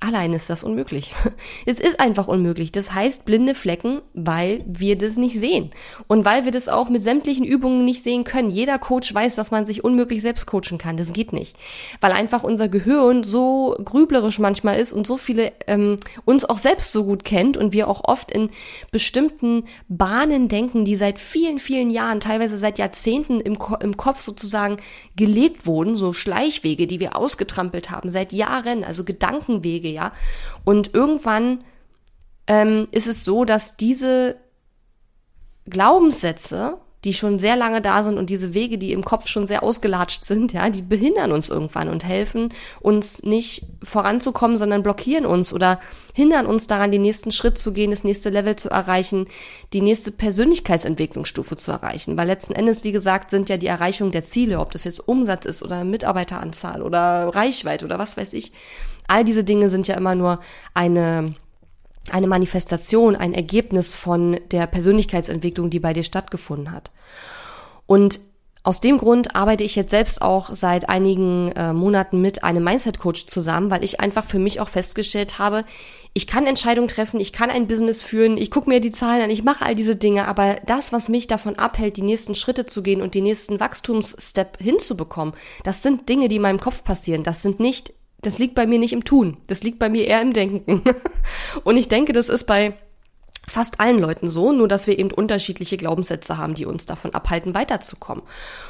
Allein 0.00 0.34
ist 0.34 0.50
das 0.50 0.62
unmöglich. 0.62 1.14
Es 1.64 1.80
ist 1.80 2.00
einfach 2.00 2.28
unmöglich. 2.28 2.70
Das 2.70 2.92
heißt 2.92 3.24
blinde 3.24 3.54
Flecken, 3.54 4.02
weil 4.12 4.62
wir 4.66 4.96
das 4.96 5.16
nicht 5.16 5.38
sehen. 5.38 5.70
Und 6.06 6.24
weil 6.24 6.44
wir 6.44 6.52
das 6.52 6.68
auch 6.68 6.88
mit 6.90 7.02
sämtlichen 7.02 7.44
Übungen 7.44 7.84
nicht 7.84 8.02
sehen 8.02 8.24
können. 8.24 8.50
Jeder 8.50 8.78
Coach 8.78 9.12
weiß, 9.12 9.36
dass 9.36 9.50
man 9.50 9.64
sich 9.64 9.84
unmöglich 9.84 10.22
selbst 10.22 10.46
coachen 10.46 10.78
kann. 10.78 10.96
Das 10.96 11.12
geht 11.12 11.32
nicht. 11.32 11.56
Weil 12.00 12.12
einfach 12.12 12.44
unser 12.44 12.68
Gehirn 12.68 13.24
so 13.24 13.74
grüblerisch 13.82 14.38
manchmal 14.38 14.78
ist 14.78 14.92
und 14.92 15.06
so 15.06 15.16
viele 15.16 15.52
ähm, 15.66 15.96
uns 16.24 16.44
auch 16.44 16.58
selbst 16.58 16.92
so 16.92 17.04
gut 17.04 17.24
kennt 17.24 17.56
und 17.56 17.72
wir 17.72 17.88
auch 17.88 18.02
oft 18.04 18.30
in 18.30 18.50
bestimmten 18.92 19.64
Bahnen 19.88 20.48
denken, 20.48 20.84
die 20.84 20.96
seit 20.96 21.18
vielen, 21.18 21.58
vielen 21.58 21.90
Jahren, 21.90 22.20
teilweise 22.20 22.58
seit 22.58 22.78
Jahrzehnten 22.78 23.40
im, 23.40 23.58
Ko 23.58 23.76
im 23.80 23.96
Kopf 23.96 24.20
sozusagen 24.20 24.76
gelegt 25.16 25.66
wurden. 25.66 25.94
So 25.94 26.12
Schleichwege, 26.12 26.86
die 26.86 27.00
wir 27.00 27.16
ausgetrampelt 27.16 27.90
haben 27.90 28.10
seit 28.10 28.32
Jahren, 28.32 28.84
also 28.84 29.02
Gedankenwege 29.02 29.85
Wege, 29.86 29.96
ja. 29.96 30.12
Und 30.64 30.94
irgendwann 30.94 31.64
ähm, 32.46 32.88
ist 32.90 33.06
es 33.06 33.24
so, 33.24 33.44
dass 33.44 33.76
diese 33.76 34.36
Glaubenssätze, 35.68 36.78
die 37.04 37.12
schon 37.12 37.38
sehr 37.38 37.54
lange 37.54 37.80
da 37.80 38.02
sind 38.02 38.18
und 38.18 38.30
diese 38.30 38.52
Wege, 38.52 38.78
die 38.78 38.90
im 38.90 39.04
Kopf 39.04 39.28
schon 39.28 39.46
sehr 39.46 39.62
ausgelatscht 39.62 40.24
sind, 40.24 40.52
ja, 40.52 40.68
die 40.70 40.82
behindern 40.82 41.30
uns 41.30 41.48
irgendwann 41.48 41.88
und 41.88 42.04
helfen 42.04 42.52
uns 42.80 43.22
nicht 43.22 43.64
voranzukommen, 43.84 44.56
sondern 44.56 44.82
blockieren 44.82 45.24
uns 45.24 45.52
oder 45.52 45.78
hindern 46.14 46.46
uns 46.46 46.66
daran, 46.66 46.90
den 46.90 47.02
nächsten 47.02 47.30
Schritt 47.30 47.58
zu 47.58 47.72
gehen, 47.72 47.92
das 47.92 48.02
nächste 48.02 48.30
Level 48.30 48.56
zu 48.56 48.70
erreichen, 48.70 49.26
die 49.72 49.82
nächste 49.82 50.10
Persönlichkeitsentwicklungsstufe 50.10 51.56
zu 51.56 51.70
erreichen. 51.70 52.16
Weil 52.16 52.26
letzten 52.26 52.54
Endes, 52.54 52.82
wie 52.82 52.92
gesagt, 52.92 53.30
sind 53.30 53.48
ja 53.48 53.56
die 53.56 53.68
Erreichung 53.68 54.10
der 54.10 54.24
Ziele, 54.24 54.58
ob 54.58 54.72
das 54.72 54.82
jetzt 54.82 55.06
Umsatz 55.06 55.44
ist 55.44 55.62
oder 55.62 55.84
Mitarbeiteranzahl 55.84 56.82
oder 56.82 57.28
Reichweite 57.28 57.84
oder 57.84 58.00
was 58.00 58.16
weiß 58.16 58.32
ich, 58.32 58.52
All 59.08 59.24
diese 59.24 59.44
Dinge 59.44 59.68
sind 59.68 59.88
ja 59.88 59.96
immer 59.96 60.14
nur 60.14 60.40
eine 60.74 61.34
eine 62.08 62.28
Manifestation, 62.28 63.16
ein 63.16 63.34
Ergebnis 63.34 63.92
von 63.92 64.38
der 64.52 64.68
Persönlichkeitsentwicklung, 64.68 65.70
die 65.70 65.80
bei 65.80 65.92
dir 65.92 66.04
stattgefunden 66.04 66.70
hat. 66.70 66.92
Und 67.86 68.20
Aus 68.66 68.80
dem 68.80 68.98
Grund 68.98 69.36
arbeite 69.36 69.62
ich 69.62 69.76
jetzt 69.76 69.92
selbst 69.92 70.20
auch 70.20 70.52
seit 70.52 70.88
einigen 70.88 71.52
äh, 71.52 71.72
Monaten 71.72 72.20
mit 72.20 72.42
einem 72.42 72.64
Mindset-Coach 72.64 73.28
zusammen, 73.28 73.70
weil 73.70 73.84
ich 73.84 74.00
einfach 74.00 74.24
für 74.24 74.40
mich 74.40 74.58
auch 74.58 74.68
festgestellt 74.68 75.38
habe, 75.38 75.64
ich 76.14 76.26
kann 76.26 76.48
Entscheidungen 76.48 76.88
treffen, 76.88 77.20
ich 77.20 77.32
kann 77.32 77.48
ein 77.48 77.68
Business 77.68 78.02
führen, 78.02 78.36
ich 78.36 78.50
gucke 78.50 78.68
mir 78.68 78.80
die 78.80 78.90
Zahlen 78.90 79.22
an, 79.22 79.30
ich 79.30 79.44
mache 79.44 79.64
all 79.64 79.76
diese 79.76 79.94
Dinge, 79.94 80.26
aber 80.26 80.56
das, 80.66 80.92
was 80.92 81.08
mich 81.08 81.28
davon 81.28 81.54
abhält, 81.54 81.96
die 81.96 82.02
nächsten 82.02 82.34
Schritte 82.34 82.66
zu 82.66 82.82
gehen 82.82 83.02
und 83.02 83.14
die 83.14 83.20
nächsten 83.20 83.60
Wachstumsstep 83.60 84.58
hinzubekommen, 84.60 85.34
das 85.62 85.84
sind 85.84 86.08
Dinge, 86.08 86.26
die 86.26 86.36
in 86.36 86.42
meinem 86.42 86.58
Kopf 86.58 86.82
passieren. 86.82 87.22
Das 87.22 87.42
sind 87.42 87.60
nicht, 87.60 87.92
das 88.26 88.40
liegt 88.40 88.56
bei 88.56 88.66
mir 88.66 88.80
nicht 88.80 88.92
im 88.92 89.04
Tun, 89.04 89.36
das 89.46 89.62
liegt 89.62 89.78
bei 89.78 89.88
mir 89.88 90.04
eher 90.06 90.20
im 90.20 90.32
Denken. 90.32 90.82
und 91.64 91.76
ich 91.76 91.86
denke, 91.86 92.12
das 92.12 92.28
ist 92.28 92.44
bei 92.44 92.74
fast 93.46 93.78
allen 93.78 94.00
Leuten 94.00 94.26
so, 94.26 94.52
nur 94.52 94.66
dass 94.66 94.88
wir 94.88 94.98
eben 94.98 95.12
unterschiedliche 95.12 95.76
Glaubenssätze 95.76 96.36
haben, 96.36 96.54
die 96.54 96.66
uns 96.66 96.86
davon 96.86 97.14
abhalten, 97.14 97.54
weiterzukommen. 97.54 98.24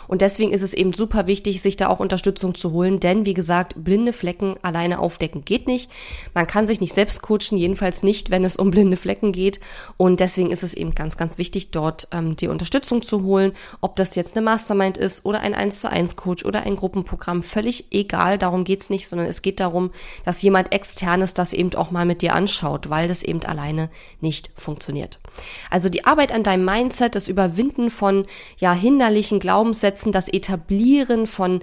Und 0.08 0.22
deswegen 0.22 0.52
ist 0.52 0.62
es 0.62 0.74
eben 0.74 0.92
super 0.92 1.26
wichtig, 1.26 1.60
sich 1.60 1.76
da 1.76 1.88
auch 1.88 2.00
Unterstützung 2.00 2.54
zu 2.54 2.72
holen, 2.72 3.00
denn 3.00 3.26
wie 3.26 3.34
gesagt, 3.34 3.74
blinde 3.76 4.12
Flecken 4.12 4.56
alleine 4.62 4.98
aufdecken 4.98 5.44
geht 5.44 5.66
nicht. 5.66 5.90
Man 6.34 6.46
kann 6.46 6.66
sich 6.66 6.80
nicht 6.80 6.94
selbst 6.94 7.22
coachen, 7.22 7.56
jedenfalls 7.56 8.02
nicht, 8.02 8.30
wenn 8.30 8.44
es 8.44 8.56
um 8.56 8.70
blinde 8.70 8.96
Flecken 8.96 9.32
geht. 9.32 9.60
Und 9.96 10.20
deswegen 10.20 10.50
ist 10.50 10.62
es 10.62 10.74
eben 10.74 10.92
ganz, 10.92 11.16
ganz 11.16 11.38
wichtig, 11.38 11.70
dort 11.70 12.08
ähm, 12.12 12.36
die 12.36 12.48
Unterstützung 12.48 13.02
zu 13.02 13.22
holen, 13.22 13.52
ob 13.80 13.96
das 13.96 14.14
jetzt 14.14 14.36
eine 14.36 14.44
Mastermind 14.44 14.96
ist 14.96 15.24
oder 15.24 15.40
ein 15.40 15.54
1 15.54 15.80
zu 15.80 15.90
1 15.90 16.16
Coach 16.16 16.44
oder 16.44 16.62
ein 16.62 16.76
Gruppenprogramm, 16.76 17.42
völlig 17.42 17.86
egal, 17.90 18.38
darum 18.38 18.64
geht's 18.64 18.90
nicht, 18.90 19.08
sondern 19.08 19.26
es 19.26 19.42
geht 19.42 19.60
darum, 19.60 19.90
dass 20.24 20.42
jemand 20.42 20.72
externes 20.72 21.34
das 21.34 21.52
eben 21.52 21.74
auch 21.74 21.90
mal 21.90 22.06
mit 22.06 22.22
dir 22.22 22.34
anschaut, 22.34 22.90
weil 22.90 23.08
das 23.08 23.22
eben 23.22 23.42
alleine 23.44 23.90
nicht 24.20 24.50
funktioniert. 24.56 25.18
Also 25.70 25.88
die 25.88 26.04
Arbeit 26.04 26.32
an 26.32 26.42
deinem 26.42 26.64
Mindset, 26.64 27.14
das 27.14 27.28
Überwinden 27.28 27.90
von 27.90 28.26
ja 28.58 28.72
hinderlichen 28.72 29.40
Glaubenssätzen, 29.40 30.12
das 30.12 30.28
Etablieren 30.28 31.26
von 31.26 31.60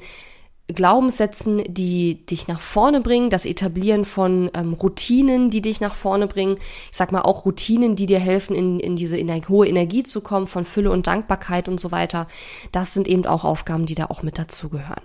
Glaubenssätzen, 0.67 1.61
die 1.67 2.25
dich 2.25 2.47
nach 2.47 2.61
vorne 2.61 3.01
bringen, 3.01 3.29
das 3.29 3.45
Etablieren 3.45 4.05
von 4.05 4.49
ähm, 4.53 4.73
Routinen, 4.73 5.49
die 5.49 5.61
dich 5.61 5.81
nach 5.81 5.93
vorne 5.93 6.27
bringen. 6.27 6.57
Ich 6.89 6.97
sag 6.97 7.11
mal 7.11 7.21
auch 7.21 7.45
Routinen, 7.45 7.95
die 7.95 8.05
dir 8.05 8.19
helfen, 8.19 8.55
in, 8.55 8.79
in 8.79 8.95
diese 8.95 9.17
in 9.17 9.29
hohe 9.49 9.67
Energie 9.67 10.03
zu 10.03 10.21
kommen, 10.21 10.47
von 10.47 10.63
Fülle 10.63 10.91
und 10.91 11.07
Dankbarkeit 11.07 11.67
und 11.67 11.79
so 11.79 11.91
weiter. 11.91 12.27
Das 12.71 12.93
sind 12.93 13.09
eben 13.09 13.25
auch 13.25 13.43
Aufgaben, 13.43 13.85
die 13.85 13.95
da 13.95 14.05
auch 14.05 14.23
mit 14.23 14.39
dazugehören. 14.39 15.01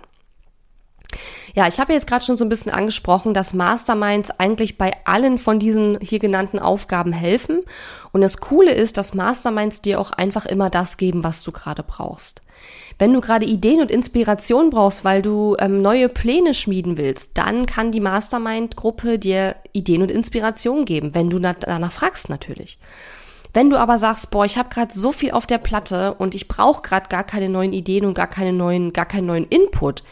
Ja, 1.55 1.67
ich 1.67 1.79
habe 1.79 1.93
jetzt 1.93 2.07
gerade 2.07 2.23
schon 2.23 2.37
so 2.37 2.45
ein 2.45 2.49
bisschen 2.49 2.71
angesprochen, 2.71 3.33
dass 3.33 3.53
Masterminds 3.53 4.31
eigentlich 4.31 4.77
bei 4.77 4.93
allen 5.05 5.37
von 5.37 5.59
diesen 5.59 5.99
hier 6.01 6.19
genannten 6.19 6.59
Aufgaben 6.59 7.11
helfen. 7.11 7.61
Und 8.11 8.21
das 8.21 8.37
Coole 8.37 8.71
ist, 8.71 8.97
dass 8.97 9.13
Masterminds 9.13 9.81
dir 9.81 9.99
auch 9.99 10.11
einfach 10.11 10.45
immer 10.45 10.69
das 10.69 10.97
geben, 10.97 11.23
was 11.23 11.43
du 11.43 11.51
gerade 11.51 11.83
brauchst. 11.83 12.41
Wenn 12.97 13.13
du 13.13 13.21
gerade 13.21 13.45
Ideen 13.45 13.81
und 13.81 13.89
Inspiration 13.89 14.69
brauchst, 14.69 15.05
weil 15.05 15.21
du 15.21 15.55
ähm, 15.59 15.81
neue 15.81 16.09
Pläne 16.09 16.53
schmieden 16.53 16.97
willst, 16.97 17.37
dann 17.37 17.65
kann 17.65 17.91
die 17.91 18.01
Mastermind-Gruppe 18.01 19.17
dir 19.17 19.55
Ideen 19.71 20.01
und 20.01 20.11
Inspiration 20.11 20.85
geben, 20.85 21.15
wenn 21.15 21.29
du 21.29 21.39
danach 21.39 21.91
fragst 21.91 22.29
natürlich. 22.29 22.77
Wenn 23.53 23.69
du 23.69 23.77
aber 23.77 23.97
sagst, 23.97 24.29
boah, 24.31 24.45
ich 24.45 24.57
habe 24.57 24.69
gerade 24.69 24.93
so 24.93 25.11
viel 25.11 25.31
auf 25.31 25.47
der 25.47 25.57
Platte 25.57 26.13
und 26.15 26.35
ich 26.35 26.47
brauche 26.47 26.81
gerade 26.81 27.09
gar 27.09 27.23
keine 27.23 27.49
neuen 27.49 27.73
Ideen 27.73 28.05
und 28.05 28.13
gar 28.13 28.27
keine 28.27 28.53
neuen, 28.53 28.93
gar 28.93 29.05
keinen 29.05 29.25
neuen 29.25 29.47
Input, 29.47 30.03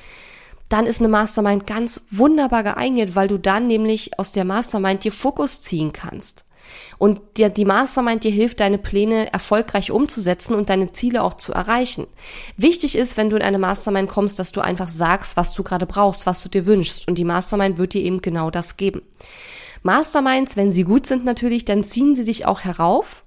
dann 0.69 0.86
ist 0.86 0.99
eine 0.99 1.08
Mastermind 1.08 1.65
ganz 1.65 2.08
wunderbar 2.12 2.63
geeignet, 2.63 3.15
weil 3.15 3.27
du 3.27 3.38
dann 3.38 3.67
nämlich 3.67 4.19
aus 4.19 4.32
der 4.32 4.45
Mastermind 4.45 5.03
dir 5.03 5.12
Fokus 5.12 5.62
ziehen 5.62 5.93
kannst. 5.93 6.45
Und 6.97 7.21
dir, 7.38 7.49
die 7.49 7.65
Mastermind 7.65 8.23
dir 8.23 8.32
hilft, 8.32 8.60
deine 8.60 8.77
Pläne 8.77 9.32
erfolgreich 9.32 9.91
umzusetzen 9.91 10.56
und 10.56 10.69
deine 10.69 10.91
Ziele 10.91 11.23
auch 11.23 11.36
zu 11.36 11.53
erreichen. 11.53 12.08
Wichtig 12.58 12.97
ist, 12.97 13.17
wenn 13.17 13.30
du 13.30 13.38
in 13.38 13.43
eine 13.43 13.60
Mastermind 13.60 14.10
kommst, 14.10 14.39
dass 14.39 14.51
du 14.51 14.62
einfach 14.62 14.89
sagst, 14.89 15.38
was 15.38 15.53
du 15.53 15.63
gerade 15.63 15.86
brauchst, 15.86 16.25
was 16.25 16.41
du 16.43 16.49
dir 16.49 16.65
wünschst. 16.65 17.08
Und 17.08 17.17
die 17.17 17.23
Mastermind 17.23 17.77
wird 17.77 17.93
dir 17.93 18.01
eben 18.01 18.21
genau 18.21 18.49
das 18.49 18.77
geben. 18.77 19.01
Masterminds, 19.84 20.58
wenn 20.58 20.71
sie 20.71 20.84
gut 20.84 21.06
sind 21.06 21.23
natürlich, 21.23 21.63
dann 21.65 21.84
ziehen 21.84 22.15
sie 22.15 22.25
dich 22.25 22.45
auch 22.45 22.62
herauf. 22.62 23.23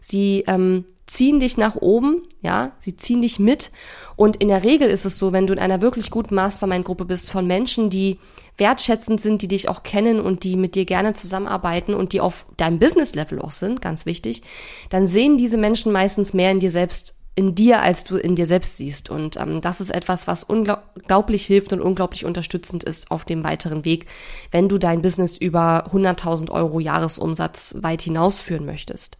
Sie 0.00 0.44
ähm, 0.46 0.84
ziehen 1.08 1.40
dich 1.40 1.56
nach 1.56 1.74
oben, 1.74 2.22
ja, 2.42 2.72
sie 2.78 2.96
ziehen 2.96 3.22
dich 3.22 3.38
mit. 3.38 3.72
Und 4.14 4.36
in 4.36 4.48
der 4.48 4.62
Regel 4.62 4.88
ist 4.88 5.04
es 5.04 5.18
so, 5.18 5.32
wenn 5.32 5.46
du 5.46 5.54
in 5.54 5.58
einer 5.58 5.80
wirklich 5.80 6.10
guten 6.10 6.34
Mastermind-Gruppe 6.34 7.06
bist 7.06 7.30
von 7.30 7.46
Menschen, 7.46 7.90
die 7.90 8.18
wertschätzend 8.58 9.20
sind, 9.20 9.42
die 9.42 9.48
dich 9.48 9.68
auch 9.68 9.82
kennen 9.82 10.20
und 10.20 10.44
die 10.44 10.56
mit 10.56 10.74
dir 10.74 10.84
gerne 10.84 11.14
zusammenarbeiten 11.14 11.94
und 11.94 12.12
die 12.12 12.20
auf 12.20 12.46
deinem 12.56 12.78
Business-Level 12.78 13.40
auch 13.40 13.52
sind, 13.52 13.80
ganz 13.80 14.04
wichtig, 14.04 14.42
dann 14.90 15.06
sehen 15.06 15.38
diese 15.38 15.56
Menschen 15.56 15.92
meistens 15.92 16.34
mehr 16.34 16.50
in 16.50 16.60
dir 16.60 16.70
selbst 16.70 17.14
in 17.36 17.54
dir, 17.54 17.80
als 17.82 18.02
du 18.02 18.16
in 18.16 18.34
dir 18.34 18.48
selbst 18.48 18.78
siehst. 18.78 19.10
Und 19.10 19.36
ähm, 19.36 19.60
das 19.60 19.80
ist 19.80 19.90
etwas, 19.90 20.26
was 20.26 20.42
unglaublich 20.42 21.46
hilft 21.46 21.72
und 21.72 21.80
unglaublich 21.80 22.24
unterstützend 22.24 22.82
ist 22.82 23.12
auf 23.12 23.24
dem 23.24 23.44
weiteren 23.44 23.84
Weg, 23.84 24.06
wenn 24.50 24.68
du 24.68 24.76
dein 24.76 25.02
Business 25.02 25.36
über 25.36 25.86
100.000 25.92 26.50
Euro 26.50 26.80
Jahresumsatz 26.80 27.76
weit 27.78 28.02
hinausführen 28.02 28.66
möchtest. 28.66 29.18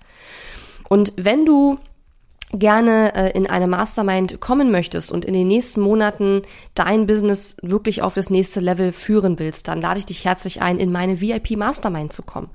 Und 0.89 1.13
wenn 1.17 1.45
du 1.45 1.79
gerne 2.53 3.15
äh, 3.15 3.31
in 3.37 3.47
eine 3.49 3.67
Mastermind 3.67 4.41
kommen 4.41 4.71
möchtest 4.71 5.13
und 5.13 5.25
in 5.25 5.35
den 5.35 5.49
nächsten 5.49 5.81
Monaten 5.81 6.43
dein 6.75 7.07
Business 7.07 7.57
wirklich 7.63 8.03
auf 8.03 8.15
das 8.15 8.31
nächste 8.31 8.61
Level 8.61 8.93
führen 8.93 9.39
willst, 9.39 9.69
dann 9.69 9.83
lade 9.83 9.99
ich 9.99 10.07
dich 10.07 10.25
herzlich 10.25 10.63
ein, 10.63 10.79
in 10.79 10.91
meine 10.91 11.21
VIP 11.21 11.57
Mastermind 11.57 12.13
zu 12.13 12.23
kommen. 12.23 12.49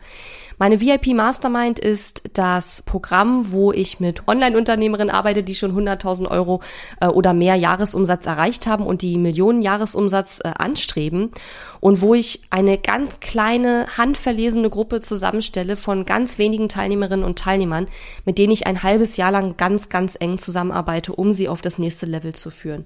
Meine 0.58 0.80
VIP 0.80 1.08
Mastermind 1.08 1.80
ist 1.80 2.24
das 2.34 2.84
Programm, 2.84 3.52
wo 3.52 3.72
ich 3.72 4.00
mit 4.00 4.28
Online-Unternehmerinnen 4.28 5.13
arbeite, 5.13 5.44
die 5.44 5.56
schon 5.56 5.76
100.000 5.76 6.30
Euro 6.30 6.62
äh, 7.02 7.08
oder 7.08 7.34
mehr 7.34 7.56
Jahresumsatz 7.56 8.26
erreicht 8.26 8.68
haben 8.68 8.86
und 8.86 9.02
die 9.02 9.18
Millionen 9.18 9.62
Jahresumsatz 9.62 10.39
äh, 10.44 10.52
anstreben 10.58 11.32
und 11.80 12.02
wo 12.02 12.13
ich 12.13 12.42
eine 12.50 12.78
ganz 12.78 13.20
kleine, 13.20 13.88
handverlesene 13.98 14.70
Gruppe 14.70 15.00
zusammenstelle 15.00 15.76
von 15.76 16.06
ganz 16.06 16.38
wenigen 16.38 16.70
Teilnehmerinnen 16.70 17.26
und 17.26 17.39
Teilnehmern, 17.39 17.88
mit 18.26 18.38
denen 18.38 18.54
ich 18.54 18.68
ein 18.68 18.84
halbes 18.84 19.18
Jahr 19.18 19.32
lang 19.32 19.58
ganz, 19.58 19.89
ganz 19.89 20.16
eng 20.20 20.38
zusammenarbeite, 20.38 21.13
um 21.13 21.34
sie 21.34 21.50
auf 21.50 21.62
das 21.62 21.78
nächste 21.78 22.06
Level 22.06 22.34
zu 22.34 22.52
führen. 22.52 22.86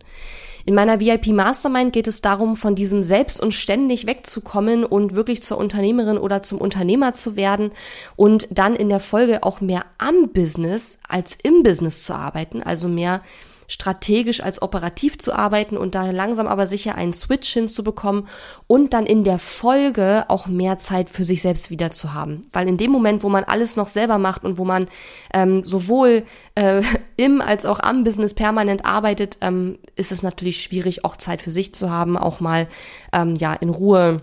In 0.68 0.76
meiner 0.76 1.00
VIP 1.00 1.28
Mastermind 1.28 1.94
geht 1.94 2.08
es 2.08 2.20
darum, 2.20 2.58
von 2.58 2.76
diesem 2.76 3.02
selbst 3.02 3.40
und 3.40 3.54
ständig 3.54 4.06
wegzukommen 4.06 4.84
und 4.84 5.16
wirklich 5.16 5.42
zur 5.42 5.58
Unternehmerin 5.58 6.18
oder 6.18 6.44
zum 6.44 6.58
Unternehmer 6.58 7.14
zu 7.14 7.38
werden 7.38 7.72
und 8.18 8.50
dann 8.52 8.76
in 8.76 8.90
der 8.90 9.00
Folge 9.00 9.44
auch 9.44 9.62
mehr 9.62 9.86
am 9.98 10.28
Business 10.34 11.00
als 11.08 11.38
im 11.42 11.64
Business 11.64 12.04
zu 12.04 12.14
arbeiten, 12.14 12.62
also 12.62 12.90
mehr 12.90 13.22
strategisch 13.68 14.42
als 14.42 14.62
operativ 14.62 15.18
zu 15.18 15.34
arbeiten 15.34 15.78
und 15.78 15.94
da 15.94 16.10
langsam 16.10 16.48
aber 16.48 16.68
sicher 16.68 16.96
einen 16.96 17.14
Switch 17.14 17.52
hinzubekommen 17.52 18.28
und 18.66 18.94
dann 18.94 19.06
in 19.06 19.24
der 19.24 19.40
Folge 19.40 20.26
auch 20.30 20.48
mehr 20.48 20.78
Zeit 20.78 21.10
für 21.10 21.26
sich 21.26 21.42
selbst 21.42 21.70
wieder 21.70 21.92
zu 21.92 22.14
haben. 22.14 22.44
Weil 22.54 22.68
in 22.70 22.78
dem 22.78 22.92
Moment, 22.92 23.24
wo 23.24 23.30
man 23.30 23.44
alles 23.44 23.76
noch 23.76 23.90
selber 23.90 24.18
macht 24.18 24.46
und 24.46 24.58
wo 24.58 24.64
man 24.64 24.88
ähm, 25.34 25.62
sowohl 25.62 26.24
äh, 26.56 26.82
im 27.18 27.42
als 27.42 27.66
auch 27.66 27.80
am 27.82 28.04
Business 28.04 28.34
permanent 28.34 28.86
arbeitet, 28.86 29.38
ähm, 29.42 29.78
ist 29.96 30.12
es 30.12 30.24
natürlich 30.24 30.64
schwierig, 30.64 31.04
auch 31.04 31.18
Zeit 31.18 31.42
für 31.42 31.52
sich 31.52 31.76
zu 31.76 31.92
haben, 31.92 32.18
auch 32.18 32.40
mal 32.40 32.68
ähm, 33.12 33.36
ja 33.36 33.54
in 33.54 33.70
Ruhe, 33.70 34.22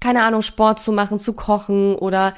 keine 0.00 0.24
Ahnung, 0.24 0.42
Sport 0.42 0.80
zu 0.80 0.90
machen, 0.92 1.20
zu 1.20 1.32
kochen 1.34 1.94
oder 1.94 2.34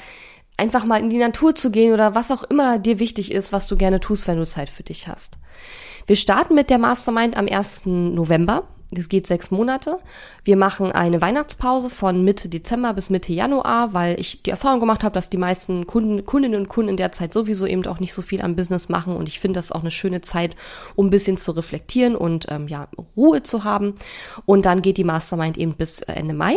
einfach 0.57 0.85
mal 0.85 1.01
in 1.01 1.11
die 1.11 1.19
Natur 1.19 1.55
zu 1.55 1.71
gehen 1.71 1.93
oder 1.93 2.14
was 2.14 2.31
auch 2.31 2.45
immer 2.45 2.79
dir 2.79 2.99
wichtig 2.99 3.33
ist, 3.33 3.53
was 3.53 3.67
du 3.67 3.77
gerne 3.77 4.01
tust, 4.01 4.29
wenn 4.29 4.38
du 4.38 4.47
Zeit 4.47 4.71
für 4.71 4.83
dich 4.83 5.09
hast. 5.09 5.38
Wir 6.07 6.17
starten 6.17 6.55
mit 6.55 6.71
der 6.71 6.79
Mastermind 6.79 7.37
am 7.37 7.49
1. 7.49 7.87
November. 7.87 8.69
Das 8.90 9.09
geht 9.09 9.27
sechs 9.27 9.51
Monate. 9.51 9.99
Wir 10.45 10.57
machen 10.57 10.93
eine 10.93 11.21
Weihnachtspause 11.21 11.90
von 11.90 12.23
Mitte 12.23 12.49
Dezember 12.49 12.93
bis 12.95 13.11
Mitte 13.11 13.33
Januar, 13.33 13.93
weil 13.93 14.21
ich 14.21 14.43
die 14.43 14.51
Erfahrung 14.51 14.79
gemacht 14.79 15.03
habe, 15.03 15.14
dass 15.14 15.31
die 15.31 15.38
meisten 15.38 15.87
Kunden, 15.87 16.25
Kundinnen 16.25 16.61
und 16.61 16.69
Kunden 16.69 16.90
in 16.90 16.97
der 16.97 17.11
Zeit 17.11 17.33
sowieso 17.33 17.67
eben 17.67 17.85
auch 17.87 17.99
nicht 17.99 18.12
so 18.12 18.23
viel 18.23 18.43
am 18.43 18.55
Business 18.55 18.88
machen. 18.88 19.17
Und 19.17 19.29
ich 19.29 19.40
finde 19.40 19.59
das 19.59 19.73
auch 19.73 19.81
eine 19.81 19.90
schöne 19.90 20.21
Zeit, 20.21 20.55
um 20.95 21.07
ein 21.07 21.11
bisschen 21.11 21.38
zu 21.38 21.53
reflektieren 21.53 22.14
und 22.14 22.47
ähm, 22.51 22.69
ja, 22.69 22.88
Ruhe 23.17 23.43
zu 23.43 23.64
haben. 23.64 23.95
Und 24.47 24.64
dann 24.67 24.83
geht 24.83 24.99
die 24.99 25.05
Mastermind 25.05 25.59
eben 25.59 25.75
bis 25.75 26.03
Ende 26.03 26.35
Mai. 26.35 26.57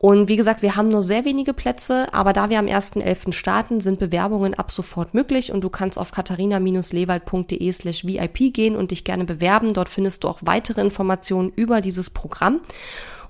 Und 0.00 0.30
wie 0.30 0.36
gesagt, 0.36 0.62
wir 0.62 0.76
haben 0.76 0.88
nur 0.88 1.02
sehr 1.02 1.26
wenige 1.26 1.52
Plätze, 1.52 2.06
aber 2.14 2.32
da 2.32 2.48
wir 2.48 2.58
am 2.58 2.64
1.11. 2.64 3.32
starten, 3.32 3.80
sind 3.80 3.98
Bewerbungen 3.98 4.54
ab 4.54 4.70
sofort 4.70 5.12
möglich 5.12 5.52
und 5.52 5.62
du 5.62 5.68
kannst 5.68 5.98
auf 5.98 6.10
katharina-lewald.de 6.10 7.70
slash 7.70 8.06
VIP 8.06 8.54
gehen 8.54 8.76
und 8.76 8.92
dich 8.92 9.04
gerne 9.04 9.24
bewerben. 9.24 9.74
Dort 9.74 9.90
findest 9.90 10.24
du 10.24 10.28
auch 10.28 10.38
weitere 10.40 10.80
Informationen 10.80 11.52
über 11.54 11.82
dieses 11.82 12.08
Programm. 12.08 12.60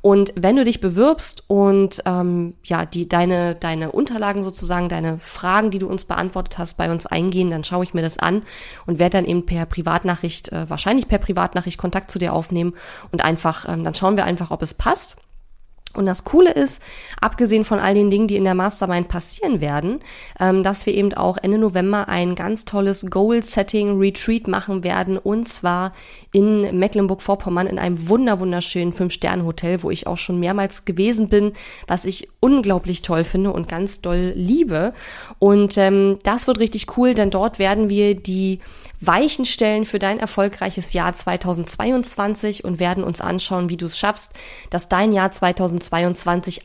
Und 0.01 0.33
wenn 0.37 0.55
du 0.55 0.65
dich 0.65 0.81
bewirbst 0.81 1.43
und 1.49 2.03
ähm, 2.07 2.55
ja, 2.63 2.87
die 2.87 3.09
deine, 3.09 3.57
deine 3.57 3.91
Unterlagen 3.91 4.45
sozusagen, 4.45 4.89
deine 4.89 5.19
Fragen, 5.19 5.73
die 5.73 5.81
du 5.81 5.89
uns 5.89 6.05
beantwortet 6.05 6.57
hast, 6.57 6.77
bei 6.77 6.93
uns 6.93 7.05
eingehen, 7.05 7.51
dann 7.51 7.65
schaue 7.65 7.83
ich 7.83 7.95
mir 7.95 8.03
das 8.03 8.21
an 8.21 8.43
und 8.87 9.01
werde 9.01 9.19
dann 9.19 9.25
eben 9.27 9.45
per 9.45 9.67
Privatnachricht, 9.67 10.53
äh, 10.53 10.71
wahrscheinlich 10.71 11.09
per 11.09 11.19
Privatnachricht 11.19 11.79
Kontakt 11.79 12.13
zu 12.13 12.21
dir 12.21 12.33
aufnehmen 12.33 12.75
und 13.11 13.25
einfach, 13.25 13.69
ähm, 13.69 13.83
dann 13.83 13.97
schauen 13.97 14.17
wir 14.17 14.25
einfach, 14.25 14.53
ob 14.53 14.63
es 14.63 14.73
passt. 14.73 15.19
Und 15.93 16.07
das 16.07 16.23
Coole 16.23 16.53
ist, 16.53 16.81
abgesehen 17.21 17.65
von 17.65 17.81
all 17.81 17.95
den 17.95 18.11
Dingen, 18.11 18.29
die 18.29 18.37
in 18.37 18.45
der 18.45 18.55
Mastermind 18.55 19.09
passieren 19.09 19.61
werden, 19.61 19.99
ähm, 20.39 20.63
dass 20.63 20.87
wir 20.87 20.95
eben 20.95 21.13
auch 21.15 21.37
Ende 21.37 21.59
November 21.59 22.09
ein 22.09 22.37
ganz 22.37 22.65
tolles 22.65 23.07
Goal-Setting-Retreat 23.11 24.47
machen 24.47 24.85
werden 24.85 25.19
und 25.19 25.49
zwar 25.49 25.93
in 26.31 26.79
Mecklenburg-Vorpommern 26.79 27.67
in 27.67 27.81
einem 27.81 28.09
wunder 28.09 28.39
wunderschönen 28.39 28.93
Fünf-Sterne-Hotel, 28.93 29.83
wo 29.83 29.91
ich 29.91 30.07
auch 30.07 30.19
schon 30.19 30.39
mehrmals 30.39 30.85
gewesen 30.85 31.29
bin, 31.29 31.55
was 31.89 32.05
ich 32.05 32.29
unglaublich 32.39 33.03
toll 33.03 33.25
finde 33.25 33.53
und 33.53 33.69
ganz 33.69 34.01
doll 34.01 34.33
liebe. 34.37 34.93
Und 35.41 35.77
ähm, 35.77 36.21
das 36.23 36.47
wird 36.47 36.61
richtig 36.61 36.97
cool, 36.97 37.15
denn 37.15 37.31
dort 37.31 37.59
werden 37.59 37.89
wir 37.89 38.15
die 38.15 38.61
Weichen 39.01 39.47
stellen 39.47 39.87
für 39.87 39.99
dein 39.99 40.21
erfolgreiches 40.21 40.93
Jahr 40.93 41.15
2022 41.15 42.65
und 42.65 42.79
werden 42.79 43.03
uns 43.03 43.21
anschauen, 43.21 43.71
wie 43.71 43.79
du 43.79 43.87
es 43.87 43.99
schaffst, 43.99 44.33
dass 44.69 44.89
dein 44.89 45.13
Jahr 45.13 45.33
2022 45.33 45.80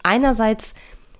einerseits 0.03 0.73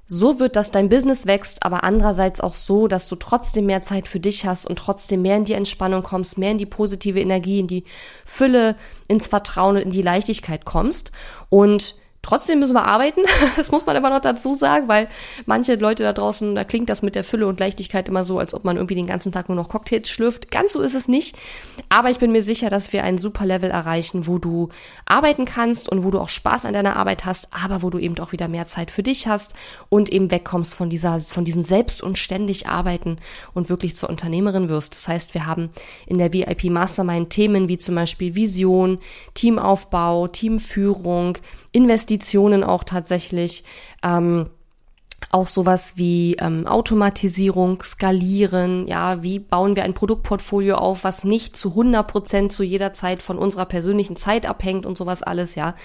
so 0.08 0.40
wird, 0.40 0.56
dass 0.56 0.70
dein 0.70 0.90
Business 0.90 1.26
wächst, 1.26 1.64
aber 1.64 1.84
andererseits 1.84 2.40
auch 2.40 2.54
so, 2.54 2.88
dass 2.88 3.08
du 3.08 3.16
trotzdem 3.16 3.66
mehr 3.66 3.82
Zeit 3.82 4.08
für 4.08 4.20
dich 4.20 4.46
hast 4.46 4.68
und 4.68 4.78
trotzdem 4.78 5.24
mehr 5.24 5.38
in 5.38 5.46
die 5.46 5.54
Entspannung 5.54 6.04
kommst, 6.04 6.38
mehr 6.38 6.52
in 6.52 6.60
die 6.60 6.68
positive 6.68 7.20
Energie, 7.20 7.60
in 7.60 7.68
die 7.68 7.86
Fülle, 8.24 8.76
ins 9.08 9.28
Vertrauen 9.28 9.78
und 9.78 9.82
in 9.82 9.92
die 9.92 10.04
Leichtigkeit 10.04 10.64
kommst. 10.66 11.12
Und 11.50 11.96
Trotzdem 12.26 12.58
müssen 12.58 12.74
wir 12.74 12.86
arbeiten, 12.86 13.22
das 13.56 13.70
muss 13.70 13.86
man 13.86 13.96
aber 13.96 14.10
noch 14.10 14.20
dazu 14.20 14.56
sagen, 14.56 14.88
weil 14.88 15.08
manche 15.46 15.76
Leute 15.76 16.02
da 16.02 16.12
draußen, 16.12 16.56
da 16.56 16.64
klingt 16.64 16.90
das 16.90 17.04
mit 17.04 17.14
der 17.14 17.24
Fülle 17.24 17.46
und 17.46 17.60
Leichtigkeit 17.60 18.10
immer 18.10 18.26
so, 18.26 18.40
als 18.40 18.56
ob 18.56 18.66
man 18.66 18.78
irgendwie 18.78 18.96
den 18.96 19.06
ganzen 19.06 19.32
Tag 19.32 19.48
nur 19.48 19.56
noch 19.56 19.70
Cocktails 19.70 20.10
schlürft. 20.10 20.50
Ganz 20.50 20.74
so 20.74 20.82
ist 20.82 20.96
es 20.96 21.08
nicht. 21.08 21.38
Aber 21.88 22.10
ich 22.10 22.18
bin 22.18 22.32
mir 22.32 22.42
sicher, 22.42 22.72
dass 22.72 22.94
wir 22.94 23.04
ein 23.04 23.20
super 23.20 23.46
Level 23.46 23.70
erreichen, 23.70 24.26
wo 24.26 24.40
du 24.40 24.70
arbeiten 25.06 25.46
kannst 25.46 25.88
und 25.88 26.04
wo 26.04 26.10
du 26.10 26.20
auch 26.20 26.30
Spaß 26.30 26.66
an 26.66 26.74
deiner 26.74 26.96
Arbeit 26.96 27.26
hast, 27.26 27.50
aber 27.54 27.84
wo 27.84 27.92
du 27.92 28.00
eben 28.00 28.18
auch 28.18 28.32
wieder 28.32 28.48
mehr 28.48 28.66
Zeit 28.66 28.90
für 28.90 29.04
dich 29.04 29.28
hast 29.28 29.54
und 29.90 30.12
eben 30.12 30.32
wegkommst 30.32 30.74
von 30.74 30.90
dieser, 30.90 31.20
von 31.20 31.46
diesem 31.46 31.62
selbst 31.62 32.02
und 32.02 32.18
ständig 32.18 32.68
arbeiten 32.68 33.18
und 33.54 33.70
wirklich 33.70 33.96
zur 33.96 34.10
Unternehmerin 34.10 34.68
wirst. 34.68 34.94
Das 34.94 35.08
heißt, 35.08 35.36
wir 35.36 35.46
haben 35.46 35.70
in 36.08 36.18
der 36.18 36.34
VIP 36.34 36.72
Mastermind 36.72 37.30
Themen 37.30 37.70
wie 37.70 37.78
zum 37.78 37.94
Beispiel 37.94 38.34
Vision, 38.34 38.98
Teamaufbau, 39.36 40.28
Teamführung, 40.28 41.38
Investitionen 41.72 42.15
auch 42.64 42.84
tatsächlich. 42.84 43.64
Ähm, 44.04 44.50
auch 45.32 45.48
sowas 45.48 45.94
wie 45.98 46.36
ähm, 46.40 46.68
Automatisierung, 46.68 47.82
Skalieren, 47.82 48.88
ja, 48.88 49.22
wie 49.24 49.40
bauen 49.40 49.76
wir 49.76 49.84
ein 49.84 49.94
Produktportfolio 49.94 50.76
auf, 50.76 51.04
was 51.04 51.24
nicht 51.24 51.56
zu 51.56 51.70
100 51.70 52.08
Prozent 52.08 52.52
zu 52.52 52.64
jeder 52.64 52.94
Zeit 52.94 53.22
von 53.22 53.38
unserer 53.38 53.66
persönlichen 53.66 54.16
Zeit 54.16 54.46
abhängt 54.46 54.86
und 54.86 54.98
sowas 54.98 55.24
alles, 55.24 55.56
ja. 55.56 55.76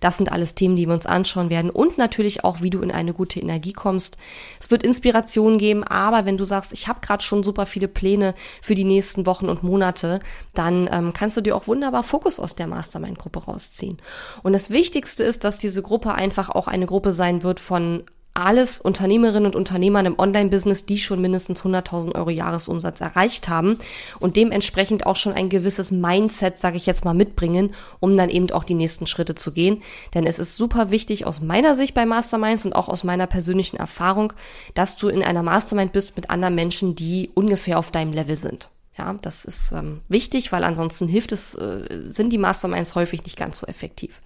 Das 0.00 0.16
sind 0.16 0.32
alles 0.32 0.54
Themen, 0.54 0.76
die 0.76 0.86
wir 0.86 0.94
uns 0.94 1.06
anschauen 1.06 1.50
werden 1.50 1.70
und 1.70 1.98
natürlich 1.98 2.44
auch, 2.44 2.60
wie 2.60 2.70
du 2.70 2.80
in 2.80 2.90
eine 2.90 3.12
gute 3.12 3.40
Energie 3.40 3.72
kommst. 3.72 4.16
Es 4.60 4.70
wird 4.70 4.82
Inspiration 4.82 5.58
geben, 5.58 5.84
aber 5.84 6.24
wenn 6.24 6.36
du 6.36 6.44
sagst, 6.44 6.72
ich 6.72 6.88
habe 6.88 7.00
gerade 7.00 7.22
schon 7.22 7.42
super 7.42 7.66
viele 7.66 7.88
Pläne 7.88 8.34
für 8.62 8.74
die 8.74 8.84
nächsten 8.84 9.26
Wochen 9.26 9.48
und 9.48 9.62
Monate, 9.62 10.20
dann 10.54 10.88
ähm, 10.92 11.12
kannst 11.12 11.36
du 11.36 11.40
dir 11.40 11.56
auch 11.56 11.66
wunderbar 11.66 12.02
Fokus 12.02 12.38
aus 12.38 12.54
der 12.54 12.66
Mastermind-Gruppe 12.66 13.44
rausziehen. 13.44 13.98
Und 14.42 14.52
das 14.52 14.70
Wichtigste 14.70 15.24
ist, 15.24 15.44
dass 15.44 15.58
diese 15.58 15.82
Gruppe 15.82 16.14
einfach 16.14 16.50
auch 16.50 16.68
eine 16.68 16.86
Gruppe 16.86 17.12
sein 17.12 17.42
wird 17.42 17.60
von 17.60 18.04
alles 18.40 18.80
Unternehmerinnen 18.80 19.46
und 19.46 19.56
Unternehmern 19.56 20.06
im 20.06 20.18
Online-Business, 20.18 20.86
die 20.86 20.98
schon 20.98 21.20
mindestens 21.20 21.62
100.000 21.62 22.14
Euro 22.14 22.30
Jahresumsatz 22.30 23.00
erreicht 23.00 23.48
haben 23.48 23.78
und 24.18 24.36
dementsprechend 24.36 25.06
auch 25.06 25.16
schon 25.16 25.34
ein 25.34 25.48
gewisses 25.48 25.90
Mindset, 25.90 26.58
sage 26.58 26.76
ich 26.76 26.86
jetzt 26.86 27.04
mal, 27.04 27.14
mitbringen, 27.14 27.74
um 28.00 28.16
dann 28.16 28.30
eben 28.30 28.50
auch 28.50 28.64
die 28.64 28.74
nächsten 28.74 29.06
Schritte 29.06 29.34
zu 29.34 29.52
gehen. 29.52 29.82
Denn 30.14 30.26
es 30.26 30.38
ist 30.38 30.56
super 30.56 30.90
wichtig 30.90 31.26
aus 31.26 31.40
meiner 31.40 31.76
Sicht 31.76 31.94
bei 31.94 32.06
Masterminds 32.06 32.64
und 32.64 32.74
auch 32.74 32.88
aus 32.88 33.04
meiner 33.04 33.26
persönlichen 33.26 33.76
Erfahrung, 33.76 34.32
dass 34.74 34.96
du 34.96 35.08
in 35.08 35.22
einer 35.22 35.42
Mastermind 35.42 35.92
bist 35.92 36.16
mit 36.16 36.30
anderen 36.30 36.54
Menschen, 36.54 36.94
die 36.94 37.30
ungefähr 37.34 37.78
auf 37.78 37.90
deinem 37.90 38.12
Level 38.12 38.36
sind. 38.36 38.70
Ja, 38.98 39.14
das 39.22 39.44
ist 39.44 39.72
ähm, 39.72 40.02
wichtig, 40.08 40.52
weil 40.52 40.64
ansonsten 40.64 41.08
hilft 41.08 41.32
es, 41.32 41.54
äh, 41.54 42.04
sind 42.08 42.32
die 42.32 42.38
Masterminds 42.38 42.94
häufig 42.94 43.22
nicht 43.24 43.36
ganz 43.36 43.58
so 43.58 43.66
effektiv. 43.66 44.20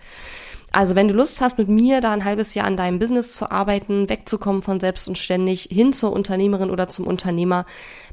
Also 0.75 0.97
wenn 0.97 1.07
du 1.07 1.15
Lust 1.15 1.41
hast, 1.41 1.57
mit 1.57 1.69
mir 1.69 2.01
da 2.01 2.13
ein 2.13 2.25
halbes 2.25 2.55
Jahr 2.55 2.67
an 2.67 2.77
deinem 2.77 2.99
Business 2.99 3.37
zu 3.37 3.49
arbeiten, 3.49 4.11
wegzukommen 4.11 4.61
von 4.61 4.81
selbst 4.81 5.07
und 5.07 5.17
ständig 5.17 5.69
hin 5.71 5.93
zur 5.93 6.13
Unternehmerin 6.13 6.69
oder 6.69 6.89
zum 6.89 7.07
Unternehmer, 7.07 7.65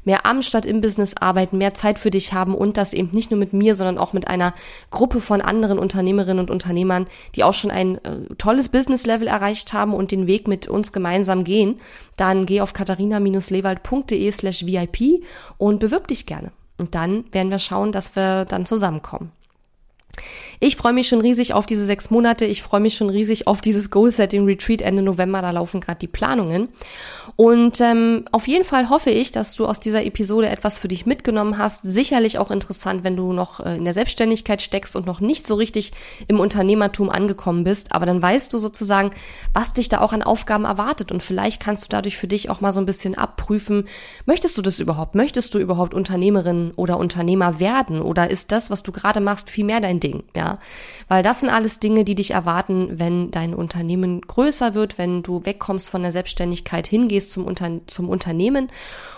mehr 0.04 0.24
am 0.26 0.42
statt 0.42 0.64
im 0.64 0.80
Business 0.80 1.16
arbeiten, 1.16 1.58
mehr 1.58 1.74
Zeit 1.74 1.98
für 1.98 2.12
dich 2.12 2.32
haben 2.32 2.54
und 2.54 2.76
das 2.76 2.92
eben 2.92 3.10
nicht 3.10 3.32
nur 3.32 3.40
mit 3.40 3.52
mir, 3.52 3.74
sondern 3.74 3.98
auch 3.98 4.12
mit 4.12 4.28
einer 4.28 4.54
Gruppe 4.92 5.20
von 5.20 5.40
anderen 5.40 5.80
Unternehmerinnen 5.80 6.38
und 6.38 6.52
Unternehmern, 6.52 7.08
die 7.34 7.42
auch 7.42 7.54
schon 7.54 7.72
ein 7.72 7.96
äh, 8.04 8.26
tolles 8.38 8.68
Business-Level 8.68 9.26
erreicht 9.26 9.72
haben 9.72 9.92
und 9.92 10.12
den 10.12 10.28
Weg 10.28 10.46
mit 10.46 10.68
uns 10.68 10.92
gemeinsam 10.92 11.42
gehen, 11.42 11.80
dann 12.16 12.46
geh 12.46 12.60
auf 12.60 12.74
katharina-lewald.de 12.74 14.30
slash 14.30 14.66
VIP 14.66 15.24
und 15.58 15.80
bewirb 15.80 16.06
dich 16.06 16.26
gerne. 16.26 16.52
Und 16.78 16.94
dann 16.94 17.24
werden 17.32 17.50
wir 17.50 17.58
schauen, 17.58 17.90
dass 17.90 18.14
wir 18.14 18.44
dann 18.44 18.66
zusammenkommen. 18.66 19.32
Ich 20.64 20.76
freue 20.76 20.92
mich 20.92 21.08
schon 21.08 21.20
riesig 21.20 21.54
auf 21.54 21.66
diese 21.66 21.84
sechs 21.84 22.10
Monate. 22.10 22.44
Ich 22.44 22.62
freue 22.62 22.78
mich 22.78 22.94
schon 22.94 23.10
riesig 23.10 23.48
auf 23.48 23.60
dieses 23.60 23.90
Goal-Setting 23.90 24.44
Retreat 24.44 24.80
Ende 24.80 25.02
November. 25.02 25.42
Da 25.42 25.50
laufen 25.50 25.80
gerade 25.80 25.98
die 25.98 26.06
Planungen. 26.06 26.68
Und 27.34 27.80
ähm, 27.80 28.26
auf 28.30 28.46
jeden 28.46 28.62
Fall 28.62 28.88
hoffe 28.88 29.10
ich, 29.10 29.32
dass 29.32 29.56
du 29.56 29.66
aus 29.66 29.80
dieser 29.80 30.04
Episode 30.04 30.48
etwas 30.48 30.78
für 30.78 30.86
dich 30.86 31.04
mitgenommen 31.04 31.58
hast. 31.58 31.80
Sicherlich 31.82 32.38
auch 32.38 32.52
interessant, 32.52 33.02
wenn 33.02 33.16
du 33.16 33.32
noch 33.32 33.58
äh, 33.58 33.76
in 33.76 33.84
der 33.84 33.92
Selbstständigkeit 33.92 34.62
steckst 34.62 34.94
und 34.94 35.04
noch 35.04 35.18
nicht 35.18 35.48
so 35.48 35.56
richtig 35.56 35.90
im 36.28 36.38
Unternehmertum 36.38 37.10
angekommen 37.10 37.64
bist. 37.64 37.92
Aber 37.92 38.06
dann 38.06 38.22
weißt 38.22 38.52
du 38.52 38.58
sozusagen, 38.58 39.10
was 39.52 39.72
dich 39.72 39.88
da 39.88 40.00
auch 40.00 40.12
an 40.12 40.22
Aufgaben 40.22 40.64
erwartet. 40.64 41.10
Und 41.10 41.24
vielleicht 41.24 41.60
kannst 41.60 41.82
du 41.82 41.88
dadurch 41.88 42.16
für 42.16 42.28
dich 42.28 42.50
auch 42.50 42.60
mal 42.60 42.72
so 42.72 42.78
ein 42.78 42.86
bisschen 42.86 43.18
abprüfen, 43.18 43.88
möchtest 44.26 44.56
du 44.56 44.62
das 44.62 44.78
überhaupt? 44.78 45.16
Möchtest 45.16 45.54
du 45.54 45.58
überhaupt 45.58 45.92
Unternehmerin 45.92 46.72
oder 46.76 46.98
Unternehmer 46.98 47.58
werden? 47.58 48.00
Oder 48.00 48.30
ist 48.30 48.52
das, 48.52 48.70
was 48.70 48.84
du 48.84 48.92
gerade 48.92 49.20
machst, 49.20 49.50
viel 49.50 49.64
mehr 49.64 49.80
dein 49.80 49.98
Ding? 49.98 50.22
Ja, 50.36 50.51
weil 51.08 51.22
das 51.22 51.40
sind 51.40 51.50
alles 51.50 51.80
Dinge, 51.80 52.04
die 52.04 52.14
dich 52.14 52.32
erwarten, 52.32 52.98
wenn 52.98 53.30
dein 53.30 53.54
Unternehmen 53.54 54.20
größer 54.20 54.74
wird, 54.74 54.98
wenn 54.98 55.22
du 55.22 55.44
wegkommst 55.44 55.90
von 55.90 56.02
der 56.02 56.12
Selbstständigkeit, 56.12 56.86
hingehst 56.86 57.32
zum, 57.32 57.44
Unter 57.44 57.70
zum 57.86 58.08
Unternehmen 58.08 58.68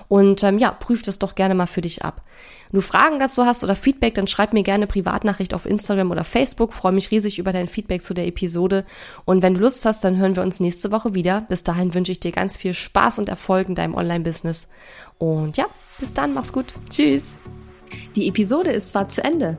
und 0.09 0.43
ähm, 0.43 0.59
ja, 0.59 0.71
prüf 0.71 1.03
das 1.03 1.19
doch 1.19 1.35
gerne 1.35 1.55
mal 1.55 1.67
für 1.67 1.81
dich 1.81 2.05
ab. 2.05 2.23
Wenn 2.71 2.81
du 2.81 2.87
Fragen 2.87 3.19
dazu 3.21 3.47
hast 3.47 3.63
oder 3.63 3.77
Feedback, 3.77 4.15
dann 4.15 4.27
schreib 4.27 4.53
mir 4.53 4.63
gerne 4.63 4.87
Privatnachricht 4.87 5.55
auf 5.55 5.67
Instagram 5.67 6.11
oder 6.11 6.25
Facebook. 6.25 6.73
Freue 6.73 6.93
mich 6.93 7.11
riesig 7.11 7.39
über 7.39 7.53
dein 7.53 7.69
Feedback 7.69 8.03
zu 8.03 8.15
der 8.15 8.27
Episode. 8.27 8.85
Und 9.25 9.43
wenn 9.43 9.55
du 9.55 9.61
Lust 9.61 9.85
hast, 9.85 10.03
dann 10.03 10.17
hören 10.17 10.37
wir 10.37 10.43
uns 10.43 10.61
nächste 10.61 10.91
Woche 10.91 11.15
wieder. 11.15 11.43
Bis 11.43 11.63
dahin 11.63 11.95
wünsche 11.95 12.13
ich 12.13 12.21
dir 12.21 12.33
ganz 12.33 12.57
viel 12.57 12.75
Spaß 12.75 13.19
und 13.19 13.29
Erfolg 13.29 13.69
in 13.69 13.75
deinem 13.75 13.95
Online-Business. 13.95 14.69
Und 15.19 15.57
ja, 15.57 15.67
bis 15.99 16.15
dann, 16.15 16.35
mach's 16.35 16.53
gut. 16.53 16.75
Tschüss. 16.91 17.39
Die 18.17 18.29
Episode 18.29 18.73
ist 18.73 18.89
zwar 18.89 19.09
zu 19.09 19.23
Ende, 19.23 19.59